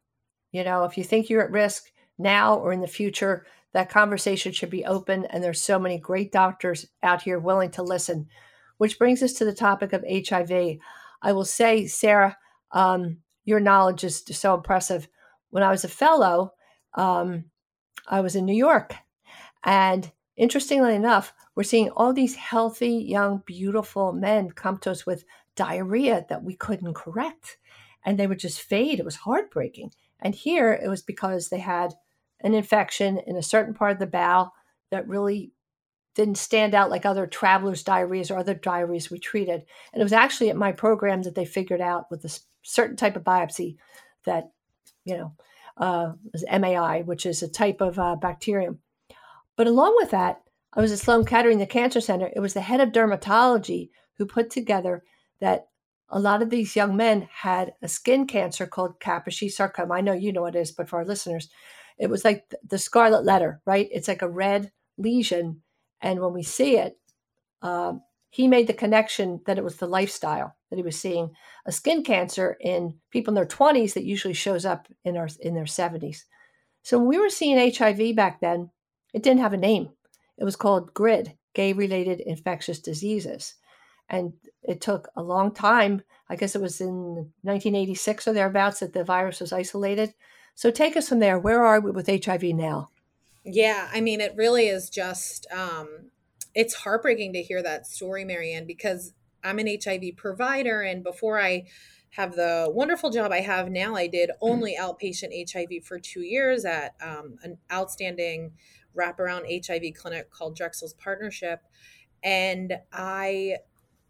You 0.51 0.63
know, 0.63 0.83
if 0.83 0.97
you 0.97 1.03
think 1.03 1.29
you're 1.29 1.43
at 1.43 1.51
risk 1.51 1.91
now 2.17 2.55
or 2.55 2.71
in 2.71 2.81
the 2.81 2.87
future, 2.87 3.45
that 3.73 3.89
conversation 3.89 4.51
should 4.51 4.69
be 4.69 4.85
open 4.85 5.25
and 5.25 5.43
there's 5.43 5.61
so 5.61 5.77
many 5.77 5.97
great 5.97 6.31
doctors 6.31 6.85
out 7.03 7.21
here 7.21 7.39
willing 7.39 7.71
to 7.71 7.83
listen. 7.83 8.27
Which 8.77 8.99
brings 8.99 9.23
us 9.23 9.33
to 9.33 9.45
the 9.45 9.53
topic 9.53 9.93
of 9.93 10.03
hiv 10.03 10.51
i 11.21 11.31
will 11.31 11.45
say 11.45 11.87
sara 11.87 12.37
um, 12.71 13.17
your 13.45 13.59
knowledge 13.59 14.03
is 14.03 14.23
so 14.31 14.53
impressive. 14.53 15.07
When 15.49 15.63
i 15.63 15.71
was 15.71 15.83
a 15.83 15.89
fellow 15.89 16.53
um, 16.93 17.45
i 18.07 18.21
was 18.21 18.35
in 18.35 18.45
new 18.45 18.55
york 18.55 18.95
and 19.63 20.11
interestingly 20.35 20.95
enough 20.95 21.33
we're 21.55 21.63
seeing 21.63 21.89
all 21.89 22.13
these 22.13 22.35
healthy 22.35 22.91
young 22.91 23.41
beautiful 23.45 24.11
men 24.13 24.51
come 24.51 24.77
to 24.79 24.91
us 24.91 25.05
with 25.05 25.25
diarrhea 25.55 26.25
that 26.29 26.43
we 26.43 26.55
couldn't 26.55 26.93
correct 26.93 27.57
and 28.05 28.17
they 28.17 28.25
would 28.25 28.39
just 28.39 28.61
fade. 28.61 28.99
It 28.99 29.05
was 29.05 29.17
heartbreaking. 29.17 29.91
And 30.21 30.33
here 30.33 30.71
it 30.71 30.87
was 30.87 31.01
because 31.01 31.49
they 31.49 31.59
had 31.59 31.93
an 32.41 32.53
infection 32.53 33.19
in 33.25 33.35
a 33.35 33.43
certain 33.43 33.73
part 33.73 33.93
of 33.93 33.99
the 33.99 34.07
bowel 34.07 34.53
that 34.91 35.07
really 35.07 35.51
didn't 36.15 36.37
stand 36.37 36.73
out 36.73 36.89
like 36.89 37.05
other 37.05 37.27
travelers' 37.27 37.83
diarrheas 37.83 38.31
or 38.31 38.37
other 38.37 38.55
diarrheas 38.55 39.11
we 39.11 39.19
treated. 39.19 39.63
And 39.93 40.01
it 40.01 40.03
was 40.03 40.13
actually 40.13 40.49
at 40.49 40.55
my 40.55 40.71
program 40.71 41.21
that 41.23 41.35
they 41.35 41.45
figured 41.45 41.81
out 41.81 42.09
with 42.09 42.25
a 42.25 42.39
certain 42.63 42.95
type 42.95 43.15
of 43.15 43.23
biopsy 43.23 43.77
that, 44.25 44.51
you 45.05 45.15
know, 45.15 45.33
uh, 45.77 46.13
was 46.33 46.43
MAI, 46.51 47.03
which 47.03 47.25
is 47.25 47.43
a 47.43 47.47
type 47.47 47.81
of 47.81 47.99
uh, 47.99 48.15
bacterium. 48.15 48.79
But 49.55 49.67
along 49.67 49.95
with 49.95 50.11
that, 50.11 50.41
I 50.73 50.81
was 50.81 50.91
at 50.91 50.99
Sloan 50.99 51.23
Kettering, 51.23 51.59
the 51.59 51.65
cancer 51.65 52.01
center. 52.01 52.31
It 52.35 52.39
was 52.39 52.53
the 52.53 52.61
head 52.61 52.81
of 52.81 52.89
dermatology 52.89 53.89
who 54.17 54.25
put 54.25 54.49
together 54.49 55.03
that 55.39 55.67
a 56.09 56.19
lot 56.19 56.41
of 56.41 56.49
these 56.49 56.75
young 56.75 56.95
men 56.95 57.27
had 57.31 57.73
a 57.81 57.87
skin 57.87 58.27
cancer 58.27 58.65
called 58.65 58.99
Kaposi 58.99 59.51
sarcoma. 59.51 59.95
I 59.95 60.01
know 60.01 60.13
you 60.13 60.31
know 60.31 60.41
what 60.41 60.55
it 60.55 60.59
is, 60.59 60.71
but 60.71 60.87
for 60.89 60.97
our 60.97 61.05
listeners, 61.05 61.49
it 61.97 62.09
was 62.09 62.25
like 62.25 62.53
the 62.67 62.77
scarlet 62.77 63.23
letter, 63.25 63.61
right? 63.65 63.87
It's 63.91 64.07
like 64.07 64.21
a 64.21 64.29
red 64.29 64.71
lesion. 64.97 65.61
And 66.01 66.19
when 66.19 66.33
we 66.33 66.43
see 66.43 66.77
it, 66.77 66.97
um, 67.61 68.01
he 68.29 68.47
made 68.47 68.67
the 68.67 68.73
connection 68.73 69.41
that 69.45 69.57
it 69.57 69.63
was 69.63 69.77
the 69.77 69.87
lifestyle 69.87 70.55
that 70.69 70.75
he 70.75 70.83
was 70.83 70.99
seeing 70.99 71.31
a 71.65 71.71
skin 71.71 72.03
cancer 72.03 72.57
in 72.59 72.95
people 73.11 73.31
in 73.31 73.35
their 73.35 73.45
20s 73.45 73.93
that 73.93 74.03
usually 74.03 74.33
shows 74.33 74.65
up 74.65 74.87
in 75.05 75.17
our 75.17 75.29
in 75.41 75.55
their 75.55 75.65
70s. 75.65 76.23
So 76.83 76.97
when 76.99 77.07
we 77.07 77.19
were 77.19 77.29
seeing 77.29 77.73
HIV 77.73 78.15
back 78.15 78.39
then, 78.41 78.71
it 79.13 79.23
didn't 79.23 79.41
have 79.41 79.53
a 79.53 79.57
name. 79.57 79.89
It 80.37 80.43
was 80.43 80.55
called 80.55 80.93
GRID, 80.93 81.35
gay 81.53 81.73
related 81.73 82.19
infectious 82.21 82.79
diseases. 82.79 83.55
and 84.09 84.33
it 84.63 84.81
took 84.81 85.09
a 85.15 85.23
long 85.23 85.53
time. 85.53 86.01
I 86.29 86.35
guess 86.35 86.55
it 86.55 86.61
was 86.61 86.81
in 86.81 87.31
1986 87.43 88.27
or 88.27 88.33
thereabouts 88.33 88.79
that 88.79 88.93
the 88.93 89.03
virus 89.03 89.39
was 89.41 89.53
isolated. 89.53 90.13
So 90.57 90.71
take 90.71 90.97
us 90.97 91.07
from 91.07 91.19
there. 91.19 91.37
Where 91.37 91.63
are 91.63 91.79
we 91.79 91.91
with 91.91 92.07
HIV 92.07 92.41
now? 92.45 92.89
Yeah, 93.45 93.89
I 93.93 94.01
mean, 94.01 94.19
it 94.19 94.33
really 94.35 94.65
is 94.65 94.89
just, 94.89 95.45
um, 95.51 96.09
it's 96.55 96.73
heartbreaking 96.73 97.33
to 97.33 97.43
hear 97.43 97.61
that 97.61 97.85
story, 97.85 98.25
Marianne, 98.25 98.65
because 98.65 99.13
I'm 99.43 99.59
an 99.59 99.67
HIV 99.67 100.17
provider. 100.17 100.81
And 100.81 101.03
before 101.03 101.39
I 101.39 101.67
have 102.09 102.35
the 102.35 102.71
wonderful 102.71 103.11
job 103.11 103.31
I 103.31 103.41
have 103.41 103.69
now, 103.69 103.95
I 103.95 104.07
did 104.07 104.31
only 104.41 104.75
outpatient 104.75 105.29
HIV 105.47 105.85
for 105.85 105.99
two 105.99 106.21
years 106.21 106.65
at 106.65 106.95
um, 107.03 107.37
an 107.43 107.59
outstanding 107.71 108.53
wraparound 108.97 109.43
HIV 109.63 109.93
clinic 109.93 110.31
called 110.31 110.57
Drexel's 110.57 110.95
Partnership. 110.95 111.61
And 112.23 112.79
I 112.91 113.57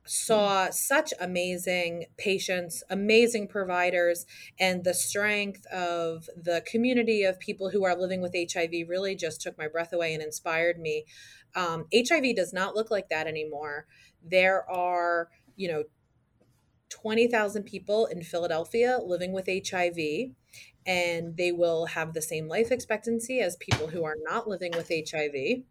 saw 0.08 0.70
such 0.70 1.14
amazing 1.20 2.06
patients, 2.18 2.84
amazing 2.90 3.48
providers, 3.48 4.26
and 4.60 4.84
the 4.84 4.94
strength 4.94 5.66
of 5.68 6.30
the 6.36 6.64
community 6.66 7.24
of 7.24 7.40
people 7.40 7.70
who 7.70 7.84
are 7.84 7.96
living 7.96 8.22
with 8.22 8.36
HIV 8.36 8.88
really 8.88 9.16
just 9.16 9.42
took 9.42 9.58
my 9.58 9.68
breath 9.68 9.94
away 9.94 10.14
and 10.14 10.24
inspired 10.24 10.80
me. 10.80 11.06
Um, 11.56 11.86
HIV 11.94 12.36
does 12.36 12.54
not 12.54 12.76
look 12.76 12.92
like 12.92 13.10
that 13.10 13.28
anymore. 13.28 13.88
There 14.24 14.70
are, 14.70 15.30
you 15.56 15.68
know, 15.68 15.84
20,000 16.90 17.64
people 17.64 18.06
in 18.06 18.24
Philadelphia 18.24 19.00
living 19.04 19.34
with 19.34 19.48
HIV, 19.48 19.98
and 20.86 21.36
they 21.36 21.52
will 21.52 21.88
have 21.88 22.14
the 22.14 22.22
same 22.22 22.48
life 22.48 22.72
expectancy 22.72 23.40
as 23.40 23.58
people 23.58 23.88
who 23.88 24.04
are 24.06 24.16
not 24.22 24.48
living 24.48 24.72
with 24.76 24.90
HIV, 24.90 25.64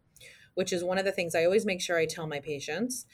which 0.54 0.72
is 0.72 0.84
one 0.84 0.98
of 0.98 1.04
the 1.04 1.12
things 1.12 1.34
I 1.34 1.44
always 1.44 1.64
make 1.64 1.80
sure 1.80 1.98
I 1.98 2.06
tell 2.06 2.26
my 2.26 2.40
patients. 2.40 3.06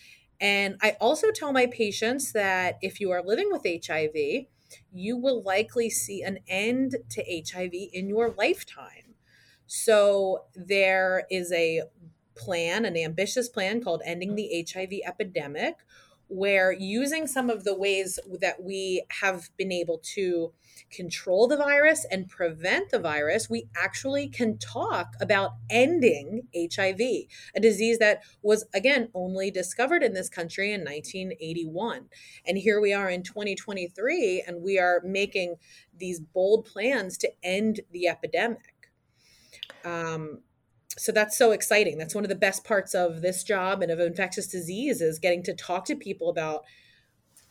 And 0.42 0.76
I 0.82 0.96
also 1.00 1.30
tell 1.30 1.52
my 1.52 1.66
patients 1.66 2.32
that 2.32 2.76
if 2.82 2.98
you 3.00 3.12
are 3.12 3.22
living 3.22 3.48
with 3.52 3.62
HIV, 3.64 4.46
you 4.92 5.16
will 5.16 5.40
likely 5.42 5.88
see 5.88 6.22
an 6.22 6.40
end 6.48 6.96
to 7.10 7.22
HIV 7.22 7.72
in 7.92 8.08
your 8.08 8.34
lifetime. 8.36 9.14
So 9.68 10.46
there 10.56 11.26
is 11.30 11.52
a 11.52 11.82
plan, 12.34 12.84
an 12.84 12.96
ambitious 12.96 13.48
plan 13.48 13.84
called 13.84 14.02
Ending 14.04 14.34
the 14.34 14.66
HIV 14.68 14.94
Epidemic, 15.06 15.76
where 16.32 16.72
using 16.72 17.26
some 17.26 17.50
of 17.50 17.64
the 17.64 17.76
ways 17.76 18.18
that 18.40 18.62
we 18.62 19.04
have 19.20 19.50
been 19.58 19.70
able 19.70 19.98
to 19.98 20.52
control 20.90 21.46
the 21.46 21.56
virus 21.56 22.06
and 22.10 22.28
prevent 22.28 22.90
the 22.90 22.98
virus, 22.98 23.50
we 23.50 23.68
actually 23.76 24.28
can 24.28 24.56
talk 24.56 25.14
about 25.20 25.52
ending 25.68 26.48
HIV, 26.56 27.00
a 27.54 27.60
disease 27.60 27.98
that 27.98 28.22
was, 28.42 28.64
again, 28.72 29.10
only 29.14 29.50
discovered 29.50 30.02
in 30.02 30.14
this 30.14 30.30
country 30.30 30.72
in 30.72 30.80
1981. 30.80 32.06
And 32.46 32.56
here 32.56 32.80
we 32.80 32.94
are 32.94 33.10
in 33.10 33.22
2023, 33.22 34.44
and 34.46 34.62
we 34.62 34.78
are 34.78 35.02
making 35.04 35.56
these 35.98 36.18
bold 36.18 36.64
plans 36.64 37.18
to 37.18 37.30
end 37.42 37.80
the 37.90 38.08
epidemic. 38.08 38.90
Um, 39.84 40.40
so 40.98 41.10
that's 41.12 41.38
so 41.38 41.52
exciting. 41.52 41.96
That's 41.96 42.14
one 42.14 42.24
of 42.24 42.28
the 42.28 42.36
best 42.36 42.64
parts 42.64 42.94
of 42.94 43.22
this 43.22 43.42
job 43.42 43.82
and 43.82 43.90
of 43.90 43.98
infectious 43.98 44.46
disease 44.46 45.00
is 45.00 45.18
getting 45.18 45.42
to 45.44 45.54
talk 45.54 45.84
to 45.86 45.96
people 45.96 46.28
about 46.28 46.64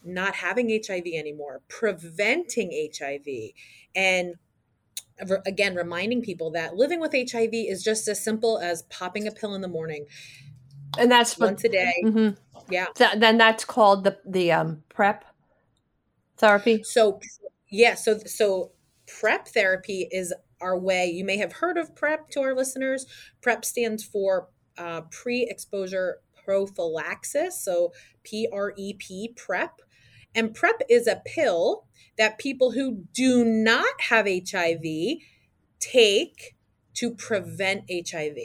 not 0.03 0.35
having 0.35 0.69
HIV 0.69 1.05
anymore, 1.13 1.61
preventing 1.67 2.89
HIV, 2.97 3.51
and 3.95 4.35
again 5.45 5.75
reminding 5.75 6.21
people 6.21 6.49
that 6.51 6.75
living 6.75 6.99
with 6.99 7.13
HIV 7.13 7.49
is 7.53 7.83
just 7.83 8.07
as 8.07 8.23
simple 8.23 8.57
as 8.57 8.83
popping 8.83 9.27
a 9.27 9.31
pill 9.31 9.53
in 9.53 9.61
the 9.61 9.67
morning, 9.67 10.05
and 10.97 11.11
that's 11.11 11.37
once 11.37 11.63
a 11.63 11.69
day. 11.69 11.93
Mm-hmm. 12.03 12.29
Yeah. 12.71 12.87
So, 12.95 13.07
then 13.17 13.37
that's 13.37 13.65
called 13.65 14.03
the 14.03 14.17
the 14.25 14.51
um, 14.51 14.83
PrEP 14.89 15.25
therapy. 16.37 16.83
So 16.83 17.19
yeah, 17.69 17.95
so 17.95 18.19
so 18.19 18.71
PrEP 19.07 19.47
therapy 19.47 20.07
is 20.11 20.33
our 20.61 20.77
way. 20.77 21.07
You 21.07 21.25
may 21.25 21.37
have 21.37 21.53
heard 21.53 21.77
of 21.77 21.95
PrEP 21.95 22.29
to 22.31 22.41
our 22.41 22.55
listeners. 22.55 23.05
PrEP 23.41 23.65
stands 23.65 24.03
for 24.03 24.49
uh, 24.77 25.01
pre 25.09 25.47
exposure 25.49 26.19
prophylaxis. 26.43 27.63
So 27.63 27.93
P 28.23 28.47
R 28.51 28.73
E 28.77 28.93
P, 28.93 29.33
PrEP. 29.35 29.81
And 30.33 30.53
PrEP 30.53 30.81
is 30.89 31.07
a 31.07 31.21
pill 31.25 31.85
that 32.17 32.37
people 32.37 32.71
who 32.71 33.03
do 33.13 33.43
not 33.43 34.01
have 34.09 34.27
HIV 34.27 35.17
take 35.79 36.55
to 36.93 37.13
prevent 37.15 37.89
HIV. 37.89 38.37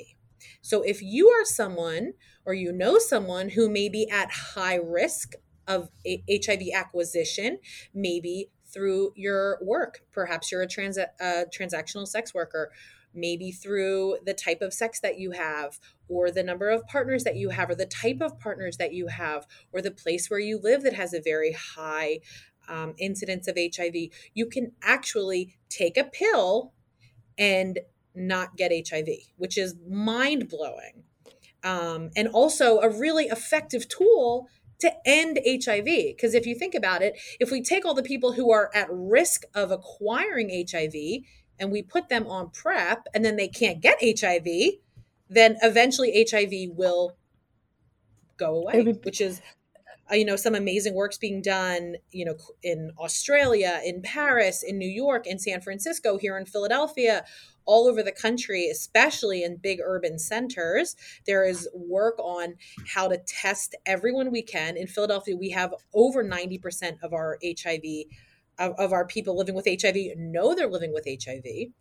So 0.63 0.83
if 0.83 1.03
you 1.03 1.29
are 1.29 1.45
someone 1.45 2.15
or 2.45 2.55
you 2.55 2.73
know 2.73 2.99
someone 2.99 3.51
who 3.51 3.69
may 3.69 3.89
be 3.89 4.09
at 4.11 4.31
high 4.31 4.77
risk 4.77 5.35
of 5.67 5.91
HIV 6.07 6.63
acquisition, 6.75 7.59
maybe 7.93 8.51
through 8.77 9.13
your 9.17 9.59
work. 9.63 10.03
Perhaps 10.13 10.53
you're 10.53 10.61
a 10.61 10.67
trans- 10.67 10.99
a 10.99 11.47
transactional 11.47 12.07
sex 12.07 12.35
worker, 12.35 12.71
maybe 13.15 13.51
through 13.51 14.19
the 14.27 14.35
type 14.35 14.61
of 14.61 14.75
sex 14.75 15.01
that 15.01 15.19
you 15.19 15.31
have, 15.31 15.81
or 16.09 16.31
the 16.31 16.43
number 16.43 16.69
of 16.69 16.87
partners 16.87 17.25
that 17.25 17.37
you 17.37 17.49
have, 17.49 17.71
or 17.71 17.75
the 17.75 17.87
type 17.87 18.21
of 18.21 18.39
partners 18.39 18.77
that 18.77 18.93
you 18.93 19.07
have, 19.07 19.47
or 19.73 19.81
the 19.81 19.91
place 19.91 20.29
where 20.29 20.39
you 20.39 20.61
live 20.63 20.83
that 20.83 20.93
has 20.93 21.15
a 21.15 21.23
very 21.23 21.53
high 21.53 22.21
um, 22.69 22.93
incidence 22.99 23.49
of 23.49 23.57
HIV. 23.57 23.95
You 24.35 24.47
can 24.47 24.73
actually 24.83 25.57
take 25.71 25.97
a 25.97 26.05
pill 26.05 26.75
and 27.39 27.79
not 28.15 28.57
get 28.57 28.73
HIV, 28.89 29.09
which 29.37 29.57
is 29.57 29.75
mind 29.89 30.51
blowing. 30.51 31.05
Um, 31.65 32.11
and 32.15 32.29
also 32.29 32.79
a 32.81 32.91
really 32.91 33.25
effective 33.25 33.89
tool 33.89 34.49
to 34.81 34.93
end 35.05 35.39
HIV. 35.45 35.85
Because 35.85 36.35
if 36.35 36.47
you 36.47 36.55
think 36.55 36.75
about 36.75 37.03
it, 37.03 37.19
if 37.41 37.51
we 37.51 37.63
take 37.63 37.85
all 37.85 37.95
the 37.95 38.03
people 38.03 38.33
who 38.33 38.51
are 38.53 38.71
at 38.75 38.89
risk 38.91 39.45
of 39.55 39.71
acquiring 39.71 40.67
HIV 40.71 40.95
and 41.59 41.71
we 41.71 41.83
put 41.83 42.09
them 42.09 42.27
on 42.27 42.51
PrEP 42.51 43.07
and 43.15 43.25
then 43.25 43.37
they 43.37 43.49
can't 43.49 43.81
get 43.81 43.99
HIV, 44.01 44.47
then 45.29 45.57
eventually 45.63 46.27
HIV 46.31 46.77
will 46.77 47.17
go 48.37 48.57
away, 48.57 48.83
which 49.03 49.21
is 49.21 49.41
uh, 50.11 50.15
you 50.15 50.25
know 50.25 50.37
some 50.37 50.55
amazing 50.55 50.95
works 50.95 51.19
being 51.19 51.43
done 51.43 51.97
you 52.13 52.25
know 52.25 52.37
in 52.63 52.93
australia 53.01 53.81
in 53.85 54.01
paris 54.03 54.63
in 54.63 54.79
new 54.79 54.89
york 54.89 55.27
in 55.27 55.37
san 55.37 55.61
francisco 55.61 56.17
here 56.17 56.39
in 56.39 56.47
philadelphia 56.47 57.25
all 57.67 57.87
over 57.89 58.03
the 58.03 58.13
country, 58.13 58.69
especially 58.69 59.43
in 59.43 59.57
big 59.57 59.81
urban 59.85 60.19
centers. 60.19 60.97
There 61.27 61.45
is 61.45 61.69
work 61.75 62.19
on 62.19 62.55
how 62.87 63.09
to 63.09 63.19
test 63.19 63.75
everyone 63.85 64.31
we 64.31 64.43
can. 64.43 64.77
In 64.77 64.87
Philadelphia, 64.87 65.37
we 65.37 65.51
have 65.51 65.75
over 65.95 66.25
90% 66.25 66.99
of 67.03 67.13
our 67.13 67.39
HIV, 67.45 68.07
of, 68.59 68.73
of 68.79 68.93
our 68.93 69.07
people 69.07 69.37
living 69.37 69.55
with 69.55 69.67
HIV, 69.67 69.97
know 70.17 70.55
they're 70.55 70.67
living 70.67 70.93
with 70.93 71.07
HIV 71.07 71.73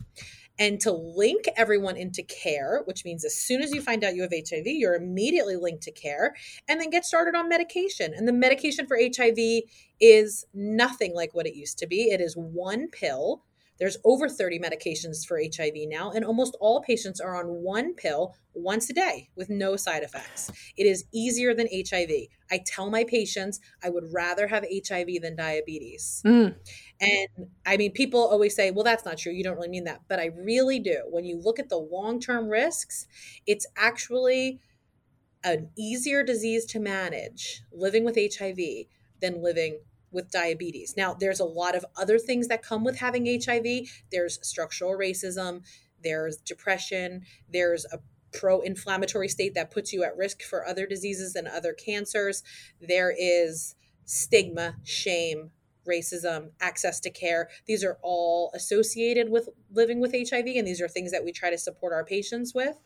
and 0.58 0.80
to 0.80 0.92
link 0.92 1.46
everyone 1.58 1.98
into 1.98 2.24
care, 2.24 2.82
which 2.86 3.04
means 3.04 3.26
as 3.26 3.36
soon 3.36 3.62
as 3.62 3.74
you 3.74 3.82
find 3.82 4.04
out 4.04 4.16
you 4.16 4.22
have 4.22 4.32
HIV, 4.32 4.66
you're 4.66 4.96
immediately 4.96 5.56
linked 5.56 5.84
to 5.84 5.92
care 5.92 6.36
and 6.68 6.80
then 6.80 6.90
get 6.90 7.06
started 7.06 7.36
on 7.36 7.50
medication. 7.50 8.14
And 8.16 8.28
the 8.28 8.34
medication 8.34 8.88
for 8.88 8.98
HIV 8.98 9.64
is 10.00 10.46
nothing 10.54 11.14
like 11.14 11.34
what 11.34 11.46
it 11.46 11.56
used 11.56 11.78
to 11.80 11.88
be. 11.88 12.04
It 12.04 12.22
is 12.22 12.36
one 12.36 12.88
pill 12.90 13.44
there's 13.80 13.98
over 14.06 14.30
30 14.30 14.60
medications 14.60 15.26
for 15.26 15.40
HIV 15.40 15.74
now, 15.88 16.12
and 16.12 16.24
almost 16.24 16.58
all 16.60 16.82
patients 16.82 17.20
are 17.20 17.36
on 17.36 17.48
one 17.48 17.94
pill 17.94 18.36
once 18.54 18.90
a 18.90 18.94
day 18.94 19.30
with 19.36 19.50
no 19.50 19.76
side 19.76 20.04
effects. 20.04 20.52
It 20.78 20.86
is 20.86 21.06
easier 21.14 21.54
than 21.54 21.68
HIV. 21.68 22.10
I 22.52 22.62
tell 22.66 22.90
my 22.90 23.04
patients 23.04 23.60
I 23.84 23.90
would 23.90 24.06
rather 24.14 24.48
have 24.48 24.64
HIV 24.64 25.08
than 25.22 25.36
diabetes. 25.36 26.22
Mm. 26.26 26.56
And 27.02 27.48
I 27.66 27.76
mean, 27.78 27.92
people 27.92 28.22
always 28.22 28.56
say, 28.56 28.72
well, 28.72 28.84
that's 28.84 29.06
not 29.06 29.18
true. 29.18 29.34
You 29.34 29.44
don't 29.44 29.56
really 29.56 29.70
mean 29.70 29.84
that. 29.86 30.02
But 30.08 30.20
I 30.20 30.28
really 30.28 30.80
do. 30.80 31.02
When 31.10 31.26
you 31.26 31.38
look 31.38 31.60
at 31.60 31.70
the 31.70 31.78
long 31.78 32.20
term 32.20 32.48
risks, 32.48 33.08
it's 33.46 33.68
actually 33.76 34.60
an 35.44 35.70
easier 35.78 36.24
disease 36.24 36.66
to 36.66 36.80
manage 36.80 37.62
living 37.72 38.04
with 38.04 38.18
HIV 38.18 38.58
than 39.22 39.44
living 39.44 39.80
with 40.16 40.32
diabetes. 40.32 40.96
Now, 40.98 41.14
there's 41.14 41.40
a 41.40 41.46
lot 41.46 41.76
of 41.76 41.86
other 41.96 42.18
things 42.18 42.48
that 42.48 42.64
come 42.64 42.84
with 42.84 42.98
having 42.98 43.26
HIV. 43.26 43.88
There's 44.12 44.40
structural 44.42 44.98
racism, 44.98 45.62
there's 46.04 46.38
depression, 46.38 47.22
there's 47.52 47.86
a 47.92 48.00
pro 48.34 48.62
inflammatory 48.62 49.28
state 49.28 49.54
that 49.54 49.72
puts 49.72 49.94
you 49.94 50.04
at 50.04 50.18
risk 50.18 50.42
for 50.42 50.68
other 50.68 50.86
diseases 50.86 51.36
and 51.36 51.48
other 51.48 51.74
cancers. 51.74 52.44
There 52.82 53.14
is 53.18 53.76
stigma, 54.06 54.76
shame, 54.84 55.52
racism, 55.88 56.50
access 56.60 57.00
to 57.02 57.10
care. 57.10 57.50
These 57.66 57.84
are 57.84 57.98
all 58.02 58.52
associated 58.54 59.30
with 59.30 59.50
living 59.72 60.00
with 60.00 60.14
HIV, 60.14 60.48
and 60.48 60.68
these 60.68 60.82
are 60.82 60.88
things 60.88 61.12
that 61.12 61.24
we 61.24 61.32
try 61.32 61.50
to 61.50 61.58
support 61.58 61.94
our 61.94 62.04
patients 62.04 62.54
with. 62.54 62.78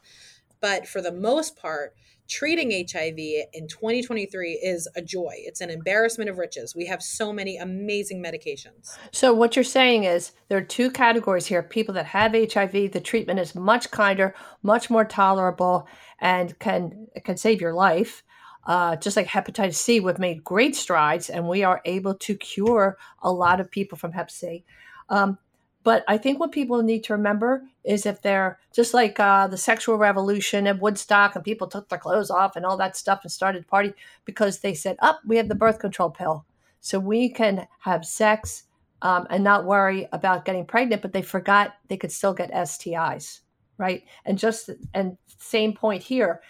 But 0.61 0.87
for 0.87 1.01
the 1.01 1.11
most 1.11 1.55
part, 1.55 1.95
treating 2.29 2.71
HIV 2.71 3.17
in 3.53 3.67
2023 3.67 4.51
is 4.63 4.87
a 4.95 5.01
joy. 5.01 5.33
It's 5.35 5.61
an 5.61 5.69
embarrassment 5.69 6.29
of 6.29 6.37
riches. 6.37 6.75
We 6.75 6.85
have 6.85 7.01
so 7.01 7.33
many 7.33 7.57
amazing 7.57 8.23
medications. 8.23 8.97
So, 9.11 9.33
what 9.33 9.55
you're 9.55 9.63
saying 9.63 10.03
is 10.03 10.31
there 10.47 10.57
are 10.57 10.61
two 10.61 10.91
categories 10.91 11.47
here 11.47 11.63
people 11.63 11.93
that 11.95 12.05
have 12.05 12.33
HIV, 12.33 12.91
the 12.91 13.01
treatment 13.03 13.39
is 13.39 13.55
much 13.55 13.91
kinder, 13.91 14.35
much 14.63 14.89
more 14.89 15.05
tolerable, 15.05 15.87
and 16.19 16.57
can, 16.59 17.07
can 17.23 17.37
save 17.37 17.59
your 17.61 17.73
life. 17.73 18.23
uh, 18.65 18.95
just 18.97 19.17
like 19.17 19.27
hepatitis 19.27 19.75
C, 19.75 19.99
we've 19.99 20.19
made 20.19 20.43
great 20.43 20.75
strides 20.75 21.29
and 21.29 21.47
we 21.47 21.63
are 21.63 21.81
able 21.85 22.13
to 22.13 22.35
cure 22.35 22.97
a 23.21 23.31
lot 23.31 23.59
of 23.59 23.71
people 23.71 23.97
from 23.97 24.11
hep 24.11 24.29
C. 24.29 24.63
Um, 25.09 25.39
but 25.83 26.03
I 26.07 26.17
think 26.17 26.39
what 26.39 26.51
people 26.51 26.81
need 26.81 27.03
to 27.05 27.13
remember 27.13 27.63
is 27.83 28.05
if 28.05 28.21
they're 28.21 28.59
just 28.73 28.93
like 28.93 29.19
uh, 29.19 29.47
the 29.47 29.57
sexual 29.57 29.97
revolution 29.97 30.67
at 30.67 30.79
Woodstock 30.79 31.35
and 31.35 31.43
people 31.43 31.67
took 31.67 31.89
their 31.89 31.99
clothes 31.99 32.29
off 32.29 32.55
and 32.55 32.65
all 32.65 32.77
that 32.77 32.97
stuff 32.97 33.21
and 33.23 33.31
started 33.31 33.67
party 33.67 33.93
because 34.25 34.59
they 34.59 34.73
said, 34.73 34.97
up, 34.99 35.19
oh, 35.23 35.27
we 35.27 35.37
have 35.37 35.47
the 35.47 35.55
birth 35.55 35.79
control 35.79 36.09
pill. 36.09 36.45
So 36.81 36.99
we 36.99 37.29
can 37.29 37.67
have 37.79 38.05
sex 38.05 38.63
um, 39.01 39.25
and 39.29 39.43
not 39.43 39.65
worry 39.65 40.07
about 40.11 40.45
getting 40.45 40.65
pregnant, 40.65 41.01
but 41.01 41.13
they 41.13 41.21
forgot 41.21 41.75
they 41.87 41.97
could 41.97 42.11
still 42.11 42.33
get 42.33 42.51
STIs, 42.51 43.39
right? 43.77 44.03
And 44.25 44.37
just, 44.37 44.69
and 44.93 45.17
same 45.37 45.73
point 45.73 46.03
here 46.03 46.41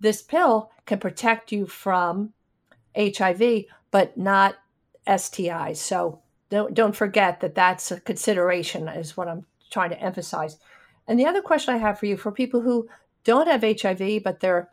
this 0.00 0.22
pill 0.22 0.70
can 0.86 0.98
protect 0.98 1.52
you 1.52 1.66
from 1.66 2.32
HIV, 2.96 3.64
but 3.90 4.16
not 4.16 4.56
STIs. 5.06 5.76
So 5.76 6.20
don't 6.50 6.74
don't 6.74 6.96
forget 6.96 7.40
that 7.40 7.54
that's 7.54 7.90
a 7.90 8.00
consideration 8.00 8.88
is 8.88 9.16
what 9.16 9.28
i'm 9.28 9.44
trying 9.70 9.90
to 9.90 10.00
emphasize. 10.00 10.58
And 11.06 11.18
the 11.18 11.26
other 11.26 11.42
question 11.42 11.74
i 11.74 11.78
have 11.78 11.98
for 11.98 12.06
you 12.06 12.16
for 12.16 12.32
people 12.32 12.60
who 12.60 12.88
don't 13.24 13.48
have 13.48 13.62
hiv 13.62 14.22
but 14.22 14.40
they're 14.40 14.70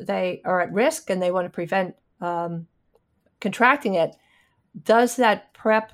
they 0.00 0.42
are 0.44 0.60
at 0.60 0.72
risk 0.72 1.10
and 1.10 1.22
they 1.22 1.30
want 1.30 1.46
to 1.46 1.50
prevent 1.50 1.96
um, 2.20 2.66
contracting 3.40 3.94
it 3.94 4.14
does 4.84 5.16
that 5.16 5.52
prep 5.54 5.92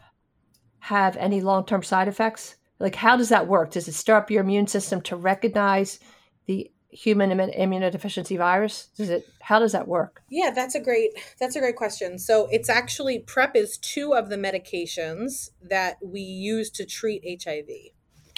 have 0.80 1.16
any 1.16 1.40
long-term 1.40 1.82
side 1.82 2.08
effects? 2.08 2.56
Like 2.78 2.96
how 2.96 3.16
does 3.16 3.28
that 3.28 3.46
work? 3.46 3.70
Does 3.70 3.86
it 3.86 3.92
stir 3.92 4.16
up 4.16 4.30
your 4.30 4.42
immune 4.42 4.66
system 4.66 5.00
to 5.02 5.16
recognize 5.16 6.00
the 6.46 6.70
human 6.92 7.30
immunodeficiency 7.30 8.36
virus? 8.36 8.88
Does 8.96 9.08
it 9.08 9.26
how 9.40 9.58
does 9.58 9.72
that 9.72 9.88
work? 9.88 10.22
Yeah 10.30 10.50
that's 10.54 10.74
a 10.74 10.80
great 10.80 11.10
that's 11.40 11.56
a 11.56 11.60
great 11.60 11.76
question. 11.76 12.18
So 12.18 12.48
it's 12.50 12.68
actually 12.68 13.18
prep 13.18 13.56
is 13.56 13.78
two 13.78 14.14
of 14.14 14.28
the 14.28 14.36
medications 14.36 15.50
that 15.62 15.96
we 16.04 16.20
use 16.20 16.70
to 16.72 16.84
treat 16.84 17.42
hiv 17.42 17.66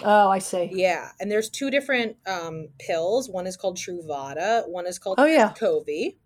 oh 0.04 0.28
i 0.28 0.38
see. 0.38 0.70
Yeah 0.72 1.10
and 1.20 1.30
there's 1.30 1.50
two 1.50 1.70
different 1.70 2.16
um, 2.26 2.68
pills. 2.78 3.28
One 3.28 3.46
is 3.46 3.56
called 3.56 3.76
truvada 3.76 4.68
one 4.68 4.86
is 4.86 4.98
called 4.98 5.16
oh 5.18 5.26
yeah. 5.26 5.52
Descovy. 5.52 6.16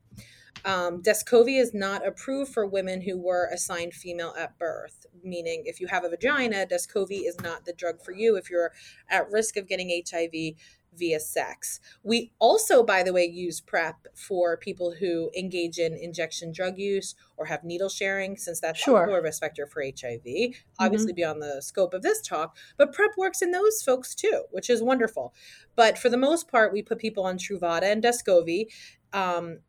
Um, 0.64 1.02
Descovy 1.02 1.60
is 1.60 1.72
not 1.72 2.06
approved 2.06 2.52
for 2.52 2.66
women 2.66 3.00
who 3.00 3.16
were 3.16 3.48
assigned 3.52 3.94
female 3.94 4.34
at 4.36 4.58
birth, 4.58 5.06
meaning 5.22 5.62
if 5.66 5.80
you 5.80 5.86
have 5.86 6.04
a 6.04 6.08
vagina, 6.08 6.66
Descovy 6.66 7.26
is 7.26 7.40
not 7.40 7.64
the 7.64 7.72
drug 7.72 8.02
for 8.02 8.12
you. 8.12 8.36
If 8.36 8.50
you're 8.50 8.72
at 9.08 9.30
risk 9.30 9.56
of 9.56 9.68
getting 9.68 10.02
HIV 10.10 10.56
via 10.94 11.20
sex. 11.20 11.80
We 12.02 12.32
also, 12.38 12.82
by 12.82 13.02
the 13.02 13.12
way, 13.12 13.24
use 13.24 13.60
PrEP 13.60 14.08
for 14.14 14.56
people 14.56 14.94
who 14.98 15.30
engage 15.36 15.78
in 15.78 15.94
injection 15.94 16.52
drug 16.52 16.78
use 16.78 17.14
or 17.36 17.46
have 17.46 17.64
needle 17.64 17.88
sharing, 17.88 18.36
since 18.36 18.60
that's 18.60 18.80
sure. 18.80 19.16
a 19.16 19.22
risk 19.22 19.40
factor 19.40 19.66
for 19.66 19.82
HIV, 19.82 20.54
obviously 20.78 21.12
mm-hmm. 21.12 21.16
beyond 21.16 21.42
the 21.42 21.62
scope 21.62 21.94
of 21.94 22.02
this 22.02 22.20
talk. 22.20 22.56
But 22.76 22.92
PrEP 22.92 23.12
works 23.16 23.42
in 23.42 23.52
those 23.52 23.82
folks 23.82 24.14
too, 24.14 24.44
which 24.50 24.70
is 24.70 24.82
wonderful. 24.82 25.34
But 25.76 25.98
for 25.98 26.08
the 26.08 26.16
most 26.16 26.48
part, 26.48 26.72
we 26.72 26.82
put 26.82 26.98
people 26.98 27.24
on 27.24 27.38
Truvada 27.38 27.84
and 27.84 28.02
Descovy. 28.02 28.66
Um, 29.12 29.60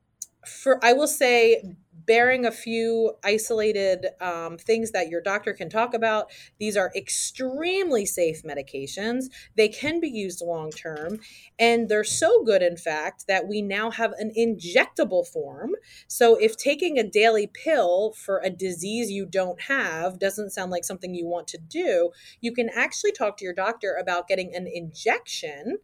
for 0.46 0.84
I 0.84 0.94
will 0.94 1.08
say 1.08 1.64
bearing 2.10 2.44
a 2.44 2.52
few 2.52 3.14
isolated 3.24 4.08
um, 4.20 4.58
things 4.58 4.90
that 4.90 5.10
your 5.10 5.22
doctor 5.22 5.54
can 5.54 5.70
talk 5.70 5.94
about. 5.94 6.32
These 6.60 6.76
are 6.76 6.92
extremely 6.96 8.04
safe 8.04 8.42
medications. 8.42 9.26
They 9.56 9.68
can 9.68 10.00
be 10.00 10.10
used 10.10 10.42
long 10.42 10.72
term, 10.72 11.20
and 11.60 11.88
they're 11.88 12.04
so 12.04 12.44
good, 12.44 12.64
in 12.64 12.78
fact, 12.78 13.28
that 13.28 13.48
we 13.48 13.62
now 13.62 13.92
have 13.92 14.14
an 14.14 14.32
injectable 14.36 15.28
form. 15.28 15.76
So 16.08 16.36
if 16.36 16.58
taking 16.58 16.98
a 16.98 17.08
daily 17.08 17.46
pill 17.46 18.14
for 18.14 18.42
a 18.44 18.50
disease 18.50 19.12
you 19.12 19.28
don't 19.28 19.62
have 19.62 20.18
doesn't 20.18 20.50
sound 20.50 20.72
like 20.72 20.86
something 20.86 21.14
you 21.14 21.28
want 21.28 21.48
to 21.50 21.60
do, 21.60 22.10
you 22.42 22.52
can 22.52 22.70
actually 22.74 23.12
talk 23.12 23.38
to 23.38 23.46
your 23.46 23.54
doctor 23.54 23.96
about 24.02 24.28
getting 24.28 24.56
an 24.56 24.66
injection. 24.66 25.78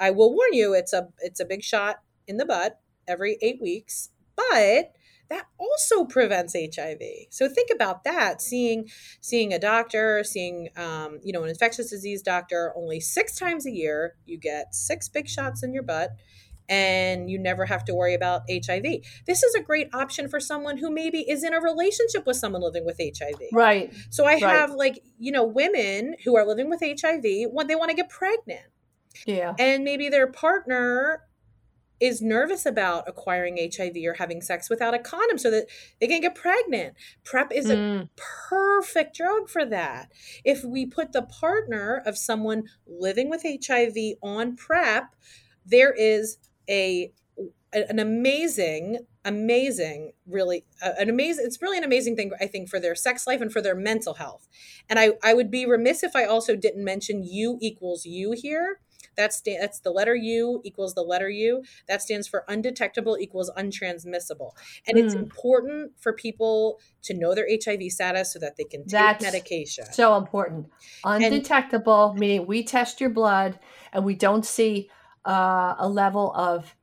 I 0.00 0.10
will 0.10 0.34
warn 0.34 0.54
you, 0.54 0.72
it's 0.72 0.94
a 0.94 1.08
it's 1.18 1.40
a 1.40 1.44
big 1.44 1.62
shot 1.62 1.96
in 2.26 2.38
the 2.38 2.46
butt 2.46 2.80
every 3.06 3.36
eight 3.42 3.60
weeks, 3.60 4.08
but 4.34 4.92
that 5.28 5.46
also 5.58 6.04
prevents 6.04 6.54
HIV. 6.54 7.00
So 7.30 7.48
think 7.48 7.70
about 7.74 8.04
that. 8.04 8.40
Seeing 8.40 8.88
seeing 9.20 9.52
a 9.52 9.58
doctor, 9.58 10.22
seeing 10.24 10.68
um, 10.76 11.18
you 11.22 11.32
know 11.32 11.42
an 11.42 11.48
infectious 11.48 11.90
disease 11.90 12.22
doctor 12.22 12.72
only 12.76 13.00
six 13.00 13.36
times 13.36 13.66
a 13.66 13.70
year, 13.70 14.14
you 14.24 14.38
get 14.38 14.74
six 14.74 15.08
big 15.08 15.28
shots 15.28 15.62
in 15.62 15.72
your 15.72 15.82
butt. 15.82 16.10
And 16.68 17.30
you 17.30 17.38
never 17.38 17.64
have 17.64 17.84
to 17.84 17.94
worry 17.94 18.14
about 18.14 18.42
HIV. 18.50 18.82
This 19.24 19.44
is 19.44 19.54
a 19.54 19.62
great 19.62 19.88
option 19.94 20.28
for 20.28 20.40
someone 20.40 20.78
who 20.78 20.90
maybe 20.90 21.20
is 21.20 21.44
in 21.44 21.54
a 21.54 21.60
relationship 21.60 22.26
with 22.26 22.36
someone 22.38 22.60
living 22.60 22.84
with 22.84 22.98
HIV. 22.98 23.40
Right. 23.52 23.94
So 24.10 24.24
I 24.24 24.32
right. 24.32 24.42
have 24.42 24.72
like, 24.72 24.98
you 25.16 25.30
know, 25.30 25.44
women 25.44 26.16
who 26.24 26.36
are 26.36 26.44
living 26.44 26.68
with 26.68 26.80
HIV 26.80 27.52
when 27.52 27.68
they 27.68 27.76
want 27.76 27.90
to 27.90 27.94
get 27.94 28.08
pregnant. 28.08 28.66
Yeah. 29.26 29.54
And 29.60 29.84
maybe 29.84 30.08
their 30.08 30.26
partner 30.26 31.22
is 32.00 32.20
nervous 32.20 32.66
about 32.66 33.08
acquiring 33.08 33.58
HIV 33.58 33.96
or 34.04 34.14
having 34.14 34.42
sex 34.42 34.68
without 34.68 34.94
a 34.94 34.98
condom 34.98 35.38
so 35.38 35.50
that 35.50 35.66
they 36.00 36.06
can 36.06 36.20
get 36.20 36.34
pregnant. 36.34 36.94
PrEP 37.24 37.52
is 37.52 37.66
mm. 37.66 38.02
a 38.02 38.08
perfect 38.48 39.16
drug 39.16 39.48
for 39.48 39.64
that. 39.64 40.10
If 40.44 40.64
we 40.64 40.86
put 40.86 41.12
the 41.12 41.22
partner 41.22 42.02
of 42.04 42.18
someone 42.18 42.64
living 42.86 43.30
with 43.30 43.42
HIV 43.44 43.96
on 44.22 44.56
PrEP, 44.56 45.14
there 45.64 45.92
is 45.92 46.38
a 46.68 47.12
an 47.72 47.98
amazing 47.98 49.00
amazing 49.24 50.12
really 50.26 50.64
uh, 50.80 50.92
an 50.98 51.10
amazing 51.10 51.44
it's 51.44 51.60
really 51.60 51.76
an 51.76 51.84
amazing 51.84 52.14
thing 52.14 52.30
i 52.40 52.46
think 52.46 52.68
for 52.68 52.78
their 52.78 52.94
sex 52.94 53.26
life 53.26 53.40
and 53.40 53.52
for 53.52 53.60
their 53.60 53.74
mental 53.74 54.14
health 54.14 54.48
and 54.88 54.98
i 54.98 55.10
i 55.22 55.34
would 55.34 55.50
be 55.50 55.66
remiss 55.66 56.02
if 56.02 56.14
i 56.14 56.24
also 56.24 56.54
didn't 56.54 56.84
mention 56.84 57.24
u 57.24 57.58
equals 57.60 58.06
u 58.06 58.32
here 58.32 58.80
that's 59.16 59.40
that's 59.40 59.80
the 59.80 59.90
letter 59.90 60.14
U 60.14 60.60
equals 60.64 60.94
the 60.94 61.02
letter 61.02 61.28
U. 61.28 61.62
That 61.88 62.02
stands 62.02 62.28
for 62.28 62.44
undetectable 62.48 63.18
equals 63.18 63.50
untransmissible. 63.56 64.52
And 64.86 64.96
mm. 64.96 65.04
it's 65.04 65.14
important 65.14 65.92
for 65.98 66.12
people 66.12 66.80
to 67.02 67.14
know 67.14 67.34
their 67.34 67.48
HIV 67.50 67.90
status 67.90 68.32
so 68.32 68.38
that 68.40 68.56
they 68.56 68.64
can 68.64 68.82
take 68.82 68.90
that's 68.90 69.22
medication. 69.24 69.86
So 69.92 70.16
important. 70.16 70.68
Undetectable 71.04 72.10
and, 72.10 72.20
meaning 72.20 72.46
we 72.46 72.64
test 72.64 73.00
your 73.00 73.10
blood 73.10 73.58
and 73.92 74.04
we 74.04 74.14
don't 74.14 74.44
see 74.44 74.90
uh, 75.26 75.74
a 75.78 75.88
level 75.88 76.32
of 76.34 76.74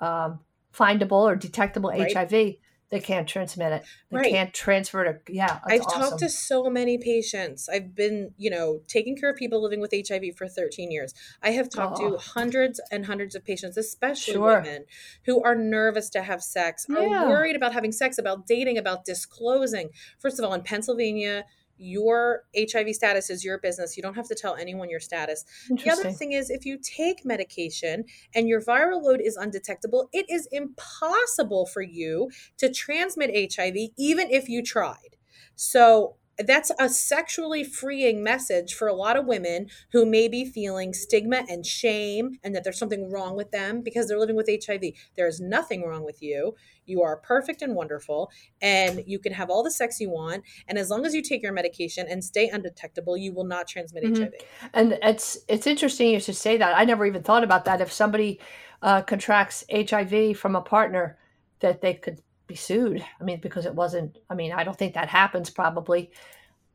um, 0.00 0.40
findable 0.74 1.22
or 1.22 1.36
detectable 1.36 1.90
right. 1.90 2.14
HIV 2.14 2.56
they 2.92 3.00
can't 3.00 3.26
transmit 3.26 3.72
it. 3.72 3.84
They 4.10 4.18
right. 4.18 4.30
can't 4.30 4.52
transfer 4.52 5.02
it. 5.04 5.22
Yeah. 5.26 5.60
I've 5.64 5.80
awesome. 5.80 6.00
talked 6.02 6.18
to 6.18 6.28
so 6.28 6.68
many 6.68 6.98
patients. 6.98 7.66
I've 7.66 7.94
been, 7.94 8.32
you 8.36 8.50
know, 8.50 8.82
taking 8.86 9.16
care 9.16 9.30
of 9.30 9.36
people 9.36 9.62
living 9.62 9.80
with 9.80 9.94
HIV 10.06 10.36
for 10.36 10.46
13 10.46 10.90
years. 10.90 11.14
I 11.42 11.52
have 11.52 11.70
talked 11.70 12.00
oh. 12.02 12.10
to 12.10 12.16
hundreds 12.18 12.82
and 12.90 13.06
hundreds 13.06 13.34
of 13.34 13.46
patients, 13.46 13.78
especially 13.78 14.34
sure. 14.34 14.60
women 14.60 14.84
who 15.24 15.42
are 15.42 15.54
nervous 15.54 16.10
to 16.10 16.22
have 16.22 16.42
sex, 16.42 16.84
yeah. 16.86 16.98
are 16.98 17.28
worried 17.30 17.56
about 17.56 17.72
having 17.72 17.92
sex, 17.92 18.18
about 18.18 18.46
dating, 18.46 18.76
about 18.76 19.06
disclosing. 19.06 19.88
First 20.18 20.38
of 20.38 20.44
all, 20.44 20.52
in 20.52 20.60
Pennsylvania, 20.60 21.46
your 21.82 22.44
HIV 22.56 22.94
status 22.94 23.28
is 23.30 23.44
your 23.44 23.58
business. 23.58 23.96
You 23.96 24.02
don't 24.02 24.14
have 24.14 24.28
to 24.28 24.34
tell 24.34 24.54
anyone 24.54 24.88
your 24.88 25.00
status. 25.00 25.44
The 25.68 25.90
other 25.90 26.10
thing 26.12 26.32
is, 26.32 26.48
if 26.48 26.64
you 26.64 26.78
take 26.78 27.24
medication 27.24 28.04
and 28.34 28.48
your 28.48 28.60
viral 28.60 29.02
load 29.02 29.20
is 29.20 29.36
undetectable, 29.36 30.08
it 30.12 30.26
is 30.28 30.48
impossible 30.52 31.66
for 31.66 31.82
you 31.82 32.30
to 32.58 32.72
transmit 32.72 33.54
HIV, 33.54 33.76
even 33.98 34.30
if 34.30 34.48
you 34.48 34.62
tried. 34.62 35.16
So, 35.56 36.16
that's 36.38 36.70
a 36.78 36.88
sexually 36.88 37.62
freeing 37.64 38.22
message 38.22 38.74
for 38.74 38.88
a 38.88 38.94
lot 38.94 39.16
of 39.16 39.26
women 39.26 39.68
who 39.92 40.06
may 40.06 40.28
be 40.28 40.44
feeling 40.44 40.92
stigma 40.92 41.44
and 41.48 41.66
shame 41.66 42.38
and 42.42 42.54
that 42.54 42.64
there's 42.64 42.78
something 42.78 43.10
wrong 43.10 43.36
with 43.36 43.50
them 43.50 43.82
because 43.82 44.08
they're 44.08 44.18
living 44.18 44.36
with 44.36 44.48
HIV. 44.48 44.82
There 45.16 45.26
is 45.26 45.40
nothing 45.40 45.84
wrong 45.86 46.04
with 46.04 46.22
you. 46.22 46.54
You 46.84 47.02
are 47.02 47.16
perfect 47.16 47.62
and 47.62 47.74
wonderful, 47.74 48.30
and 48.60 49.04
you 49.06 49.18
can 49.18 49.32
have 49.32 49.50
all 49.50 49.62
the 49.62 49.70
sex 49.70 50.00
you 50.00 50.10
want. 50.10 50.42
And 50.66 50.76
as 50.78 50.90
long 50.90 51.06
as 51.06 51.14
you 51.14 51.22
take 51.22 51.42
your 51.42 51.52
medication 51.52 52.06
and 52.08 52.24
stay 52.24 52.48
undetectable, 52.48 53.16
you 53.16 53.32
will 53.32 53.44
not 53.44 53.68
transmit 53.68 54.04
mm-hmm. 54.04 54.22
HIV. 54.22 54.32
And 54.74 54.98
it's 55.02 55.38
it's 55.48 55.66
interesting 55.66 56.10
you 56.10 56.20
should 56.20 56.36
say 56.36 56.56
that. 56.56 56.76
I 56.76 56.84
never 56.84 57.06
even 57.06 57.22
thought 57.22 57.44
about 57.44 57.66
that. 57.66 57.80
If 57.80 57.92
somebody 57.92 58.40
uh, 58.82 59.02
contracts 59.02 59.64
HIV 59.72 60.36
from 60.36 60.56
a 60.56 60.60
partner, 60.60 61.18
that 61.60 61.80
they 61.80 61.94
could 61.94 62.18
be 62.52 62.56
sued. 62.56 63.04
I 63.20 63.24
mean, 63.24 63.40
because 63.40 63.66
it 63.66 63.74
wasn't. 63.74 64.18
I 64.30 64.34
mean, 64.34 64.52
I 64.52 64.64
don't 64.64 64.78
think 64.78 64.94
that 64.94 65.08
happens. 65.08 65.50
Probably. 65.50 66.10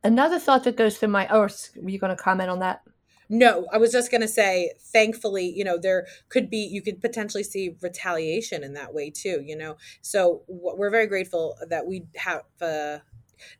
Another 0.04 0.38
thought 0.38 0.64
that 0.64 0.76
goes 0.76 0.98
through 0.98 1.08
my. 1.08 1.26
Oh, 1.28 1.48
were 1.76 1.90
you 1.90 1.98
going 1.98 2.16
to 2.16 2.22
comment 2.22 2.50
on 2.50 2.60
that? 2.60 2.82
No, 3.30 3.66
I 3.72 3.76
was 3.76 3.92
just 3.92 4.10
going 4.10 4.22
to 4.22 4.28
say, 4.28 4.72
thankfully, 4.80 5.52
you 5.54 5.62
know, 5.62 5.76
there 5.76 6.06
could 6.30 6.48
be, 6.48 6.58
you 6.58 6.80
could 6.80 7.00
potentially 7.00 7.42
see 7.42 7.76
retaliation 7.82 8.64
in 8.64 8.72
that 8.72 8.94
way 8.94 9.10
too, 9.10 9.42
you 9.44 9.54
know. 9.54 9.76
So 10.00 10.44
we're 10.48 10.90
very 10.90 11.06
grateful 11.06 11.56
that 11.68 11.86
we 11.86 12.06
have, 12.16 12.44
uh, 12.62 12.98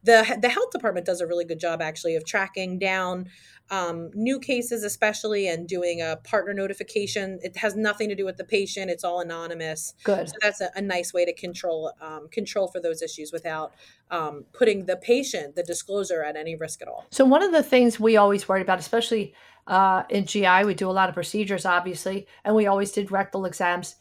the 0.03 0.39
the 0.41 0.49
health 0.49 0.71
department 0.71 1.07
does 1.07 1.21
a 1.21 1.27
really 1.27 1.45
good 1.45 1.61
job 1.61 1.81
actually 1.81 2.17
of 2.17 2.25
tracking 2.25 2.79
down 2.79 3.29
um, 3.71 4.11
new 4.15 4.39
cases 4.39 4.83
especially 4.83 5.49
and 5.49 5.69
doing 5.69 6.01
a 6.01 6.17
partner 6.25 6.55
notification. 6.55 7.39
It 7.43 7.57
has 7.59 7.77
nothing 7.77 8.09
to 8.09 8.15
do 8.15 8.25
with 8.25 8.37
the 8.37 8.45
patient. 8.45 8.91
It's 8.91 9.05
all 9.05 9.21
anonymous. 9.21 9.95
Good. 10.05 10.29
So 10.29 10.35
that's 10.41 10.61
a, 10.61 10.71
a 10.75 10.83
nice 10.83 11.13
way 11.13 11.25
to 11.25 11.35
control 11.35 11.93
um, 12.01 12.29
control 12.29 12.69
for 12.69 12.81
those 12.81 13.03
issues 13.03 13.33
without 13.33 13.75
um, 14.11 14.45
putting 14.53 14.87
the 14.87 14.97
patient 14.97 15.57
the 15.57 15.63
disclosure 15.63 16.23
at 16.23 16.37
any 16.37 16.57
risk 16.57 16.83
at 16.83 16.89
all. 16.89 17.07
So 17.11 17.25
one 17.25 17.43
of 17.43 17.53
the 17.53 17.63
things 17.63 18.01
we 18.01 18.17
always 18.17 18.49
worry 18.49 18.63
about 18.63 18.79
especially 18.79 19.35
uh, 19.67 20.05
in 20.09 20.25
gi 20.25 20.65
we 20.65 20.75
do 20.75 20.89
a 20.89 20.93
lot 20.93 21.09
of 21.09 21.15
procedures 21.15 21.67
obviously 21.67 22.27
and 22.45 22.55
we 22.55 22.67
always 22.67 22.93
did 22.93 23.11
rectal 23.11 23.45
exams. 23.45 23.97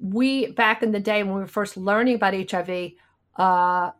We 0.00 0.52
back 0.52 0.82
in 0.82 0.92
the 0.92 1.00
day 1.00 1.22
when 1.22 1.34
we 1.34 1.40
were 1.40 1.46
first 1.46 1.76
learning 1.76 2.14
about 2.14 2.34
hiv 2.34 2.92
uh, 3.36 3.90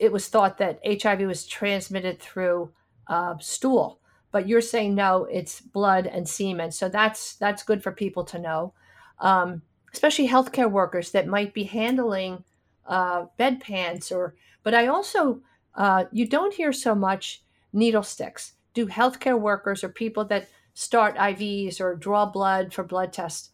it 0.00 0.10
was 0.10 0.28
thought 0.28 0.58
that 0.58 0.80
hiv 0.84 1.20
was 1.20 1.46
transmitted 1.46 2.18
through 2.18 2.72
uh, 3.06 3.36
stool 3.38 4.00
but 4.32 4.48
you're 4.48 4.60
saying 4.60 4.94
no 4.94 5.24
it's 5.24 5.60
blood 5.60 6.06
and 6.06 6.28
semen. 6.28 6.70
So 6.70 6.88
that's 6.88 7.34
that's 7.36 7.62
good 7.62 7.82
for 7.82 7.92
people 7.92 8.24
to 8.24 8.38
know. 8.38 8.74
Um, 9.18 9.62
especially 9.92 10.28
healthcare 10.28 10.70
workers 10.70 11.10
that 11.10 11.26
might 11.26 11.52
be 11.52 11.64
handling 11.64 12.44
uh, 12.86 13.26
bedpans 13.38 14.12
or 14.12 14.34
but 14.62 14.74
i 14.74 14.86
also 14.86 15.40
uh, 15.74 16.04
you 16.10 16.26
don't 16.26 16.54
hear 16.54 16.72
so 16.72 16.94
much 16.94 17.42
needle 17.72 18.02
sticks. 18.02 18.54
Do 18.74 18.86
healthcare 18.86 19.38
workers 19.38 19.84
or 19.84 19.88
people 19.88 20.24
that 20.26 20.48
start 20.74 21.16
ivs 21.16 21.80
or 21.80 21.96
draw 21.96 22.26
blood 22.26 22.72
for 22.72 22.84
blood 22.84 23.12
tests 23.12 23.50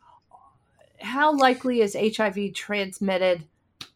how 1.00 1.34
likely 1.36 1.80
is 1.80 1.96
hiv 2.16 2.54
transmitted 2.54 3.44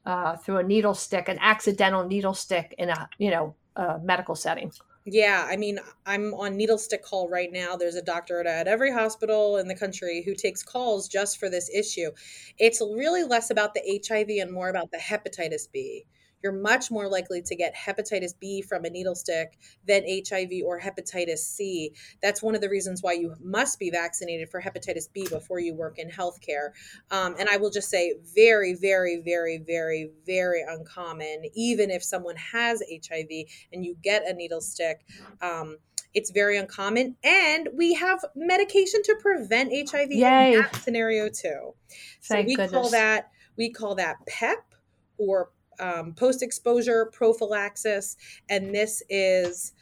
uh, 0.06 0.36
through 0.36 0.58
a 0.58 0.62
needle 0.62 0.94
stick 0.94 1.28
an 1.28 1.38
accidental 1.40 2.04
needle 2.06 2.34
stick 2.34 2.74
in 2.78 2.88
a 2.88 3.08
you 3.18 3.30
know 3.30 3.54
a 3.76 3.98
medical 4.00 4.34
setting 4.34 4.72
yeah, 5.06 5.46
I 5.48 5.56
mean, 5.56 5.80
I'm 6.04 6.34
on 6.34 6.56
needle 6.56 6.76
stick 6.76 7.02
call 7.02 7.28
right 7.28 7.50
now. 7.50 7.74
There's 7.74 7.94
a 7.94 8.02
doctor 8.02 8.46
at 8.46 8.68
every 8.68 8.92
hospital 8.92 9.56
in 9.56 9.66
the 9.66 9.74
country 9.74 10.22
who 10.24 10.34
takes 10.34 10.62
calls 10.62 11.08
just 11.08 11.38
for 11.38 11.48
this 11.48 11.70
issue. 11.74 12.10
It's 12.58 12.82
really 12.82 13.24
less 13.24 13.50
about 13.50 13.72
the 13.72 14.02
HIV 14.06 14.28
and 14.40 14.52
more 14.52 14.68
about 14.68 14.90
the 14.90 14.98
hepatitis 14.98 15.72
B 15.72 16.04
you're 16.42 16.52
much 16.52 16.90
more 16.90 17.08
likely 17.08 17.42
to 17.42 17.54
get 17.54 17.74
hepatitis 17.74 18.32
B 18.38 18.62
from 18.62 18.84
a 18.84 18.90
needle 18.90 19.14
stick 19.14 19.58
than 19.86 20.02
HIV 20.06 20.50
or 20.64 20.80
hepatitis 20.80 21.38
C. 21.38 21.92
That's 22.22 22.42
one 22.42 22.54
of 22.54 22.60
the 22.60 22.68
reasons 22.68 23.02
why 23.02 23.12
you 23.12 23.34
must 23.42 23.78
be 23.78 23.90
vaccinated 23.90 24.48
for 24.48 24.60
hepatitis 24.60 25.12
B 25.12 25.26
before 25.28 25.60
you 25.60 25.74
work 25.74 25.98
in 25.98 26.08
healthcare. 26.08 26.70
Um, 27.10 27.36
and 27.38 27.48
I 27.48 27.56
will 27.56 27.70
just 27.70 27.90
say, 27.90 28.14
very, 28.34 28.74
very, 28.74 29.20
very, 29.24 29.58
very, 29.58 30.10
very 30.26 30.64
uncommon, 30.66 31.44
even 31.54 31.90
if 31.90 32.02
someone 32.02 32.36
has 32.36 32.82
HIV 32.90 33.28
and 33.72 33.84
you 33.84 33.96
get 34.02 34.26
a 34.26 34.32
needle 34.32 34.60
stick. 34.60 35.04
Um, 35.40 35.76
it's 36.12 36.30
very 36.30 36.58
uncommon, 36.58 37.16
and 37.22 37.68
we 37.72 37.94
have 37.94 38.24
medication 38.34 39.00
to 39.04 39.16
prevent 39.20 39.70
HIV 39.72 40.10
Yay. 40.10 40.54
in 40.54 40.60
that 40.60 40.74
scenario 40.76 41.28
too. 41.28 41.74
So 42.20 42.34
Thank 42.34 42.48
we 42.48 42.56
goodness. 42.56 42.72
call 42.72 42.90
that 42.90 43.30
we 43.56 43.70
call 43.70 43.94
that 43.96 44.16
PEP 44.26 44.74
or 45.18 45.50
um, 45.80 46.14
post 46.14 46.42
exposure 46.42 47.06
prophylaxis. 47.12 48.16
And 48.48 48.74
this 48.74 49.02
is, 49.08 49.72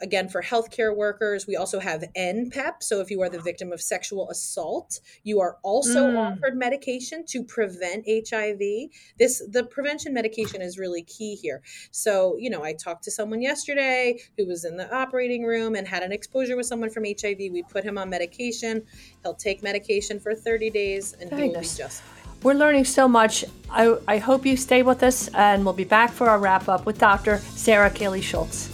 again, 0.00 0.28
for 0.28 0.40
healthcare 0.40 0.94
workers. 0.94 1.46
We 1.48 1.56
also 1.56 1.80
have 1.80 2.04
NPEP. 2.16 2.74
So 2.80 3.00
if 3.00 3.10
you 3.10 3.20
are 3.22 3.28
the 3.28 3.40
victim 3.40 3.72
of 3.72 3.80
sexual 3.80 4.30
assault, 4.30 5.00
you 5.24 5.40
are 5.40 5.56
also 5.64 6.06
Mm. 6.06 6.16
offered 6.16 6.56
medication 6.56 7.24
to 7.26 7.42
prevent 7.42 8.04
HIV. 8.06 8.90
This, 9.18 9.42
the 9.48 9.64
prevention 9.64 10.14
medication 10.14 10.62
is 10.62 10.78
really 10.78 11.02
key 11.02 11.34
here. 11.34 11.60
So, 11.90 12.36
you 12.38 12.50
know, 12.50 12.62
I 12.62 12.72
talked 12.72 13.02
to 13.04 13.10
someone 13.10 13.42
yesterday 13.42 14.20
who 14.38 14.46
was 14.46 14.64
in 14.64 14.76
the 14.76 14.94
operating 14.94 15.42
room 15.44 15.74
and 15.74 15.88
had 15.88 16.04
an 16.04 16.12
exposure 16.12 16.56
with 16.56 16.66
someone 16.66 16.90
from 16.90 17.04
HIV. 17.04 17.38
We 17.50 17.64
put 17.68 17.82
him 17.82 17.98
on 17.98 18.08
medication. 18.10 18.84
He'll 19.24 19.34
take 19.34 19.60
medication 19.62 20.20
for 20.20 20.34
30 20.36 20.70
days 20.70 21.14
and 21.20 21.32
he 21.32 21.48
will 21.48 21.60
be 21.60 21.66
just 21.66 22.02
fine. 22.02 22.19
We're 22.42 22.54
learning 22.54 22.86
so 22.86 23.06
much. 23.06 23.44
I, 23.70 23.96
I 24.08 24.18
hope 24.18 24.46
you 24.46 24.56
stay 24.56 24.82
with 24.82 25.02
us, 25.02 25.28
and 25.28 25.64
we'll 25.64 25.74
be 25.74 25.84
back 25.84 26.10
for 26.10 26.28
our 26.28 26.38
wrap 26.38 26.68
up 26.68 26.86
with 26.86 26.98
Dr. 26.98 27.38
Sara 27.38 27.90
Keely 27.90 28.22
Schultz. 28.22 28.68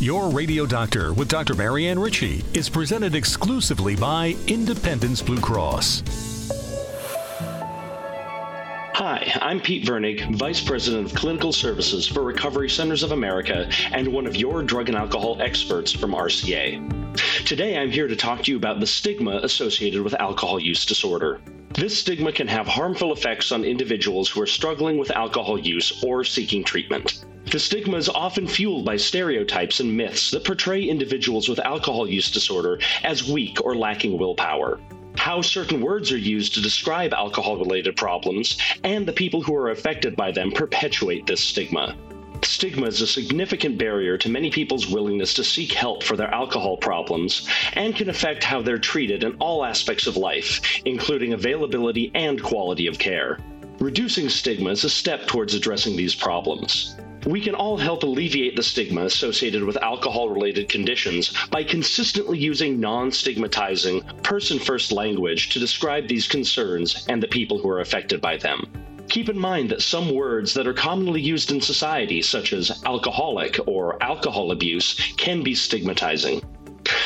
Your 0.00 0.30
Radio 0.30 0.64
Doctor 0.64 1.12
with 1.12 1.28
Dr. 1.28 1.54
Marianne 1.54 1.98
Ritchie 1.98 2.42
is 2.54 2.70
presented 2.70 3.14
exclusively 3.14 3.94
by 3.94 4.34
Independence 4.46 5.20
Blue 5.20 5.40
Cross. 5.40 6.29
Hi, 9.00 9.32
I'm 9.40 9.62
Pete 9.62 9.86
Vernig, 9.86 10.36
Vice 10.36 10.60
President 10.60 11.06
of 11.06 11.16
Clinical 11.16 11.54
Services 11.54 12.06
for 12.06 12.22
Recovery 12.22 12.68
Centers 12.68 13.02
of 13.02 13.12
America 13.12 13.66
and 13.92 14.06
one 14.06 14.26
of 14.26 14.36
your 14.36 14.62
drug 14.62 14.90
and 14.90 14.98
alcohol 14.98 15.40
experts 15.40 15.90
from 15.90 16.10
RCA. 16.10 17.16
Today 17.46 17.78
I'm 17.78 17.90
here 17.90 18.08
to 18.08 18.14
talk 18.14 18.42
to 18.42 18.50
you 18.50 18.58
about 18.58 18.78
the 18.78 18.86
stigma 18.86 19.40
associated 19.42 20.02
with 20.02 20.12
alcohol 20.20 20.60
use 20.60 20.84
disorder. 20.84 21.40
This 21.72 21.98
stigma 21.98 22.30
can 22.30 22.46
have 22.48 22.66
harmful 22.66 23.14
effects 23.14 23.52
on 23.52 23.64
individuals 23.64 24.28
who 24.28 24.42
are 24.42 24.46
struggling 24.46 24.98
with 24.98 25.10
alcohol 25.12 25.58
use 25.58 26.04
or 26.04 26.22
seeking 26.22 26.62
treatment. 26.62 27.24
The 27.50 27.58
stigma 27.58 27.96
is 27.96 28.10
often 28.10 28.46
fueled 28.46 28.84
by 28.84 28.98
stereotypes 28.98 29.80
and 29.80 29.96
myths 29.96 30.30
that 30.32 30.44
portray 30.44 30.84
individuals 30.84 31.48
with 31.48 31.58
alcohol 31.60 32.06
use 32.06 32.30
disorder 32.30 32.78
as 33.02 33.26
weak 33.26 33.64
or 33.64 33.74
lacking 33.74 34.18
willpower 34.18 34.78
how 35.20 35.42
certain 35.42 35.82
words 35.82 36.10
are 36.10 36.16
used 36.16 36.54
to 36.54 36.62
describe 36.62 37.12
alcohol 37.12 37.58
related 37.58 37.94
problems, 37.94 38.56
and 38.82 39.04
the 39.04 39.12
people 39.12 39.42
who 39.42 39.54
are 39.54 39.70
affected 39.70 40.16
by 40.16 40.32
them 40.32 40.50
perpetuate 40.50 41.26
this 41.26 41.42
stigma. 41.42 41.94
Stigma 42.42 42.86
is 42.86 43.02
a 43.02 43.06
significant 43.06 43.76
barrier 43.76 44.16
to 44.16 44.30
many 44.30 44.50
people's 44.50 44.86
willingness 44.86 45.34
to 45.34 45.44
seek 45.44 45.72
help 45.72 46.02
for 46.02 46.16
their 46.16 46.32
alcohol 46.32 46.78
problems 46.78 47.46
and 47.74 47.94
can 47.94 48.08
affect 48.08 48.42
how 48.42 48.62
they're 48.62 48.78
treated 48.78 49.22
in 49.22 49.36
all 49.40 49.62
aspects 49.62 50.06
of 50.06 50.16
life, 50.16 50.80
including 50.86 51.34
availability 51.34 52.10
and 52.14 52.42
quality 52.42 52.86
of 52.86 52.98
care. 52.98 53.38
Reducing 53.78 54.30
stigma 54.30 54.70
is 54.70 54.84
a 54.84 54.90
step 54.90 55.26
towards 55.26 55.52
addressing 55.52 55.96
these 55.96 56.14
problems. 56.14 56.96
We 57.30 57.40
can 57.40 57.54
all 57.54 57.76
help 57.76 58.02
alleviate 58.02 58.56
the 58.56 58.62
stigma 58.64 59.04
associated 59.04 59.62
with 59.62 59.76
alcohol 59.76 60.30
related 60.30 60.68
conditions 60.68 61.32
by 61.52 61.62
consistently 61.62 62.40
using 62.40 62.80
non 62.80 63.12
stigmatizing, 63.12 64.00
person 64.24 64.58
first 64.58 64.90
language 64.90 65.50
to 65.50 65.60
describe 65.60 66.08
these 66.08 66.26
concerns 66.26 67.06
and 67.08 67.22
the 67.22 67.28
people 67.28 67.58
who 67.58 67.68
are 67.68 67.78
affected 67.78 68.20
by 68.20 68.36
them. 68.36 68.66
Keep 69.10 69.28
in 69.28 69.38
mind 69.38 69.70
that 69.70 69.80
some 69.80 70.12
words 70.12 70.54
that 70.54 70.66
are 70.66 70.74
commonly 70.74 71.20
used 71.20 71.52
in 71.52 71.60
society, 71.60 72.20
such 72.20 72.52
as 72.52 72.82
alcoholic 72.84 73.60
or 73.64 74.02
alcohol 74.02 74.50
abuse, 74.50 74.96
can 75.16 75.44
be 75.44 75.54
stigmatizing. 75.54 76.42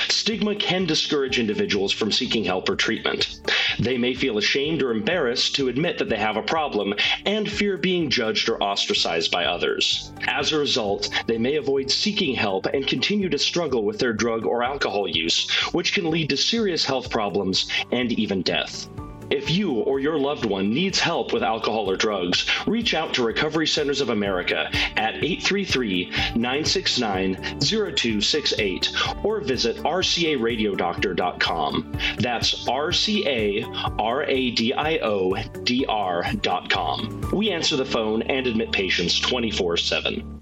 Stigma 0.09 0.55
can 0.55 0.87
discourage 0.87 1.39
individuals 1.39 1.93
from 1.93 2.11
seeking 2.11 2.45
help 2.45 2.69
or 2.69 2.77
treatment. 2.77 3.41
They 3.79 3.99
may 3.99 4.15
feel 4.15 4.39
ashamed 4.39 4.83
or 4.83 4.91
embarrassed 4.91 5.55
to 5.57 5.69
admit 5.69 5.99
that 5.99 6.09
they 6.09 6.17
have 6.17 6.37
a 6.37 6.43
problem 6.43 6.95
and 7.27 7.51
fear 7.51 7.77
being 7.77 8.09
judged 8.09 8.49
or 8.49 8.63
ostracized 8.63 9.31
by 9.31 9.45
others. 9.45 10.13
As 10.27 10.53
a 10.53 10.59
result, 10.59 11.11
they 11.27 11.39
may 11.39 11.57
avoid 11.57 11.91
seeking 11.91 12.35
help 12.35 12.67
and 12.67 12.87
continue 12.87 13.29
to 13.29 13.39
struggle 13.39 13.85
with 13.85 13.99
their 13.99 14.13
drug 14.13 14.47
or 14.47 14.63
alcohol 14.63 15.09
use, 15.09 15.51
which 15.73 15.93
can 15.93 16.11
lead 16.11 16.31
to 16.31 16.37
serious 16.37 16.85
health 16.85 17.11
problems 17.11 17.69
and 17.93 18.13
even 18.13 18.43
death. 18.43 18.89
If 19.31 19.51
you 19.51 19.75
or 19.75 20.01
your 20.01 20.19
loved 20.19 20.45
one 20.45 20.71
needs 20.71 21.01
help 21.01 21.33
with 21.33 21.43
alcohol 21.43 21.91
or 21.91 21.97
drugs, 21.97 22.47
reach 22.67 22.93
out 22.95 23.15
to 23.15 23.25
Recovery 23.25 23.67
Centers 23.67 24.01
of 24.01 24.11
America 24.11 24.69
at 24.97 25.17
833 25.17 26.11
969 26.37 27.35
0268 27.61 28.93
or 29.23 29.41
visit 29.41 29.77
rcaradiodoctor.com. 29.79 31.93
That's 32.19 32.69
R 32.69 32.93
C 32.93 33.27
A 33.27 33.65
R 33.99 34.23
A 34.25 34.51
D 34.51 34.73
I 34.73 34.99
O 34.99 35.35
D 35.63 35.87
R.com. 35.89 37.31
We 37.33 37.51
answer 37.51 37.77
the 37.77 37.85
phone 37.85 38.23
and 38.23 38.47
admit 38.47 38.73
patients 38.73 39.19
24 39.21 39.77
7. 39.79 40.41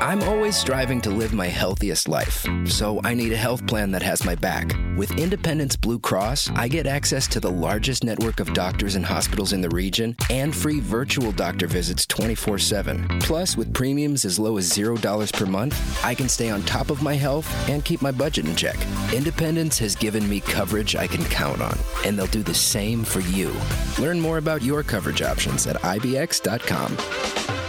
I'm 0.00 0.22
always 0.22 0.56
striving 0.56 1.00
to 1.00 1.10
live 1.10 1.32
my 1.34 1.48
healthiest 1.48 2.08
life, 2.08 2.46
so 2.66 3.00
I 3.02 3.14
need 3.14 3.32
a 3.32 3.36
health 3.36 3.66
plan 3.66 3.90
that 3.90 4.02
has 4.02 4.24
my 4.24 4.36
back. 4.36 4.72
With 4.96 5.10
Independence 5.18 5.74
Blue 5.74 5.98
Cross, 5.98 6.50
I 6.54 6.68
get 6.68 6.86
access 6.86 7.26
to 7.26 7.40
the 7.40 7.50
largest 7.50 8.04
network 8.04 8.38
of 8.38 8.54
doctors 8.54 8.94
and 8.94 9.04
hospitals 9.04 9.52
in 9.52 9.60
the 9.60 9.68
region 9.70 10.14
and 10.30 10.54
free 10.54 10.78
virtual 10.78 11.32
doctor 11.32 11.66
visits 11.66 12.06
24 12.06 12.58
7. 12.58 13.18
Plus, 13.20 13.56
with 13.56 13.74
premiums 13.74 14.24
as 14.24 14.38
low 14.38 14.56
as 14.56 14.70
$0 14.70 15.32
per 15.32 15.46
month, 15.46 16.04
I 16.04 16.14
can 16.14 16.28
stay 16.28 16.48
on 16.48 16.62
top 16.62 16.90
of 16.90 17.02
my 17.02 17.14
health 17.14 17.68
and 17.68 17.84
keep 17.84 18.00
my 18.00 18.12
budget 18.12 18.46
in 18.46 18.54
check. 18.54 18.76
Independence 19.12 19.80
has 19.80 19.96
given 19.96 20.28
me 20.28 20.38
coverage 20.38 20.94
I 20.94 21.08
can 21.08 21.24
count 21.24 21.60
on, 21.60 21.76
and 22.04 22.16
they'll 22.16 22.28
do 22.28 22.44
the 22.44 22.54
same 22.54 23.02
for 23.02 23.20
you. 23.20 23.52
Learn 23.98 24.20
more 24.20 24.38
about 24.38 24.62
your 24.62 24.84
coverage 24.84 25.22
options 25.22 25.66
at 25.66 25.74
IBX.com. 25.82 27.67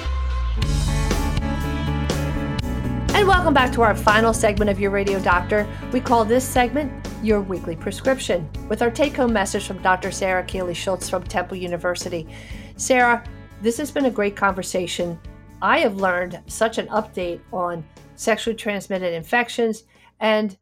And 3.19 3.27
welcome 3.27 3.53
back 3.53 3.73
to 3.73 3.81
our 3.81 3.93
final 3.93 4.33
segment 4.33 4.71
of 4.71 4.79
Your 4.79 4.91
Radio 4.91 5.19
Doctor. 5.19 5.67
We 5.91 5.99
call 5.99 6.23
this 6.23 6.47
segment 6.47 7.05
Your 7.21 7.41
Weekly 7.41 7.75
Prescription 7.75 8.49
with 8.69 8.81
our 8.81 8.89
take 8.89 9.17
home 9.17 9.33
message 9.33 9.67
from 9.67 9.81
Dr. 9.81 10.09
Sara 10.09 10.41
Keely 10.41 10.73
Schultz 10.73 11.09
from 11.09 11.25
Temple 11.25 11.57
University. 11.57 12.25
Sara, 12.77 13.21
This 13.61 13.75
has 13.75 13.91
been 13.91 14.05
a 14.05 14.09
great 14.09 14.37
conversation. 14.37 15.19
I 15.61 15.79
have 15.79 15.97
learned 15.97 16.41
such 16.47 16.77
an 16.77 16.87
update 16.87 17.41
on 17.51 17.83
sexually 18.15 18.55
transmitted 18.55 19.13
infections 19.13 19.83
and 20.21 20.57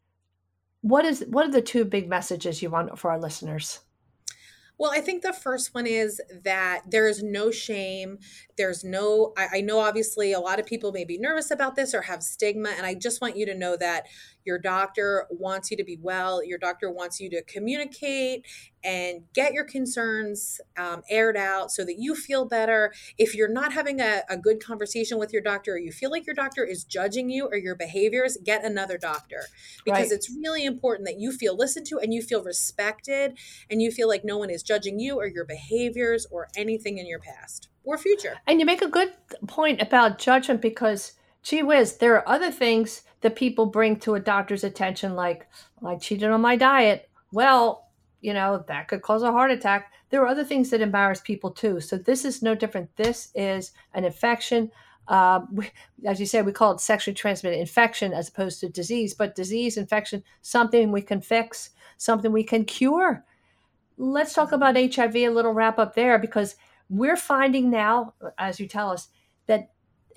what 0.81 1.05
is 1.05 1.25
what 1.27 1.47
are 1.47 1.51
the 1.51 1.61
two 1.61 1.85
big 1.85 2.09
messages 2.09 2.63
you 2.63 2.71
want 2.71 2.97
for 2.97 3.11
our 3.11 3.19
listeners? 3.19 3.81
Well, 4.79 4.91
I 4.93 5.01
think 5.01 5.23
the 5.23 5.33
first 5.33 5.73
one 5.73 5.87
is 5.87 6.21
that 6.43 6.83
there 6.87 7.07
is 7.07 7.23
no 7.23 7.49
shame. 7.49 8.19
There's 8.57 8.83
no, 8.83 9.33
I, 9.35 9.47
I, 9.55 9.61
know 9.61 9.79
obviously 9.79 10.33
a 10.33 10.39
lot 10.39 10.59
of 10.59 10.67
people 10.67 10.91
may 10.91 11.03
be 11.03 11.17
nervous 11.17 11.49
about 11.49 11.75
this 11.75 11.95
or 11.95 12.03
have 12.03 12.21
stigma. 12.21 12.69
And 12.69 12.85
I 12.85 12.93
just 12.93 13.19
want 13.19 13.35
you 13.35 13.45
to 13.47 13.55
know 13.55 13.75
that 13.77 14.05
your 14.47 14.57
doctor 14.57 15.27
wants 15.29 15.69
you 15.69 15.77
to 15.77 15.83
be 15.83 15.99
well. 16.01 16.43
Your 16.43 16.57
doctor 16.57 16.89
wants 16.89 17.19
you 17.19 17.29
to 17.31 17.43
communicate 17.43 18.45
and 18.83 19.23
get 19.33 19.51
your 19.53 19.65
concerns 19.65 20.61
um, 20.77 21.03
aired 21.09 21.35
out 21.35 21.71
so 21.71 21.83
that 21.83 21.97
you 21.99 22.15
feel 22.15 22.45
better. 22.45 22.93
If 23.17 23.35
you're 23.35 23.51
not 23.51 23.73
having 23.73 23.99
a, 23.99 24.21
a 24.29 24.37
good 24.37 24.63
conversation 24.63 25.19
with 25.19 25.33
your 25.33 25.41
doctor 25.41 25.73
or 25.73 25.77
you 25.77 25.91
feel 25.91 26.09
like 26.09 26.25
your 26.25 26.35
doctor 26.35 26.63
is 26.63 26.85
judging 26.85 27.29
you 27.29 27.47
or 27.47 27.57
your 27.57 27.75
behaviors, 27.75 28.37
get 28.43 28.63
another 28.63 28.97
doctor 28.97 29.43
because 29.83 30.03
right. 30.03 30.11
it's 30.11 30.29
really 30.29 30.63
important 30.63 31.05
that 31.05 31.19
you 31.19 31.33
feel 31.33 31.55
listened 31.55 31.85
to 31.87 31.99
and 31.99 32.13
you 32.13 32.21
feel 32.21 32.41
respected 32.41 33.37
and 33.69 33.81
you 33.81 33.91
feel 33.91 34.07
like 34.07 34.23
no 34.23 34.37
one 34.37 34.49
is 34.49 34.63
judging 34.63 34.99
you 34.99 35.17
or 35.19 35.27
your 35.27 35.45
behaviors 35.45 36.25
or 36.31 36.47
anything 36.55 36.97
in 36.97 37.05
your 37.05 37.19
past 37.19 37.67
or 37.83 37.97
future. 37.97 38.37
And 38.47 38.59
you 38.59 38.65
make 38.65 38.81
a 38.81 38.87
good 38.87 39.13
point 39.47 39.81
about 39.81 40.19
judgment 40.19 40.61
because, 40.61 41.13
gee 41.43 41.63
whiz, 41.63 41.97
there 41.97 42.15
are 42.15 42.27
other 42.27 42.51
things 42.51 43.01
that 43.21 43.35
people 43.35 43.65
bring 43.65 43.97
to 43.97 44.15
a 44.15 44.19
doctor's 44.19 44.63
attention, 44.63 45.15
like, 45.15 45.47
I 45.85 45.95
cheated 45.95 46.29
on 46.29 46.41
my 46.41 46.55
diet. 46.55 47.09
Well, 47.31 47.87
you 48.21 48.33
know, 48.33 48.63
that 48.67 48.87
could 48.87 49.01
cause 49.01 49.23
a 49.23 49.31
heart 49.31 49.51
attack. 49.51 49.91
There 50.09 50.21
are 50.21 50.27
other 50.27 50.43
things 50.43 50.69
that 50.69 50.81
embarrass 50.81 51.21
people 51.21 51.51
too. 51.51 51.79
So 51.79 51.97
this 51.97 52.25
is 52.25 52.41
no 52.41 52.55
different. 52.55 52.95
This 52.95 53.29
is 53.35 53.71
an 53.93 54.05
infection. 54.05 54.71
Uh, 55.07 55.41
we, 55.51 55.69
as 56.05 56.19
you 56.19 56.25
said, 56.25 56.45
we 56.45 56.51
call 56.51 56.73
it 56.73 56.81
sexually 56.81 57.15
transmitted 57.15 57.59
infection 57.59 58.13
as 58.13 58.27
opposed 58.29 58.59
to 58.59 58.69
disease, 58.69 59.13
but 59.13 59.35
disease, 59.35 59.77
infection, 59.77 60.23
something 60.41 60.91
we 60.91 61.01
can 61.01 61.21
fix, 61.21 61.71
something 61.97 62.31
we 62.31 62.43
can 62.43 62.65
cure. 62.65 63.23
Let's 63.97 64.33
talk 64.33 64.51
about 64.51 64.75
HIV, 64.75 65.15
a 65.15 65.29
little 65.29 65.53
wrap 65.53 65.79
up 65.79 65.95
there, 65.95 66.19
because 66.19 66.55
we're 66.89 67.17
finding 67.17 67.69
now, 67.69 68.13
as 68.37 68.59
you 68.59 68.67
tell 68.67 68.89
us, 68.91 69.09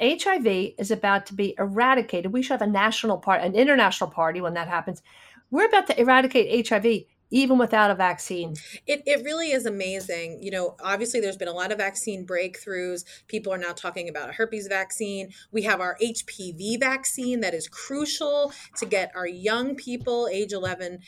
HIV 0.01 0.75
is 0.79 0.91
about 0.91 1.27
to 1.27 1.35
be 1.35 1.55
eradicated. 1.59 2.33
We 2.33 2.43
should 2.43 2.61
have 2.61 2.69
a 2.69 2.71
national 2.71 3.19
part, 3.19 3.43
an 3.43 3.55
international 3.55 4.11
party 4.11 4.41
when 4.41 4.55
that 4.55 4.69
happens. 4.69 5.03
We're 5.51 5.67
about 5.67 5.87
to 5.89 6.01
eradicate 6.01 6.69
HIV 6.69 7.05
even 7.31 7.59
without 7.59 7.91
a 7.91 7.95
vaccine. 7.95 8.55
It, 8.87 9.03
it 9.07 9.25
really 9.25 9.53
is 9.53 9.65
amazing. 9.67 10.43
You 10.43 10.51
know, 10.51 10.77
obviously, 10.83 11.21
there's 11.21 11.37
been 11.37 11.49
a 11.49 11.53
lot 11.53 11.71
of 11.71 11.79
vaccine 11.79 12.27
breakthroughs. 12.27 13.05
People 13.29 13.53
are 13.53 13.59
now 13.59 13.73
talking 13.73 14.09
about 14.09 14.31
a 14.31 14.33
herpes 14.33 14.67
vaccine. 14.67 15.31
We 15.53 15.63
have 15.63 15.81
our 15.81 15.97
HPV 16.03 16.81
vaccine 16.81 17.41
that 17.41 17.55
is 17.55 17.69
crucial 17.69 18.53
to 18.77 18.87
get 18.87 19.13
our 19.15 19.27
young 19.27 19.77
people, 19.77 20.29
age 20.33 20.53
11 20.53 21.01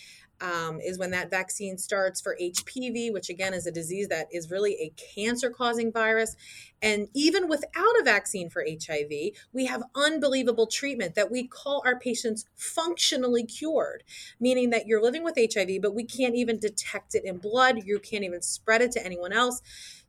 um, 0.42 0.80
is 0.80 0.98
when 0.98 1.12
that 1.12 1.30
vaccine 1.30 1.78
starts 1.78 2.20
for 2.20 2.36
HPV, 2.40 3.12
which 3.12 3.30
again 3.30 3.54
is 3.54 3.66
a 3.66 3.70
disease 3.70 4.08
that 4.08 4.26
is 4.32 4.50
really 4.50 4.74
a 4.74 4.92
cancer 5.14 5.48
causing 5.48 5.92
virus. 5.92 6.36
And 6.82 7.08
even 7.14 7.48
without 7.48 8.00
a 8.00 8.02
vaccine 8.04 8.50
for 8.50 8.66
HIV, 8.68 9.30
we 9.52 9.66
have 9.66 9.84
unbelievable 9.94 10.66
treatment 10.66 11.14
that 11.14 11.30
we 11.30 11.46
call 11.46 11.80
our 11.86 11.98
patients 11.98 12.44
functionally 12.56 13.44
cured, 13.44 14.02
meaning 14.40 14.70
that 14.70 14.86
you're 14.88 15.00
living 15.00 15.22
with 15.22 15.38
HIV, 15.38 15.80
but 15.80 15.94
we 15.94 16.04
can't 16.04 16.34
even 16.34 16.58
detect 16.58 17.14
it 17.14 17.24
in 17.24 17.38
blood. 17.38 17.84
You 17.84 18.00
can't 18.00 18.24
even 18.24 18.42
spread 18.42 18.82
it 18.82 18.90
to 18.92 19.06
anyone 19.06 19.32
else. 19.32 19.62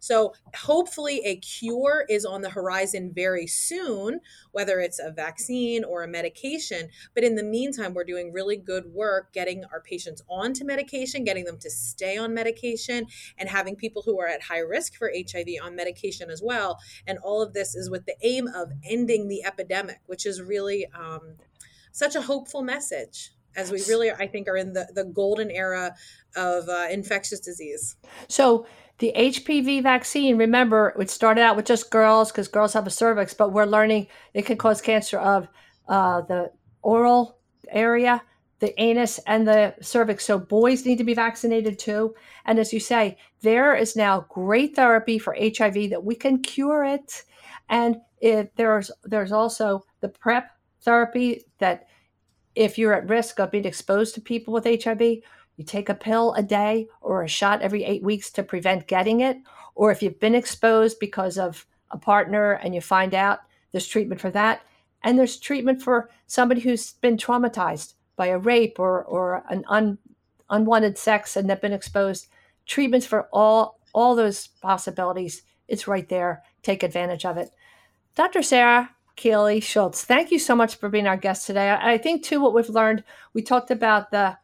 So, 0.04 0.34
hopefully, 0.54 1.22
a 1.24 1.38
cure 1.38 2.04
is 2.10 2.26
on 2.26 2.42
the 2.42 2.50
horizon 2.50 3.14
very 3.16 3.48
soon, 3.48 4.20
whether 4.52 4.82
it's 4.82 5.00
a 5.00 5.14
vaccine 5.14 5.86
or 5.86 6.04
a 6.04 6.10
medication. 6.10 6.90
But 7.16 7.24
in 7.24 7.36
the 7.36 7.44
meantime, 7.44 7.94
we're 7.94 8.04
doing 8.04 8.34
really 8.34 8.58
good 8.58 8.88
work 8.88 9.32
getting 9.32 9.64
our 9.72 9.80
patients 9.80 10.22
onto 10.30 10.66
medication, 10.66 11.24
getting 11.24 11.46
them 11.46 11.58
to 11.60 11.70
stay 11.70 12.18
on 12.18 12.34
medication, 12.34 13.08
and 13.38 13.48
having 13.48 13.78
people 13.78 14.02
who 14.02 14.20
are 14.20 14.28
at 14.28 14.42
high 14.42 14.60
risk 14.60 14.98
for 14.98 15.10
HIV 15.10 15.48
on 15.64 15.74
medication 15.74 16.30
as 16.30 16.42
well. 16.44 16.80
And 17.08 17.18
all 17.20 17.42
of 17.42 17.54
this 17.54 17.74
is 17.74 17.90
with 17.90 18.06
the 18.06 18.18
aim 18.24 18.50
of 18.50 18.74
ending 18.84 19.30
the 19.30 19.46
epidemic, 19.46 20.02
which 20.08 20.26
is 20.26 20.42
really 20.42 20.86
um, 20.94 21.38
such 21.94 22.18
a 22.18 22.24
hopeful 22.24 22.62
message 22.62 23.32
as 23.56 23.72
we 23.72 23.84
really 23.88 24.12
i 24.12 24.26
think 24.26 24.48
are 24.48 24.58
in 24.58 24.74
the, 24.74 24.88
the 24.96 25.04
golden 25.04 25.52
era 25.52 25.96
of 26.36 26.68
uh, 26.68 26.88
infectious 26.90 27.40
disease 27.40 27.96
so 28.28 28.66
the 29.00 29.12
HPV 29.16 29.84
vaccine, 29.84 30.38
remember, 30.38 30.96
it 31.00 31.10
started 31.10 31.42
out 31.42 31.56
with 31.56 31.66
just 31.66 31.90
girls 31.90 32.32
because 32.32 32.48
girls 32.48 32.74
have 32.74 32.88
a 32.88 32.92
cervix, 32.92 33.34
but 33.34 33.52
we're 33.52 33.66
learning 33.66 34.08
it 34.34 34.46
can 34.46 34.58
cause 34.58 34.82
cancer 34.82 35.18
of 35.18 35.48
uh, 35.88 36.22
the 36.22 36.52
oral 36.82 37.40
area, 37.70 38.22
the 38.60 38.80
anus, 38.82 39.20
and 39.26 39.48
the 39.48 39.74
cervix. 39.82 40.26
So 40.26 40.38
boys 40.38 40.86
need 40.86 41.00
to 41.00 41.04
be 41.04 41.14
vaccinated 41.14 41.80
too. 41.80 42.14
And 42.46 42.60
as 42.60 42.72
you 42.72 42.80
say, 42.80 43.18
there 43.42 43.76
is 43.76 43.96
now 43.96 44.26
great 44.30 44.76
therapy 44.76 45.18
for 45.18 45.36
HIV 45.40 45.90
that 45.90 46.04
we 46.04 46.16
can 46.16 46.42
cure 46.42 46.84
it. 46.84 47.24
And 47.70 47.98
if 48.22 48.54
there's 48.56 48.92
there's 49.04 49.32
also 49.32 49.84
the 50.02 50.10
PrEP 50.10 50.50
therapy 50.82 51.44
that 51.60 51.88
if 52.56 52.78
you're 52.78 52.94
at 52.94 53.10
risk 53.10 53.40
of 53.40 53.52
being 53.52 53.66
exposed 53.66 54.14
to 54.16 54.22
people 54.22 54.54
with 54.54 54.66
HIV, 54.66 55.18
you 55.56 55.64
take 55.64 55.90
a 55.90 55.96
pill 55.96 56.34
a 56.34 56.44
day 56.44 56.88
or 57.02 57.24
a 57.24 57.28
shot 57.28 57.62
every 57.62 57.84
eight 57.84 58.04
weeks 58.04 58.32
to 58.32 58.44
prevent 58.44 58.88
getting 58.88 59.22
it. 59.22 59.38
Or 59.76 59.92
if 59.92 60.02
you've 60.02 60.20
been 60.20 60.36
exposed 60.36 61.00
because 61.00 61.38
of 61.38 61.66
a 61.92 61.98
partner 61.98 62.54
and 62.54 62.74
you 62.74 62.82
find 62.82 63.14
out, 63.14 63.40
there's 63.72 63.88
treatment 63.88 64.22
for 64.22 64.32
that. 64.32 64.62
And 65.04 65.18
there's 65.18 65.38
treatment 65.38 65.82
for 65.82 66.10
somebody 66.28 66.62
who's 66.62 66.94
been 66.94 67.18
traumatized 67.18 67.94
by 68.16 68.28
a 68.28 68.38
rape 68.38 68.80
or, 68.80 69.04
or 69.04 69.44
an 69.50 69.64
un, 69.68 69.98
unwanted 70.50 70.98
sex 70.98 71.36
and 71.36 71.50
they've 71.50 71.60
been 71.60 71.74
exposed. 71.74 72.28
Treatments 72.66 73.06
for 73.06 73.28
all, 73.34 73.80
all 73.94 74.16
those 74.16 74.48
possibilities. 74.48 75.44
It's 75.68 75.88
right 75.88 76.08
there. 76.08 76.44
Take 76.62 76.84
advantage 76.84 77.26
of 77.26 77.38
it. 77.38 77.50
Dr. 78.16 78.42
Sara 78.42 78.92
Keely 79.16 79.60
Schultz, 79.60 80.04
thank 80.04 80.32
you 80.32 80.40
so 80.40 80.56
much 80.56 80.76
for 80.76 80.90
being 80.90 81.08
our 81.08 81.18
guest 81.18 81.46
today. 81.46 81.72
I 81.72 81.98
think, 81.98 82.24
too, 82.24 82.42
what 82.42 82.54
we've 82.54 82.70
learned, 82.70 83.04
we 83.34 83.42
talked 83.42 83.70
about 83.70 84.12
the 84.12 84.38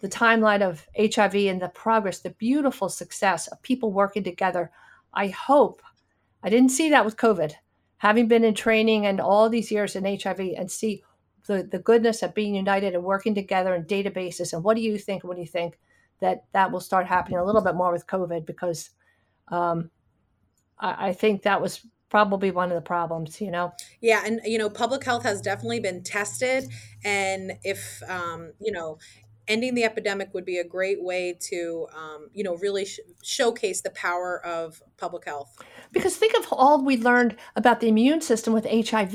the 0.00 0.08
timeline 0.08 0.62
of 0.62 0.86
HIV 0.96 1.34
and 1.34 1.60
the 1.60 1.68
progress, 1.68 2.20
the 2.20 2.30
beautiful 2.30 2.88
success 2.88 3.46
of 3.48 3.62
people 3.62 3.92
working 3.92 4.24
together. 4.24 4.70
I 5.14 5.28
hope 5.28 5.82
I 6.42 6.50
didn't 6.50 6.70
see 6.70 6.90
that 6.90 7.04
with 7.04 7.16
COVID, 7.16 7.54
having 7.98 8.28
been 8.28 8.44
in 8.44 8.54
training 8.54 9.06
and 9.06 9.20
all 9.20 9.48
these 9.48 9.70
years 9.70 9.96
in 9.96 10.04
HIV 10.04 10.40
and 10.56 10.70
see 10.70 11.02
the, 11.46 11.62
the 11.62 11.78
goodness 11.78 12.22
of 12.22 12.34
being 12.34 12.54
united 12.54 12.94
and 12.94 13.04
working 13.04 13.34
together 13.34 13.74
in 13.74 13.84
databases. 13.84 14.52
And 14.52 14.62
what 14.62 14.76
do 14.76 14.82
you 14.82 14.98
think? 14.98 15.24
What 15.24 15.36
do 15.36 15.40
you 15.40 15.48
think 15.48 15.78
that 16.20 16.44
that 16.52 16.70
will 16.70 16.80
start 16.80 17.06
happening 17.06 17.38
a 17.38 17.44
little 17.44 17.62
bit 17.62 17.74
more 17.74 17.92
with 17.92 18.06
COVID? 18.06 18.44
Because 18.46 18.90
um, 19.48 19.90
I, 20.78 21.08
I 21.08 21.12
think 21.12 21.42
that 21.42 21.60
was 21.60 21.86
probably 22.08 22.50
one 22.52 22.70
of 22.70 22.76
the 22.76 22.80
problems 22.80 23.40
you 23.40 23.50
know 23.50 23.72
yeah 24.00 24.22
and 24.24 24.40
you 24.44 24.56
know 24.58 24.70
public 24.70 25.02
health 25.02 25.24
has 25.24 25.40
definitely 25.40 25.80
been 25.80 26.02
tested 26.04 26.64
and 27.04 27.52
if 27.64 28.00
um, 28.08 28.52
you 28.60 28.70
know 28.70 28.96
ending 29.48 29.74
the 29.74 29.84
epidemic 29.84 30.32
would 30.34 30.44
be 30.44 30.58
a 30.58 30.64
great 30.64 31.02
way 31.02 31.36
to 31.40 31.86
um, 31.94 32.28
you 32.32 32.42
know 32.42 32.56
really 32.56 32.84
sh- 32.84 33.00
showcase 33.22 33.80
the 33.80 33.90
power 33.90 34.44
of 34.44 34.82
public 34.96 35.24
health. 35.24 35.56
Because 35.92 36.16
think 36.16 36.36
of 36.36 36.46
all 36.52 36.84
we 36.84 36.96
learned 36.96 37.36
about 37.54 37.80
the 37.80 37.88
immune 37.88 38.20
system 38.20 38.52
with 38.52 38.66
hiv 38.66 39.14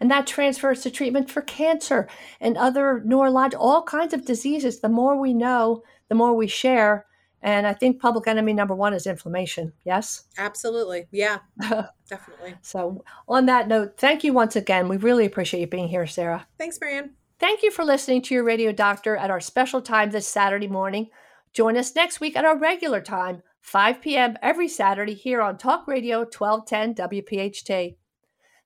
and 0.00 0.10
that 0.10 0.26
transfers 0.26 0.82
to 0.82 0.90
treatment 0.90 1.30
for 1.30 1.42
cancer 1.42 2.08
and 2.40 2.56
other 2.56 3.02
neurological 3.04 3.64
all 3.66 3.82
kinds 3.82 4.14
of 4.14 4.24
diseases. 4.24 4.80
The 4.80 4.88
more 4.88 5.18
we 5.20 5.34
know 5.34 5.82
the 6.08 6.14
more 6.14 6.34
we 6.34 6.46
share 6.46 7.06
and 7.42 7.66
i 7.66 7.72
think 7.72 8.00
public 8.00 8.26
enemy 8.26 8.52
number 8.52 8.74
one 8.74 8.94
is 8.94 9.06
inflammation. 9.06 9.72
Yes? 9.84 10.24
Absolutely. 10.38 11.06
Yeah. 11.10 11.38
Definitely. 12.08 12.54
So 12.62 13.04
on 13.28 13.46
that 13.46 13.68
note 13.68 13.98
thank 13.98 14.24
you 14.24 14.32
once 14.32 14.56
again. 14.56 14.88
We 14.88 14.96
really 14.96 15.26
appreciate 15.26 15.60
you 15.60 15.66
being 15.66 15.88
here 15.88 16.06
sara. 16.06 16.46
Thanks 16.58 16.78
marianne 16.80 17.10
Thank 17.38 17.62
you 17.62 17.70
for 17.70 17.84
listening 17.84 18.22
to 18.22 18.34
your 18.34 18.44
radio 18.44 18.72
doctor 18.72 19.14
at 19.14 19.30
our 19.30 19.40
special 19.40 19.82
time 19.82 20.10
this 20.10 20.26
Saturday 20.26 20.68
morning. 20.68 21.10
Join 21.52 21.76
us 21.76 21.94
next 21.94 22.18
week 22.18 22.34
at 22.34 22.46
our 22.46 22.56
regular 22.56 23.02
time, 23.02 23.42
5 23.60 24.00
p.m. 24.00 24.38
every 24.40 24.68
Saturday 24.68 25.12
here 25.12 25.42
on 25.42 25.58
Talk 25.58 25.86
Radio 25.86 26.20
1210 26.20 26.94
WPHT. 26.94 27.96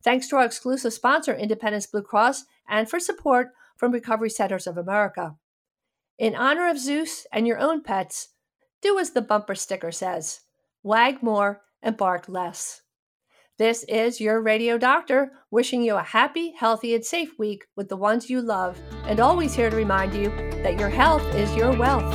Thanks 0.05 0.29
to 0.29 0.37
our 0.37 0.45
exclusive 0.45 0.93
sponsor, 0.93 1.35
Independence 1.35 1.87
Blue 1.87 2.03
Cross, 2.03 2.45
and 2.69 2.89
for 2.89 3.01
support 3.01 3.49
from 3.77 3.91
Recovery 3.91 4.31
Centers 4.31 4.69
of 4.69 4.79
America. 4.79 5.35
In 6.17 6.37
honor 6.37 6.69
of 6.69 6.79
Zeus 6.79 7.27
and 7.33 7.49
your 7.49 7.59
own 7.59 7.83
pets, 7.83 8.29
do 8.83 9.01
as 9.01 9.11
the 9.11 9.21
bumper 9.21 9.57
sticker 9.57 9.91
says 9.91 10.43
wag 10.85 11.25
more 11.25 11.63
and 11.83 11.97
bark 11.97 12.29
less. 12.29 12.83
This 13.61 13.85
is 13.89 14.21
your 14.23 14.41
radio 14.41 14.79
doctor 14.79 15.33
wishing 15.51 15.83
you 15.83 15.97
a 15.97 16.03
happy, 16.03 16.53
healthy, 16.53 16.95
and 16.95 17.05
safe 17.05 17.39
week 17.39 17.67
with 17.77 17.91
the 17.91 17.97
ones 17.97 18.31
you 18.31 18.41
love, 18.41 18.79
and 19.05 19.21
always 19.21 19.55
here 19.55 19.69
to 19.69 19.77
remind 19.77 20.15
you 20.15 20.31
that 20.63 20.81
your 20.81 20.89
health 20.89 21.23
is 21.35 21.55
your 21.55 21.77
wealth. 21.77 22.11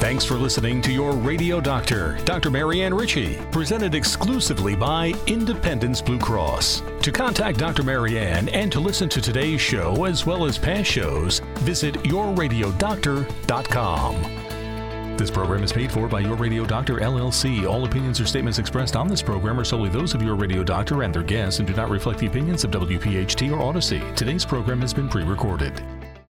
Thanks 0.00 0.24
for 0.24 0.34
listening 0.34 0.82
to 0.82 0.90
your 0.90 1.12
radio 1.12 1.60
doctor, 1.60 2.18
Dr. 2.24 2.50
Marianne 2.50 2.92
Ritchie, 2.92 3.38
presented 3.52 3.94
exclusively 3.94 4.74
by 4.74 5.14
Independence 5.28 6.02
Blue 6.02 6.18
Cross. 6.18 6.82
To 7.02 7.12
contact 7.12 7.60
Dr. 7.60 7.84
Marianne 7.84 8.48
and 8.48 8.72
to 8.72 8.80
listen 8.80 9.08
to 9.08 9.20
today's 9.20 9.60
show 9.60 10.04
as 10.04 10.26
well 10.26 10.46
as 10.46 10.58
past 10.58 10.90
shows, 10.90 11.38
visit 11.58 11.94
yourradiodoctor.com. 11.94 14.47
This 15.18 15.32
program 15.32 15.64
is 15.64 15.72
paid 15.72 15.90
for 15.90 16.06
by 16.06 16.20
Your 16.20 16.36
Radio 16.36 16.64
Doctor 16.64 16.98
LLC. 16.98 17.68
All 17.68 17.84
opinions 17.84 18.20
or 18.20 18.24
statements 18.24 18.60
expressed 18.60 18.94
on 18.94 19.08
this 19.08 19.20
program 19.20 19.58
are 19.58 19.64
solely 19.64 19.90
those 19.90 20.14
of 20.14 20.22
Your 20.22 20.36
Radio 20.36 20.62
Doctor 20.62 21.02
and 21.02 21.12
their 21.12 21.24
guests 21.24 21.58
and 21.58 21.66
do 21.66 21.74
not 21.74 21.90
reflect 21.90 22.20
the 22.20 22.28
opinions 22.28 22.62
of 22.62 22.70
WPHT 22.70 23.50
or 23.50 23.60
Odyssey. 23.60 24.00
Today's 24.14 24.44
program 24.44 24.80
has 24.80 24.94
been 24.94 25.08
pre 25.08 25.24
recorded. 25.24 25.82